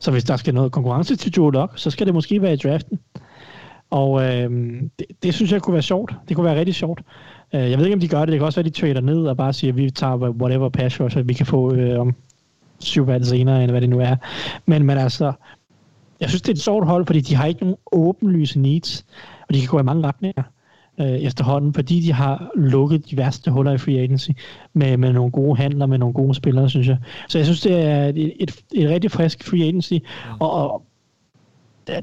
[0.00, 2.56] Så hvis der skal noget konkurrence til Joe Lock, så skal det måske være i
[2.56, 3.00] draften.
[3.90, 4.50] Og øh,
[4.98, 6.14] det, det synes jeg kunne være sjovt.
[6.28, 7.02] Det kunne være rigtig sjovt.
[7.54, 8.28] Øh, jeg ved ikke, om de gør det.
[8.28, 10.68] Det kan også være, at de trader ned og bare siger, at vi tager whatever
[10.68, 12.14] pass så vi kan få øh, om
[12.78, 14.16] syv valg senere, eller hvad det nu er.
[14.66, 15.32] Men, men altså,
[16.20, 19.04] jeg synes, det er et sjovt hold, fordi de har ikke nogen åbenlyse needs,
[19.48, 20.42] og de kan gå i mange retninger
[21.00, 24.30] øh, efterhånden, fordi de har lukket de værste huller i free agency
[24.72, 26.98] med, med nogle gode handler, med nogle gode spillere, synes jeg.
[27.28, 29.94] Så jeg synes, det er et, et, et rigtig frisk free agency,
[30.40, 30.85] og, og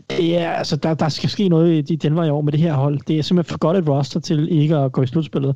[0.10, 2.74] det er, altså, der, der skal ske noget i Denver i år med det her
[2.74, 3.00] hold.
[3.08, 5.56] Det er simpelthen for godt et roster til ikke at gå i slutspillet.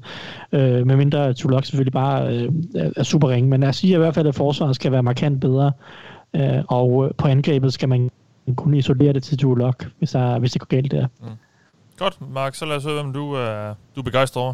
[0.51, 2.51] Øh, medmindre Tulok selvfølgelig bare øh,
[2.95, 3.49] er super ringe.
[3.49, 5.71] Men jeg siger i hvert fald, at forsvaret skal være markant bedre.
[6.36, 8.09] Øh, og på angrebet skal man
[8.55, 11.07] kunne isolere det til Tulok, hvis, der, hvis det går galt der.
[11.19, 11.28] Mm.
[11.97, 12.55] Godt, Mark.
[12.55, 14.53] Så lad os høre, hvem du, er, du er begejstret over.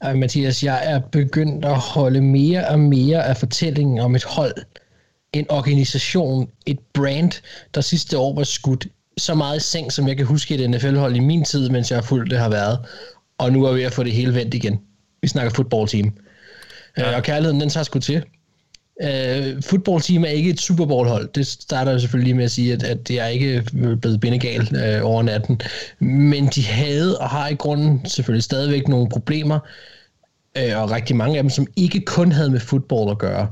[0.00, 4.54] Ej, Mathias, jeg er begyndt at holde mere og mere af fortællingen om et hold,
[5.32, 7.32] en organisation, et brand,
[7.74, 8.86] der sidste år var skudt
[9.18, 11.96] så meget i seng, som jeg kan huske et NFL-hold i min tid, mens jeg
[11.96, 12.78] har fulgt det har været.
[13.38, 14.80] Og nu er vi ved at få det hele vendt igen.
[15.22, 16.12] Vi snakker fodboldteam.
[16.98, 17.10] Ja.
[17.10, 18.24] Øh, og kærligheden, den tager sgu til.
[19.02, 21.28] Uh, fodboldteam er ikke et Super Bowl-hold.
[21.34, 23.64] Det starter jeg selvfølgelig med at sige, at, at det er ikke
[24.00, 25.60] blevet bindegal uh, over natten.
[25.98, 29.58] Men de havde og har i grunden selvfølgelig stadigvæk nogle problemer,
[30.58, 33.48] uh, og rigtig mange af dem, som ikke kun havde med fodbold at gøre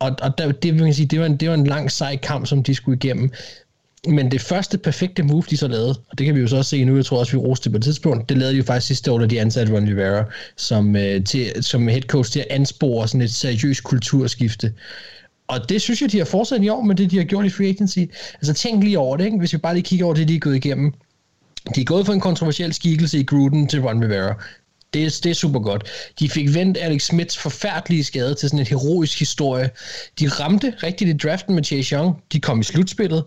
[0.00, 2.16] og, og der, det, vil man sige, det, var en, det var en lang sej
[2.16, 3.30] kamp, som de skulle igennem.
[4.08, 6.70] Men det første perfekte move, de så lavede, og det kan vi jo så også
[6.70, 8.64] se nu, jeg tror også, vi roste det på et tidspunkt, det lavede de jo
[8.64, 10.24] faktisk sidste år, da de ansatte Ron Rivera
[10.56, 14.72] som, øh, til, som head coach til at anspore sådan et seriøst kulturskifte.
[15.48, 17.50] Og det synes jeg, de har fortsat i år med det, de har gjort i
[17.50, 17.98] free agency.
[18.34, 19.38] Altså tænk lige over det, ikke?
[19.38, 20.92] hvis vi bare lige kigger over det, de er gået igennem.
[21.74, 24.34] De er gået fra en kontroversiel skikkelse i Gruden til Ron Rivera.
[24.94, 25.88] Det, er, det er super godt.
[26.18, 29.70] De fik vendt Alex Smiths forfærdelige skade til sådan en heroisk historie.
[30.20, 32.22] De ramte rigtigt i draften med Chase Young.
[32.32, 33.24] De kom i slutspillet.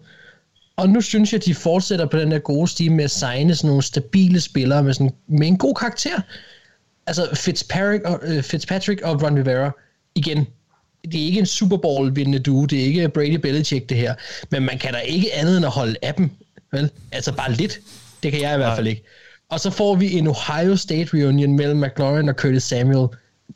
[0.75, 3.67] Og nu synes jeg, de fortsætter på den der gode stime med at signe sådan
[3.67, 6.21] nogle stabile spillere med, sådan, med en god karakter.
[7.07, 9.71] Altså Fitzpatrick og, uh, Fitzpatrick og Ron Rivera,
[10.15, 10.47] igen,
[11.03, 14.15] det er ikke en Super Bowl vindende duo, det er ikke Brady Belichick det her,
[14.49, 16.29] men man kan da ikke andet end at holde af dem,
[16.71, 16.89] vel?
[17.11, 17.79] Altså bare lidt.
[18.23, 19.03] Det kan jeg i hvert fald ikke.
[19.53, 23.07] Og så får vi en Ohio State reunion mellem McLaurin og Curtis Samuel.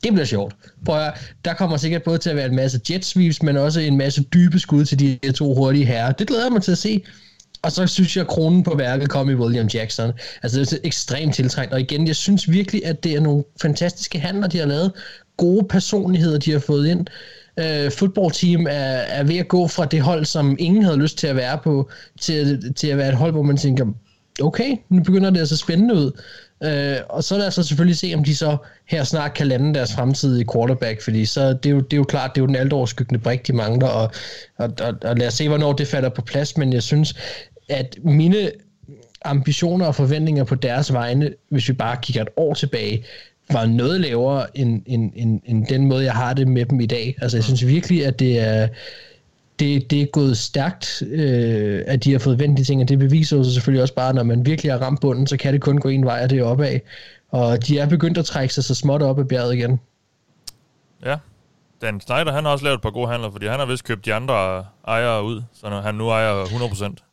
[0.02, 0.54] Det bliver sjovt.
[0.84, 1.12] Prøv at,
[1.44, 4.22] der kommer sikkert både til at være en masse jet sweeps, men også en masse
[4.22, 6.12] dybe skud til de to hurtige herrer.
[6.12, 7.02] Det glæder jeg mig til at se.
[7.62, 10.12] Og så synes jeg, at kronen på værket kom i William Jackson.
[10.42, 11.72] Altså det er ekstremt tiltrængt.
[11.74, 14.92] Og igen, jeg synes virkelig, at det er nogle fantastiske handler, de har lavet.
[15.36, 17.06] Gode personligheder, de har fået ind.
[18.16, 21.26] Uh, team er, er ved at gå fra det hold, som ingen havde lyst til
[21.26, 21.90] at være på,
[22.20, 23.86] til, til at være et hold, hvor man tænker,
[24.42, 26.20] okay, nu begynder det at spændende ud.
[26.64, 29.74] Øh, og så lad os så selvfølgelig se, om de så her snart kan lande
[29.74, 32.46] deres fremtidige quarterback, fordi så det er jo, det er jo klart, det er jo
[32.46, 34.10] den altoverskyggende brik, de mangler, og,
[34.56, 37.14] og, og, og lad os se, hvornår det falder på plads, men jeg synes,
[37.68, 38.50] at mine
[39.24, 43.04] ambitioner og forventninger på deres vegne, hvis vi bare kigger et år tilbage,
[43.52, 46.86] var noget lavere end, end, end, end den måde, jeg har det med dem i
[46.86, 47.16] dag.
[47.20, 48.68] Altså, jeg synes virkelig, at det er,
[49.58, 52.98] det, det er gået stærkt, øh, at de har fået vendt de ting, og det
[52.98, 55.78] beviser sig selvfølgelig også bare, når man virkelig har ramt bunden, så kan det kun
[55.78, 56.80] gå en vej, og det er opad.
[57.30, 59.80] Og de er begyndt at trække sig så småt op ad bjerget igen.
[61.04, 61.16] Ja,
[61.82, 64.04] Dan Snyder, han har også lavet et par gode handler, fordi han har vist købt
[64.04, 67.07] de andre ejere ud, så han nu ejer 100%.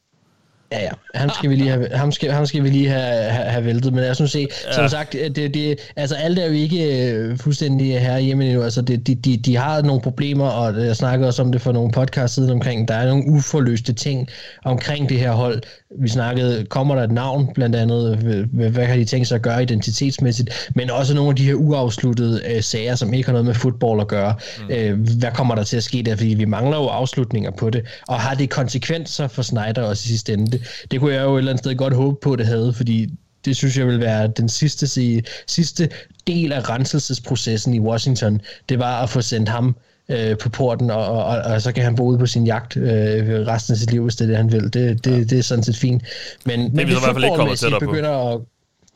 [0.76, 0.90] Ja, ja.
[1.16, 3.94] Ham skal vi lige have, ham skal, ham skal vi lige have, have, have væltet.
[3.94, 4.74] Men jeg synes se, ja.
[4.74, 8.64] som sagt, det, det, altså alt er jo ikke øh, fuldstændig her hjemme endnu.
[8.64, 11.72] Altså det, de, de, de har nogle problemer, og jeg snakkede også om det for
[11.72, 14.28] nogle podcast siden omkring, der er nogle uforløste ting
[14.66, 15.62] omkring det her hold.
[16.02, 18.18] Vi snakkede, kommer der et navn blandt andet,
[18.48, 21.54] hvad, hvad har de tænkt sig at gøre identitetsmæssigt, men også nogle af de her
[21.54, 24.36] uafsluttede øh, sager, som ikke har noget med fodbold at gøre.
[24.60, 24.76] Mm.
[24.76, 26.16] Øh, hvad kommer der til at ske der?
[26.16, 30.08] Fordi vi mangler jo afslutninger på det, og har det konsekvenser for Snyder også i
[30.08, 30.60] sidste ende?
[30.92, 33.10] Det, kunne jeg jo et eller andet sted godt håbe på, det havde, fordi
[33.46, 34.88] det synes jeg vil være den sidste,
[35.48, 35.90] sidste
[36.28, 38.42] del af renselsesprocessen i Washington.
[38.70, 39.76] Det var at få sendt ham
[40.10, 42.78] øh, på porten, og, og, og, og så kan han bo ude på sin jagt
[42.78, 44.64] øh, resten af sit liv, hvis det er det, han vil.
[44.64, 45.18] Det, det, ja.
[45.18, 46.04] det er sådan set fint.
[46.46, 48.42] Men, det men det fodboldmæssigt begynder at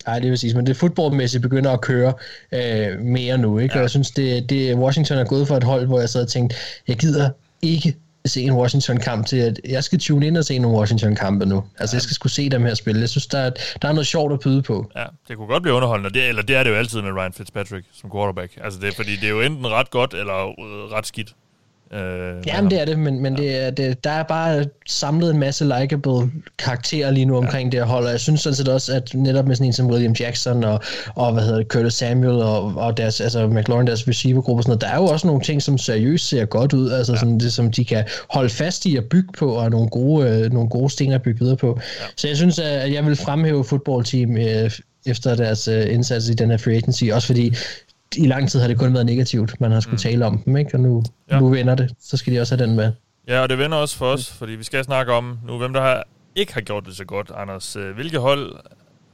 [0.08, 2.14] Nej, det vil sige, men det fodboldmæssigt begynder at køre
[2.52, 3.74] øh, mere nu, ikke?
[3.74, 3.80] Ja.
[3.80, 6.28] Og jeg synes, det, det Washington er gået for et hold, hvor jeg sad og
[6.28, 6.56] tænkte,
[6.88, 7.30] jeg gider
[7.62, 11.64] ikke se en Washington-kamp til, at jeg skal tune ind og se nogle Washington-kampe nu.
[11.80, 11.98] Altså, ja.
[11.98, 13.02] jeg skal skulle se dem her spille.
[13.02, 13.52] Jeg synes, der er,
[13.82, 14.92] der er noget sjovt at byde på.
[14.96, 17.34] Ja, det kunne godt blive underholdende, det, eller det er det jo altid med Ryan
[17.34, 18.58] Fitzpatrick som quarterback.
[18.64, 20.54] Altså, det, fordi det er jo enten ret godt eller
[20.98, 21.34] ret skidt.
[21.94, 25.40] Øh, Jamen, det er det, men, men det er, det, der er bare samlet en
[25.40, 28.94] masse likable karakterer lige nu omkring det her hold, og jeg synes sådan set også,
[28.94, 30.82] at netop med sådan en som William Jackson og,
[31.16, 34.72] og hvad hedder det, Curtis Samuel og, og deres, altså McLaurin, deres receivergruppe og sådan
[34.72, 37.20] noget, der er jo også nogle ting, som seriøst ser godt ud, altså ja.
[37.20, 40.54] sådan det, som de kan holde fast i og bygge på, og nogle gode, øh,
[40.54, 41.80] nogle gode sten at bygge videre på.
[42.00, 42.06] Ja.
[42.16, 44.72] Så jeg synes, at jeg vil fremhæve fodboldteam øh,
[45.06, 47.56] efter deres øh, indsats i den her free agency, også fordi
[48.16, 49.98] i lang tid har det kun været negativt, man har skulle mm.
[49.98, 50.74] tale om dem, ikke?
[50.74, 51.40] og nu, ja.
[51.40, 52.92] nu vender det, så skal de også have den med.
[53.28, 55.82] Ja, og det vender også for os, fordi vi skal snakke om nu, hvem der
[55.82, 56.04] har,
[56.36, 57.32] ikke har gjort det så godt.
[57.36, 58.56] Anders, øh, hvilke hold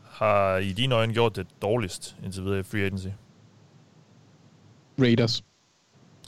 [0.10, 3.08] har i dine øjne gjort det dårligst indtil videre i free agency?
[5.00, 5.44] Raiders.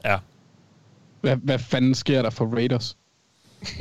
[0.05, 0.17] Ja.
[1.21, 2.97] Hvad, hvad fanden sker der for Raiders?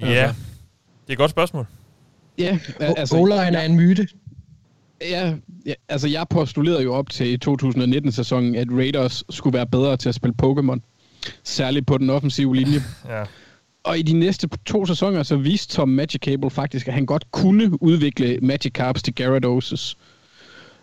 [0.00, 1.66] ja, det er et godt spørgsmål.
[2.38, 3.16] Ja, altså...
[3.16, 4.08] O-line er en myte.
[5.00, 5.34] Ja,
[5.66, 10.14] ja, altså jeg postulerede jo op til 2019-sæsonen, at Raiders skulle være bedre til at
[10.14, 10.80] spille Pokémon.
[11.44, 12.82] Særligt på den offensive linje.
[13.08, 13.24] ja.
[13.84, 17.30] Og i de næste to sæsoner, så viste Tom Magic Cable faktisk, at han godt
[17.30, 19.98] kunne udvikle Magic Carps til Gyarados.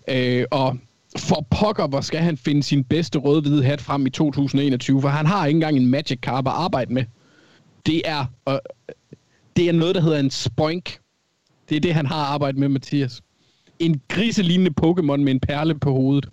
[0.07, 0.77] Øh, og
[1.17, 5.25] for pokker, hvor skal han finde sin bedste rød-hvide hat frem i 2021, for han
[5.25, 7.03] har ikke engang en Magic Carp at arbejde med.
[7.85, 8.57] Det er, øh,
[9.55, 10.97] det er noget, der hedder en spoink.
[11.69, 13.21] Det er det, han har arbejdet med, Mathias
[13.85, 16.29] en griselignende Pokémon med en perle på hovedet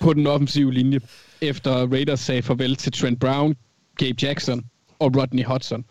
[0.00, 1.00] på den offensive linje,
[1.40, 3.56] efter Raiders sagde farvel til Trent Brown,
[3.96, 4.64] Gabe Jackson
[4.98, 5.84] og Rodney Hudson.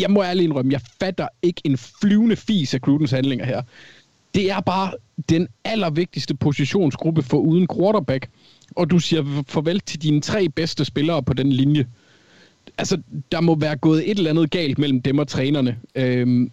[0.00, 3.62] Jeg må ærligt indrømme, jeg fatter ikke en flyvende fis af Grudens handlinger her.
[4.34, 4.92] Det er bare
[5.28, 8.28] den allervigtigste positionsgruppe for uden quarterback,
[8.70, 11.86] og du siger farvel til dine tre bedste spillere på den linje.
[12.78, 13.02] Altså,
[13.32, 15.78] der må være gået et eller andet galt mellem dem og trænerne.
[15.94, 16.50] Øhm,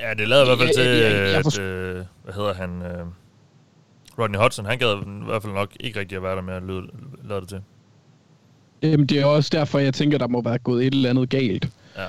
[0.00, 2.82] Ja, det lader i hvert fald til, ja, ja, ja, at, øh, hvad hedder han,
[2.82, 3.06] øh,
[4.18, 6.62] Rodney Hudson, han gad i hvert fald nok ikke rigtig at være der med at
[7.28, 7.60] lade det til.
[8.82, 11.68] Jamen, det er også derfor, jeg tænker, der må være gået et eller andet galt.
[11.96, 12.06] Ja.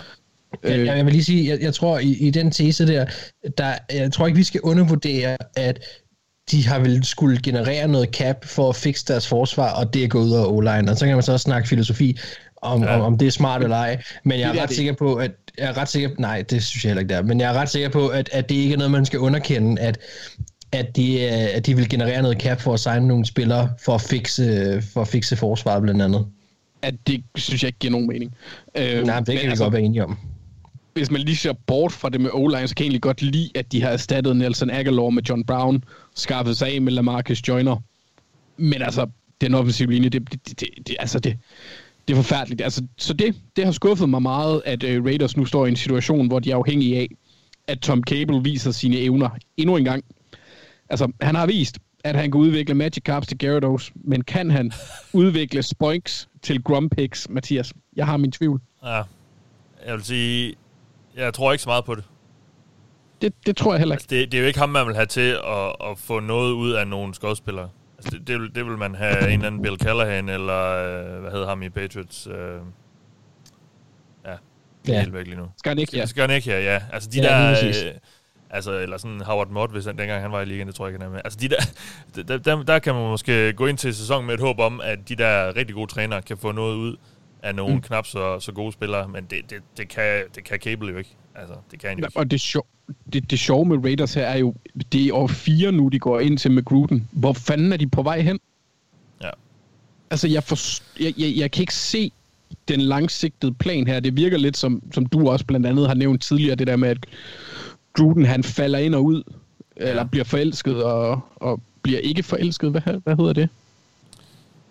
[0.63, 0.87] Øh.
[0.87, 3.05] Jeg, jeg vil lige sige, jeg, jeg tror i, i den tese der,
[3.57, 5.79] der, jeg tror ikke, vi skal undervurdere, at
[6.51, 10.07] de har vel skulle generere noget cap for at fikse deres forsvar, og det er
[10.07, 12.17] gået ud af o Og så kan man så også snakke filosofi
[12.61, 12.95] om, ja.
[12.95, 14.03] om, om det er smart eller ej.
[14.23, 14.77] Men jeg er, er ret det.
[14.77, 17.39] sikker på, at jeg er ret sikker, nej, det synes jeg heller ikke der, men
[17.39, 19.97] jeg er ret sikker på, at, at det ikke er noget, man skal underkende, at,
[20.71, 24.01] at, de, at de vil generere noget cap for at signe nogle spillere for at
[24.01, 26.25] fikse, for at fikse forsvaret blandt andet.
[26.81, 28.35] At det synes jeg ikke giver nogen mening.
[28.77, 30.17] Øh, nej, det kan vi altså, godt være enige om.
[30.93, 33.49] Hvis man lige ser bort fra det med O-line, så kan jeg egentlig godt lide,
[33.55, 35.83] at de har erstattet Nelson Aguilar med John Brown,
[36.15, 37.77] skaffet sig af med Lamarcus Joyner.
[38.57, 39.07] Men altså,
[39.41, 41.37] den offensive linje, det, det, det, det, altså det,
[42.07, 42.61] det er forfærdeligt.
[42.61, 45.75] Altså, så det, det har skuffet mig meget, at uh, Raiders nu står i en
[45.75, 47.07] situation, hvor de er afhængige af,
[47.67, 50.03] at Tom Cable viser sine evner endnu en gang.
[50.89, 54.71] Altså, han har vist, at han kan udvikle Magic Carps til Gyarados, men kan han
[55.13, 57.73] udvikle Spoinks til Grumpix, Mathias?
[57.95, 58.61] Jeg har min tvivl.
[58.85, 59.01] Ja,
[59.85, 60.55] jeg vil sige,
[61.15, 62.03] jeg tror ikke så meget på det.
[63.21, 64.03] Det, det tror jeg heller ikke.
[64.03, 66.53] Altså, det, det er jo ikke ham, man vil have til at, at få noget
[66.53, 67.69] ud af nogle skodspillere.
[68.05, 71.21] Altså, det, det, vil, det vil man have en eller anden Bill Callahan, eller øh,
[71.21, 72.27] hvad hedder ham i Patriots?
[72.27, 72.35] Øh,
[74.25, 74.35] ja,
[74.87, 74.99] ja.
[74.99, 75.47] helt væk lige nu.
[75.57, 76.05] Skarnik, ja.
[76.05, 76.81] Skarnik, ja, ja.
[76.93, 77.67] Altså de ja, der...
[77.67, 77.93] Øh,
[78.49, 80.93] altså, eller sådan Howard Mott, hvis han, dengang han var i ligaen, det tror jeg
[80.93, 81.21] ikke, han er med.
[81.25, 81.61] Altså, de der,
[82.27, 85.09] der, der, der kan man måske gå ind til sæsonen med et håb om, at
[85.09, 86.97] de der rigtig gode trænere kan få noget ud
[87.43, 87.81] af nogle mm.
[87.81, 91.15] knap så, så gode spillere, men det, det, det, kan, det kan Cable jo ikke.
[91.35, 92.09] Altså, det kan jo ikke.
[92.15, 92.67] Og det, sjov,
[93.13, 94.53] det, det sjove med Raiders her er jo,
[94.91, 97.07] det er år fire nu, de går ind til med Gruden.
[97.11, 98.39] Hvor fanden er de på vej hen?
[99.21, 99.29] Ja.
[100.11, 100.57] Altså, jeg, for,
[101.03, 102.11] jeg, jeg, jeg kan ikke se
[102.67, 103.99] den langsigtede plan her.
[103.99, 106.89] Det virker lidt som, som du også blandt andet har nævnt tidligere, det der med,
[106.89, 107.05] at
[107.93, 109.23] Gruden han falder ind og ud,
[109.79, 109.89] ja.
[109.89, 112.71] eller bliver forelsket og, og bliver ikke forelsket.
[112.71, 113.49] Hvad, hvad hedder det?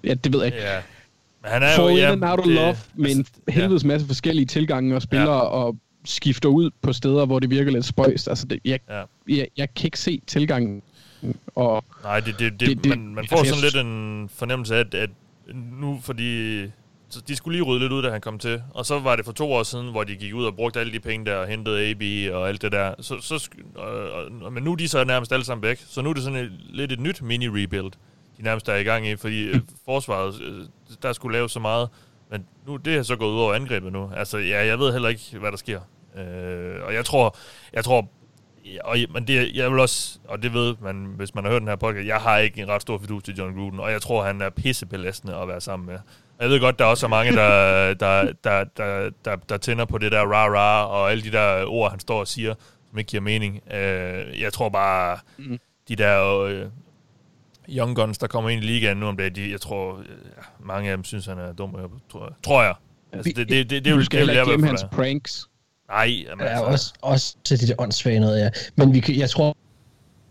[0.05, 0.59] Ja, det ved jeg ikke.
[0.59, 0.81] Ja.
[1.43, 3.85] Men han er Fall jo, in ja, and out of det, love med en helvedes
[3.85, 5.41] masse forskellige tilgange og spillere, ja.
[5.41, 8.29] og skifter ud på steder, hvor det virker lidt spøjst.
[8.29, 9.03] Altså, det, jeg, ja.
[9.29, 10.83] jeg, jeg kan ikke se tilgangen.
[11.55, 14.81] Og Nej, det, det, det, det, man, man får altså, sådan lidt en fornemmelse af,
[14.81, 15.11] at, at
[15.81, 16.63] nu, fordi
[17.13, 18.63] så de skulle lige rydde lidt ud, da han kom til.
[18.71, 20.93] Og så var det for to år siden, hvor de gik ud og brugte alle
[20.93, 22.95] de penge der, og hentede AB og alt det der.
[23.01, 23.51] Så, så,
[24.45, 25.85] øh, men nu er de så nærmest alle sammen væk.
[25.87, 27.91] Så nu er det sådan et, lidt et nyt mini-rebuild,
[28.37, 29.17] de nærmest er i gang i.
[29.17, 30.67] Fordi øh, forsvaret, øh,
[31.03, 31.89] der skulle lave så meget.
[32.33, 34.11] Men nu det er så gået ud over angrebet nu.
[34.17, 35.81] Altså, ja, jeg ved heller ikke, hvad der sker.
[36.17, 37.37] Øh, og jeg tror,
[37.73, 38.09] jeg tror,
[38.85, 41.69] og, men det, jeg vil også, og det ved man, hvis man har hørt den
[41.69, 44.25] her podcast, jeg har ikke en ret stor fidus til John Gruden, og jeg tror,
[44.25, 45.99] han er pissebelastende at være sammen med.
[46.41, 49.85] Jeg ved godt, der er også så mange, der, der, der, der, der, der tænder
[49.85, 52.55] på det der rah-rah, og alle de der ord, han står og siger,
[52.91, 53.61] som ikke giver mening.
[53.75, 55.59] Øh, jeg tror bare, mm.
[55.89, 56.39] de der...
[56.39, 56.67] Øh,
[57.69, 60.91] Young Guns, der kommer ind i ligaen nu om dagen, de, jeg tror, ja, mange
[60.91, 61.77] af dem synes, han er dum,
[62.13, 62.75] tror, tror jeg.
[63.13, 65.47] Altså, det, det, det, det, vi skal det heller jeg ikke glemme hans pranks.
[65.89, 68.51] Nej, jamen, Ja, altså, også, også til det der åndssvage noget, ja.
[68.77, 69.57] Men vi, kan- jeg tror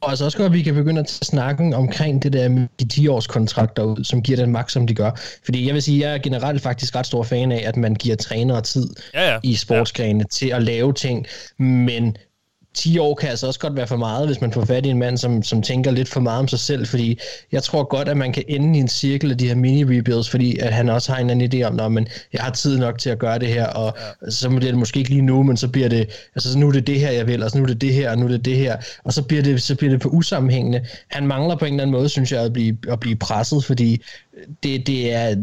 [0.07, 3.07] altså også godt, at vi kan begynde at snakken omkring det der med de 10
[3.07, 5.11] års kontrakter ud, som giver den maks, som de gør.
[5.45, 8.15] Fordi jeg vil sige, jeg er generelt faktisk ret stor fan af, at man giver
[8.15, 9.39] trænere tid Ja, ja.
[9.43, 10.27] i sportsgrenene ja.
[10.31, 11.25] til at lave ting,
[11.59, 12.17] men
[12.73, 14.99] 10 år kan altså også godt være for meget, hvis man får fat i en
[14.99, 17.19] mand, som, som tænker lidt for meget om sig selv, fordi
[17.51, 20.57] jeg tror godt, at man kan ende i en cirkel af de her mini-rebuilds, fordi
[20.57, 23.09] at han også har en anden idé om, "Nå, men jeg har tid nok til
[23.09, 24.29] at gøre det her, og ja.
[24.31, 26.71] så bliver det måske ikke lige nu, men så bliver det, altså så nu er
[26.71, 28.29] det det her, jeg vil, og så nu er det det her, og nu er
[28.29, 30.85] det det her, og så bliver det, så bliver det på usammenhængende.
[31.07, 34.01] Han mangler på en eller anden måde, synes jeg, at blive, at blive presset, fordi
[34.63, 35.35] det, det er,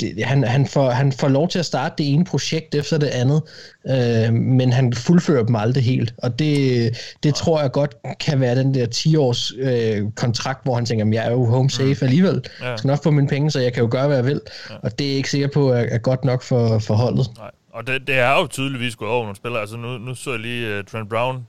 [0.00, 3.06] det, han, han, får, han får lov til at starte det ene projekt efter det
[3.06, 3.42] andet,
[3.88, 6.90] øh, men han fuldfører dem aldrig helt, og det,
[7.22, 11.12] det tror jeg godt kan være den der 10-års øh, kontrakt, hvor han tænker, at
[11.14, 12.68] jeg er jo home safe alligevel, Ja.
[12.68, 14.40] jeg skal nok få mine penge, så jeg kan jo gøre, hvad jeg vil,
[14.82, 17.26] og det er jeg ikke sikker på er, er godt nok for, for holdet.
[17.38, 17.50] Nej.
[17.72, 19.60] Og det, det er jo tydeligvis gået over nogle spillere.
[19.60, 21.46] Altså nu, nu så jeg lige uh, Trent Brown.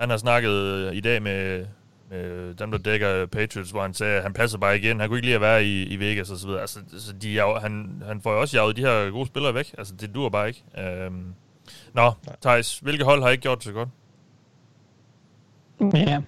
[0.00, 0.50] Han har snakket
[0.88, 1.64] uh, i dag med,
[2.10, 5.00] med dem, der dækker Patriots, hvor han sagde, at han passer bare igen.
[5.00, 6.60] Han kunne ikke lide at være i, i Vegas og så videre.
[6.60, 9.74] Altså, så de han, han får jo også jaget de her gode spillere væk.
[9.78, 10.62] Altså, det dur bare ikke.
[11.06, 11.34] Um,
[11.94, 12.12] nå,
[12.42, 13.88] Thijs, hvilke hold har ikke gjort det så godt?
[15.94, 16.20] Ja.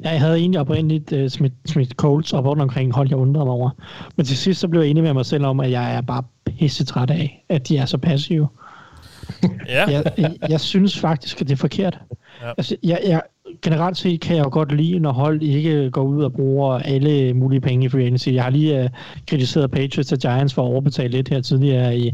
[0.00, 3.54] Jeg havde egentlig oprindeligt uh, smidt, smidt Colts op rundt omkring hold, jeg undrede mig
[3.54, 3.70] over.
[4.16, 6.22] Men til sidst så blev jeg enig med mig selv om, at jeg er bare
[6.44, 8.48] pisse træt af, at de er så passive.
[9.66, 11.98] Ja, jeg, jeg, jeg synes faktisk, at det er forkert.
[12.40, 12.46] Ja.
[12.46, 12.52] Ja.
[12.58, 13.22] Altså, jeg, jeg,
[13.62, 17.34] generelt set kan jeg jo godt lide, når hold ikke går ud og bruger alle
[17.34, 18.28] mulige penge i free agency.
[18.28, 18.90] Jeg har lige uh,
[19.28, 22.12] kritiseret Patriots og Giants for at overbetale lidt her tidligere i,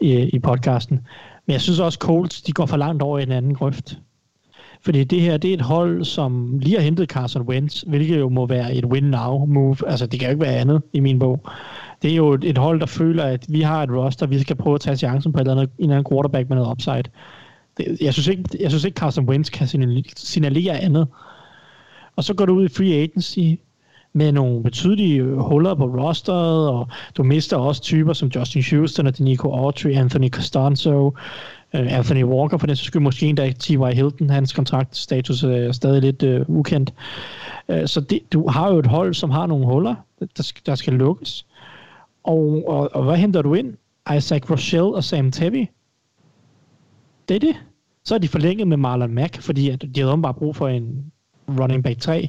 [0.00, 1.00] i, i podcasten.
[1.46, 3.98] Men jeg synes også, Colts de går for langt over i en anden grøft.
[4.84, 8.28] Fordi det her, det er et hold, som lige har hentet Carson Wentz, hvilket jo
[8.28, 9.90] må være et win-now-move.
[9.90, 11.48] Altså, det kan jo ikke være andet i min bog.
[12.02, 14.56] Det er jo et, et hold, der føler, at vi har et roster, vi skal
[14.56, 17.04] prøve at tage chancen på et eller andet, en eller anden quarterback med noget upside.
[18.00, 19.68] Jeg, synes ikke, jeg synes ikke, Carson Wentz kan
[20.16, 21.08] signalere andet.
[22.16, 23.60] Og så går du ud i free agency
[24.12, 29.18] med nogle betydelige huller på rosteret, og du mister også typer som Justin Houston og
[29.18, 31.06] Denico Autry, Anthony Costanzo,
[31.74, 33.94] øh, Anthony Walker, for den så skyld måske endda T.Y.
[33.94, 36.94] Hilton, hans kontraktstatus er stadig lidt uh, ukendt.
[37.68, 39.94] Uh, så det, du har jo et hold, som har nogle huller,
[40.36, 41.46] der, skal- der skal lukkes.
[42.24, 43.74] Og, og, og hvad henter du ind?
[44.16, 45.66] Isaac Rochelle og Sam Tebby?
[47.28, 47.56] Det er det.
[48.08, 51.12] Så er de forlænget med Marlon Mack, fordi at de havde bare brug for en
[51.60, 52.28] running back 3.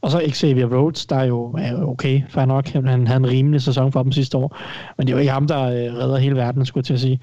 [0.00, 2.68] Og så Xavier Rhodes, der er jo er okay, fair nok.
[2.68, 4.56] Han havde en rimelig sæson for dem sidste år.
[4.98, 7.00] Men det er jo ikke ham, der øh, redder hele verden, skulle jeg til at
[7.00, 7.20] sige.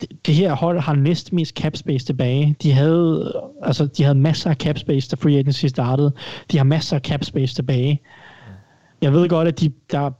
[0.00, 2.56] Det, det her hold har næst mest cap space tilbage.
[2.62, 3.32] De havde,
[3.62, 6.12] altså, de havde masser af cap space, da free agency startede.
[6.50, 8.00] De har masser af cap space tilbage.
[9.02, 10.10] Jeg ved godt, at de, der,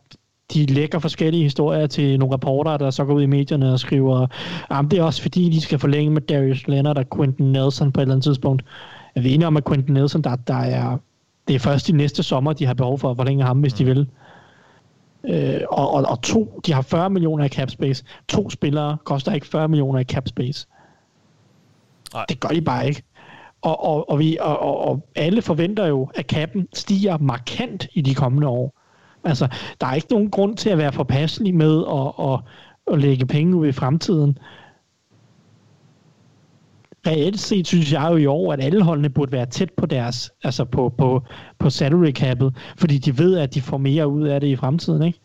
[0.52, 4.26] de lægger forskellige historier til nogle reportere, der så går ud i medierne og skriver,
[4.70, 8.00] at det er også fordi, de skal forlænge med Darius Leonard og Quentin Nelson på
[8.00, 8.64] et eller andet tidspunkt.
[9.14, 10.98] Jeg ved enige om, at Quentin Nelson, der, der er,
[11.48, 13.84] det er først i næste sommer, de har behov for at forlænge ham, hvis de
[13.84, 14.08] vil.
[15.24, 18.04] Øh, og, og, og to, de har 40 millioner i cap space.
[18.28, 20.66] To spillere koster ikke 40 millioner i cap space.
[22.14, 22.24] Nej.
[22.28, 23.02] Det gør de bare ikke.
[23.62, 28.00] Og, og, og, vi, og, og, og alle forventer jo, at cappen stiger markant i
[28.00, 28.79] de kommende år.
[29.24, 29.48] Altså,
[29.80, 32.40] der er ikke nogen grund til at være forpasselig med at, at,
[32.92, 34.38] at lægge penge ud i fremtiden.
[37.06, 40.30] Reelt set synes jeg jo i år, at alle holdene burde være tæt på deres,
[40.44, 41.22] altså på, på,
[41.58, 45.02] på salary cap'et, fordi de ved, at de får mere ud af det i fremtiden,
[45.02, 45.20] ikke?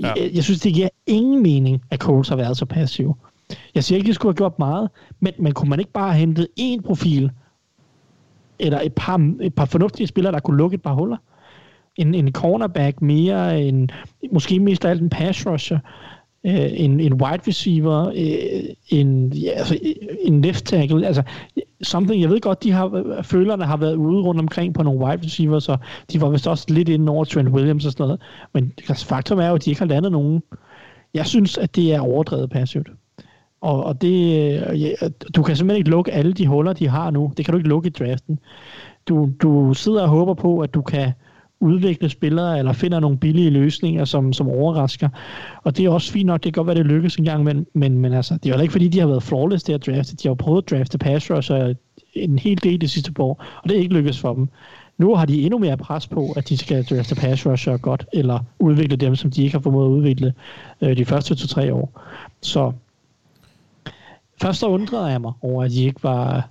[0.00, 0.12] Ja.
[0.16, 3.16] Jeg, jeg synes, det giver ingen mening, at Coles har været så passiv.
[3.74, 4.90] Jeg siger ikke, at de skulle have gjort meget,
[5.20, 7.30] men, men kunne man ikke bare have hentet én profil,
[8.58, 11.16] eller et par, et par fornuftige spillere, der kunne lukke et par huller?
[11.96, 13.90] En, en cornerback mere, en,
[14.32, 15.78] måske mest af alt en pass rusher,
[16.44, 21.22] øh, en, en wide receiver, øh, en, ja, altså, øh, en left tackle, altså
[21.82, 25.26] something, jeg ved godt, de har, følerne har været ude rundt omkring på nogle wide
[25.26, 25.76] receivers, så
[26.12, 28.20] de var vist også lidt inde over Trent Williams og sådan noget,
[28.52, 30.42] men altså, faktum er jo, at de ikke har landet nogen.
[31.14, 32.88] Jeg synes, at det er overdrevet passivt.
[33.60, 34.36] Og, og det,
[34.70, 34.92] øh, ja,
[35.36, 37.32] du kan simpelthen ikke lukke alle de huller, de har nu.
[37.36, 38.38] Det kan du ikke lukke i draften.
[39.08, 41.12] Du, du sidder og håber på, at du kan
[41.64, 45.08] udvikle spillere, eller finder nogle billige løsninger, som, som overrasker.
[45.62, 47.66] Og det er også fint nok, det kan godt være, det lykkes en gang, men,
[47.74, 50.22] men, men altså, det er jo ikke fordi, de har været flawless der draftet.
[50.22, 51.74] De har jo prøvet at drafte pass rusher
[52.14, 54.48] en hel del de sidste år, og det er ikke lykkedes for dem.
[54.98, 58.38] Nu har de endnu mere pres på, at de skal drafte pass rusher godt, eller
[58.58, 60.34] udvikle dem, som de ikke har formået at udvikle
[60.80, 62.00] øh, de første to-tre år.
[62.42, 62.72] Så
[64.42, 66.48] først så undrede jeg mig over, at de ikke var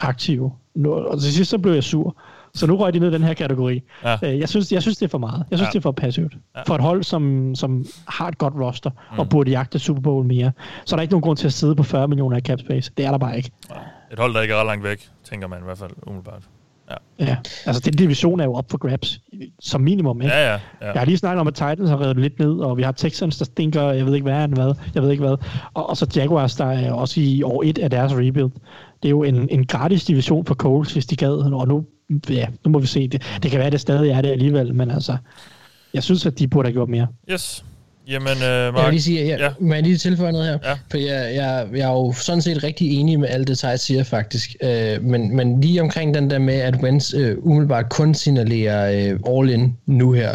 [0.00, 0.52] aktive.
[0.74, 2.16] Nu, og til sidst så blev jeg sur.
[2.54, 3.80] Så nu røg de ned i den her kategori.
[4.04, 4.16] Ja.
[4.24, 5.44] Øh, Jeg, synes, jeg synes, det er for meget.
[5.50, 5.64] Jeg synes, Ja.
[5.66, 5.70] ja.
[5.72, 6.32] det er for passivt.
[6.32, 6.38] Ja.
[6.58, 6.62] Ja.
[6.66, 9.18] For et hold, som, som har et godt roster, mm.
[9.18, 10.52] og burde jagte Super Bowl mere,
[10.84, 12.92] så er der ikke nogen grund til at sidde på 40 millioner i cap space.
[12.96, 13.50] Det er der bare ikke.
[14.12, 16.42] Et hold, der ikke er ret langt væk, tænker man i hvert fald umiddelbart.
[17.20, 17.36] Ja.
[17.66, 19.20] Altså, den division er jo op for grabs,
[19.60, 20.22] som minimum.
[20.22, 20.34] Ikke?
[20.34, 20.52] Ja, ja.
[20.52, 20.58] ja.
[20.92, 22.92] Jeg har lige snakket om, at Titans har reddet det lidt ned, og vi har
[22.92, 25.36] Texans, der stinker, jeg ved ikke hvad, hvad jeg ved ikke hvad.
[25.74, 28.50] Og, og så Jaguars, der er også i år et af deres rebuild.
[29.02, 31.84] Det er jo en, en gratis division for Coles, hvis de gad, og nu,
[32.30, 33.22] ja, nu må vi se det.
[33.42, 35.16] Det kan være, at det stadig er det alligevel, men altså,
[35.94, 37.06] jeg synes, at de burde have gjort mere.
[37.32, 37.64] Yes.
[38.10, 38.84] Jamen, øh, Jeg Mark.
[38.84, 39.44] vil lige sige, jeg, Ja.
[39.44, 39.50] ja.
[39.60, 40.58] må jeg lige tilføje noget her?
[40.64, 40.74] Ja.
[40.90, 44.02] For jeg, jeg, jeg er jo sådan set rigtig enig med alt det, Thijs siger
[44.04, 44.54] faktisk.
[44.62, 49.20] Øh, men, men lige omkring den der med, at Wentz øh, umiddelbart kun signalerer øh,
[49.38, 50.34] all in nu her.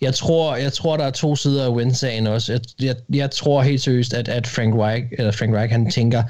[0.00, 2.52] Jeg tror, jeg tror, der er to sider af Wentz-sagen også.
[2.52, 6.22] Jeg, jeg, jeg tror helt seriøst, at, at Frank Reich, eller Frank Reich, han tænker,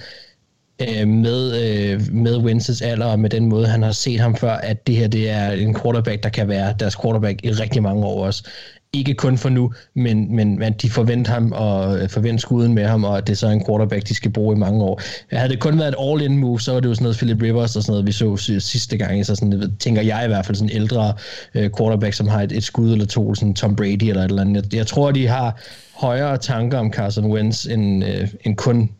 [0.80, 4.52] øh, med, øh, med Wentz's alder og med den måde, han har set ham før,
[4.52, 8.04] at det her det er en quarterback, der kan være deres quarterback i rigtig mange
[8.04, 8.44] år også.
[8.92, 12.86] Ikke kun for nu, men, men at de forventer ham og øh, forventer skuden med
[12.86, 15.00] ham, og at det så en quarterback, de skal bruge i mange år.
[15.32, 17.76] Havde det kun været et all-in move, så var det jo sådan noget Philip Rivers
[17.76, 19.26] og sådan noget, vi så sidste gang.
[19.26, 21.14] Så sådan, tænker jeg i hvert fald sådan en ældre
[21.54, 24.42] øh, quarterback, som har et, et skud eller to, sådan Tom Brady eller et eller
[24.42, 24.64] andet.
[24.64, 25.60] Jeg, jeg tror, de har
[25.94, 28.90] højere tanker om Carson Wentz, end, øh, end kun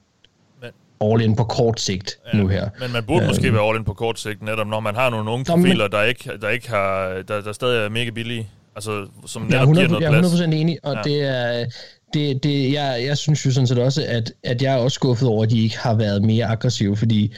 [1.00, 2.38] all in på kort sigt ja.
[2.38, 2.68] nu her.
[2.80, 5.10] Men man burde Øh, måske være all in på kort sigt, netop når man har
[5.10, 8.48] nogle unge men- profiler, der ikke, der ikke har, der, der stadig er mega billige,
[8.76, 10.40] altså som Jeg er netop giver 100%, noget jeg er plads.
[10.40, 11.02] 100% enig, og ja.
[11.02, 11.66] det er...
[12.14, 15.28] Det, det, jeg, jeg synes jo sådan set også, at, at jeg er også skuffet
[15.28, 17.34] over, at de ikke har været mere aggressive, fordi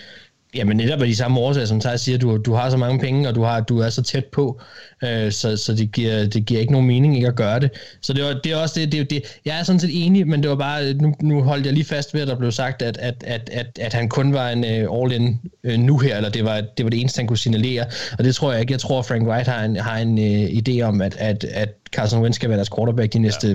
[0.54, 3.28] jamen netop af de samme årsager, som Thijs siger, du, du har så mange penge,
[3.28, 4.60] og du, har, du er så tæt på,
[5.04, 7.70] øh, så, så det, giver, det giver ikke nogen mening ikke at gøre det.
[8.02, 10.42] Så det, var, det er også det, det, det, jeg er sådan set enig, men
[10.42, 12.96] det var bare, nu, nu holdt jeg lige fast ved, at der blev sagt, at,
[12.96, 16.16] at, at, at, at han kun var en øh, uh, all-in uh, øh, nu her,
[16.16, 17.84] eller det var, det var det eneste, han kunne signalere,
[18.18, 18.72] og det tror jeg ikke.
[18.72, 22.22] Jeg tror, Frank Wright har en, har en uh, idé om, at, at, at Carson
[22.22, 23.54] Wentz skal være deres quarterback de næste ja.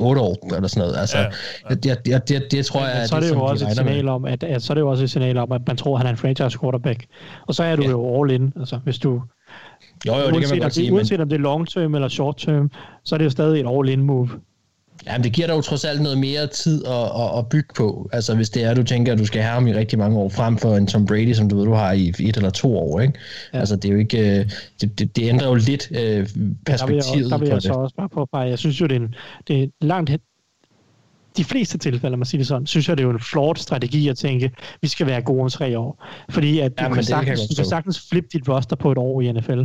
[0.00, 1.00] 8 år, eller sådan noget.
[1.00, 1.28] Altså, Ja, ja,
[1.70, 1.74] ja.
[1.74, 3.64] Jeg, jeg, jeg, det, det tror jeg, at så er det jo sådan, de også
[3.64, 3.74] et med.
[3.76, 5.94] signal om, at, at, så er det jo også et signal om, at man tror,
[5.94, 7.06] at han er en franchise quarterback.
[7.46, 7.90] Og så er du Ja.
[7.90, 8.52] jo all in.
[8.58, 9.22] Altså, hvis du,
[10.06, 11.40] Jo, jo, det kan uanset, man om godt det, sige, men, uanset om det er
[11.40, 12.70] long term eller short term,
[13.04, 14.28] så er det jo stadig et all in move.
[15.06, 18.08] Jamen, det giver dig jo trods alt noget mere tid at, at, at bygge på.
[18.12, 20.28] Altså, hvis det er, du tænker, at du skal have ham i rigtig mange år,
[20.28, 23.00] frem for en Tom Brady, som du ved, du har i et eller to år,
[23.00, 23.14] ikke?
[23.52, 23.56] Ja.
[23.56, 23.60] Ja.
[23.60, 24.38] Altså, det er jo ikke...
[24.40, 24.50] øh,
[24.80, 27.54] Det, det, det ændrer jo lidt øh, Der vil jeg, perspektivet der vil på jeg
[27.54, 27.62] det.
[27.62, 29.14] så også bare påpege, jeg synes jo, det er, en,
[29.48, 30.10] det er langt
[31.36, 33.58] de fleste tilfælde, lad mig sige det sådan, synes jeg, det er jo en flot
[33.58, 34.50] strategi at tænke,
[34.82, 36.04] vi skal være gode om tre år.
[36.30, 38.76] Fordi at du, Ja, ja, kan, kan sagtens, godt du kan sagtens flippe dit roster
[38.76, 39.62] på et år i NFL.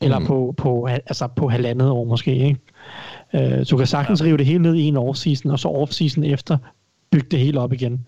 [0.00, 0.26] Eller mm.
[0.26, 2.36] på, på, altså på halvandet år måske.
[2.36, 2.60] Ikke?
[3.34, 4.26] Øh, du kan sagtens ja.
[4.26, 6.58] rive det hele ned i en off-season, og så off-season efter
[7.10, 8.06] bygge det hele op igen.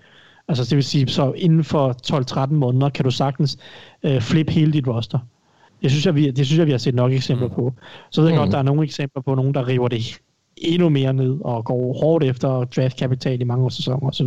[0.49, 1.95] Altså det vil sige, så inden for
[2.47, 3.59] 12-13 måneder kan du sagtens
[4.03, 5.19] øh, flippe hele dit roster.
[5.83, 7.55] Det synes, jeg, vi, det synes jeg, vi har set nok eksempler Mm.
[7.55, 7.75] på.
[8.11, 8.43] Så ved jeg Mm.
[8.43, 10.21] godt, der er nogle eksempler på nogen, der river det
[10.61, 14.27] endnu mere ned og går hårdt efter draftkapital i mange sæsoner osv.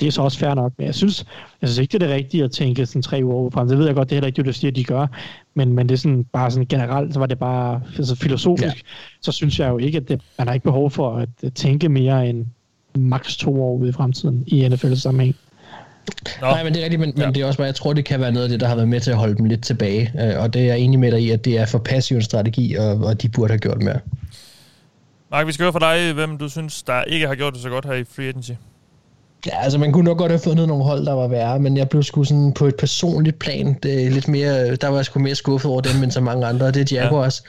[0.00, 1.24] Det er så også fair nok, men jeg synes,
[1.62, 3.68] jeg synes ikke, det er det rigtige at tænke sådan tre uger frem.
[3.68, 5.06] Det ved jeg godt, det er heller ikke det, du siger, de gør,
[5.54, 8.80] men, men det er sådan bare sådan generelt, så var det bare altså filosofisk, ja.
[9.20, 12.28] så synes jeg jo ikke, at det, man har ikke behov for at tænke mere
[12.28, 12.46] end
[12.94, 15.36] maks to år ude i fremtiden i NFL-sammenhæng.
[16.40, 17.24] Nå, Nej, men det er rigtigt, men, Ja.
[17.26, 18.74] men det er også bare, jeg tror, det kan være noget af det, der har
[18.74, 20.12] været med til at holde dem lidt tilbage.
[20.22, 22.22] Øh, Og det er jeg enig med dig i, at det er for passiv en
[22.22, 23.98] strategi, og, og de burde have gjort mere.
[25.36, 27.68] Mark, vi skal høre fra dig, hvem du synes, der ikke har gjort det så
[27.68, 28.50] godt her i Free Agency.
[29.46, 31.88] Ja, altså man kunne nok godt have fundet nogle hold, der var værre, men jeg
[31.88, 35.18] blev sgu sådan på et personligt plan, det er lidt mere, der var jeg sgu
[35.20, 37.42] mere skuffet over dem, end så mange andre, og det er Jaguars.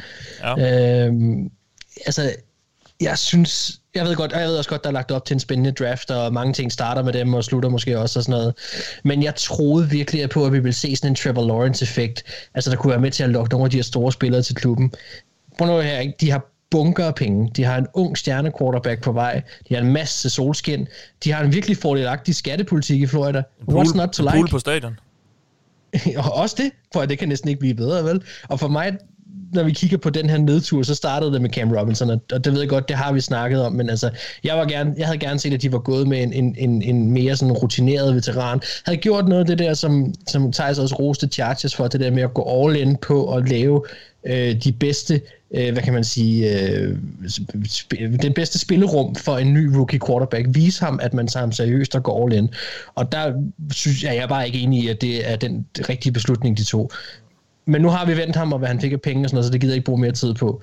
[0.43, 1.05] Ja.
[1.05, 1.49] Øhm,
[2.05, 2.31] altså,
[3.01, 5.33] jeg synes, jeg ved godt, og jeg ved også godt, der er lagt op til
[5.33, 8.39] en spændende draft, og mange ting starter med dem og slutter måske også og sådan
[8.39, 8.53] noget.
[9.03, 12.23] Men jeg troede virkelig på, at vi ville se sådan en Trevor Lawrence-effekt,
[12.53, 14.55] altså der kunne være med til at lokke nogle af de her store spillere til
[14.55, 14.93] klubben.
[15.57, 16.13] Prøv nu her, ikke?
[16.21, 17.51] de har bunker af penge.
[17.55, 19.41] De har en ung stjerne quarterback på vej.
[19.69, 20.87] De har en masse solskin.
[21.23, 23.43] De har en virkelig fordelagtig skattepolitik i Florida.
[23.71, 24.33] What's not to like?
[24.33, 24.99] pool på stadion.
[26.17, 28.23] og også det, for det kan næsten ikke blive bedre, vel?
[28.47, 28.97] Og for mig,
[29.53, 32.45] når vi kigger på den her nedtur, så startede det med Cam Robinson, og og
[32.45, 34.09] det ved jeg godt, det har vi snakket om, men altså,
[34.43, 36.81] jeg, var gerne, jeg havde gerne set, at de var gået med en, en, en,
[36.81, 38.61] en mere sådan rutineret veteran.
[38.85, 42.11] Havde gjort noget af det der, som, som Thijs også roste Chargers for, det der
[42.11, 43.83] med at gå all in på at lave
[44.25, 45.21] øh, de bedste,
[45.55, 46.97] øh, hvad kan man sige, øh,
[47.67, 50.47] sp- den bedste spillerum for en ny rookie quarterback.
[50.49, 52.49] Vise ham, at man tager ham seriøst og går all in.
[52.95, 53.33] Og der
[53.71, 56.63] synes jeg, jeg er bare ikke enig i, at det er den rigtige beslutning, de
[56.63, 56.91] tog.
[57.67, 59.45] Men nu har vi vendt ham, og hvad han fik af penge og sådan noget,
[59.45, 60.61] så det gider jeg ikke bruge mere tid på.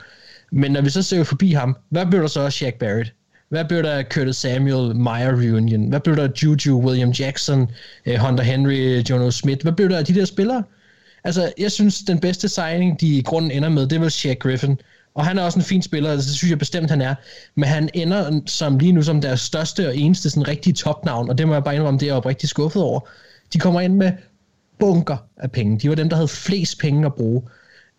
[0.52, 3.12] Men når vi så ser forbi ham, hvad blev der så af Shaq Barrett?
[3.48, 5.88] Hvad blev der Curtis Samuel, Meyer reunion?
[5.88, 7.70] Hvad blev der Juju, William Jackson,
[8.04, 9.62] eh, Hunter Henry, Jono Smith?
[9.62, 10.62] Hvad blev der af de der spillere?
[11.24, 14.78] Altså, jeg synes, den bedste signing, de i grunden ender med, det var Shaq Griffin.
[15.14, 17.14] Og han er også en fin spiller, altså, det synes jeg bestemt, han er.
[17.54, 21.38] Men han ender som lige nu som deres største og eneste sådan rigtige topnavn, og
[21.38, 23.00] det må jeg bare indrømme, det er jeg oprigtigt skuffet over.
[23.52, 24.12] De kommer ind med
[24.78, 25.78] bunker af penge.
[25.78, 27.42] De var dem, der havde flest penge at bruge.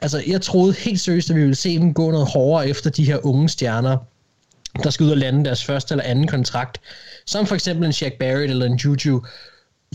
[0.01, 3.05] Altså, jeg troede helt seriøst, at vi ville se dem gå noget hårdere efter de
[3.05, 3.97] her unge stjerner,
[4.83, 6.81] der skal ud og lande deres første eller anden kontrakt.
[7.25, 9.21] Som for eksempel en Shaq Barrett eller en Juju.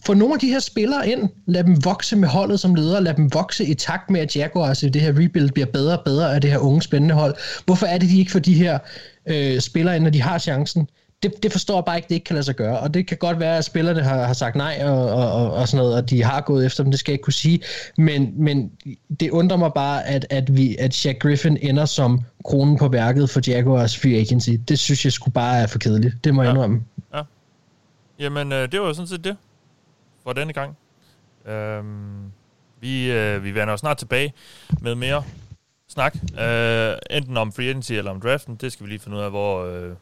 [0.06, 3.14] Få nogle af de her spillere ind, lad dem vokse med holdet som leder, lad
[3.14, 6.34] dem vokse i takt med, at Jaguars i det her rebuild bliver bedre og bedre
[6.34, 7.34] af det her unge spændende hold.
[7.64, 8.78] Hvorfor er det, de ikke får de her
[9.26, 10.88] øh, spillere ind, når de har chancen?
[11.22, 12.80] Det, det forstår jeg bare ikke, det ikke kan lade sig gøre.
[12.80, 15.68] Og det kan godt være, at spillerne har, har sagt nej og, og, og, og
[15.68, 17.60] sådan noget, og de har gået efter dem, det skal jeg ikke kunne sige.
[17.98, 18.72] Men, men
[19.20, 23.30] det undrer mig bare, at, at, vi, at Jack Griffin ender som kronen på værket
[23.30, 24.50] for Jaguars free agency.
[24.68, 26.24] Det synes jeg skulle bare er for kedeligt.
[26.24, 26.84] Det må jeg indrømme.
[27.14, 27.22] Ja.
[28.18, 29.36] Jamen, øh, det var jo sådan set det
[30.24, 30.76] for denne gang.
[31.46, 32.32] Øhm,
[32.80, 34.32] vi, øh, vi vender snart tilbage
[34.80, 35.22] med mere
[35.88, 36.16] snak.
[36.40, 38.54] Øh, enten om free agency eller om draften.
[38.54, 39.64] Det skal vi lige finde ud af, hvor...
[39.64, 39.94] Øh,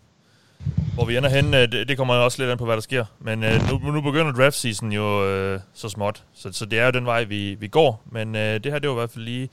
[0.94, 3.04] hvor vi ender hen, øh, det, det kommer også lidt an på, hvad der sker.
[3.20, 6.84] Men øh, nu, nu begynder draft season jo øh, så småt, så, så det er
[6.84, 8.02] jo den vej, vi, vi går.
[8.12, 9.48] Men øh, det her, det var i hvert fald lige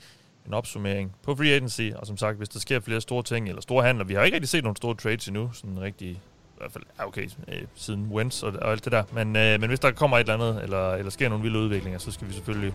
[0.46, 3.62] en opsummering på free agency, og som sagt, hvis der sker flere store ting, eller
[3.62, 6.72] store handler, vi har ikke rigtig set nogle store trades endnu, sådan rigtig, i hvert
[6.72, 9.80] fald, ja, okay, øh, siden Wentz og, og alt det der, men, øh, men hvis
[9.80, 12.74] der kommer et eller andet, eller, eller sker nogle vilde udviklinger, så skal vi selvfølgelig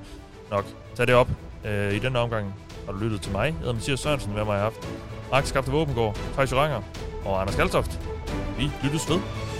[0.52, 1.30] nok tage det op
[1.66, 2.53] øh, i den omgang.
[2.86, 3.45] Har du lyttet til mig?
[3.45, 4.88] Jeg hedder Mathias Sørensen, hvad har jeg haft?
[5.32, 6.82] Mark Våbengård, Thijs Ranger
[7.26, 7.99] og Anders Kaltoft.
[8.58, 9.51] Vi lyttes ved.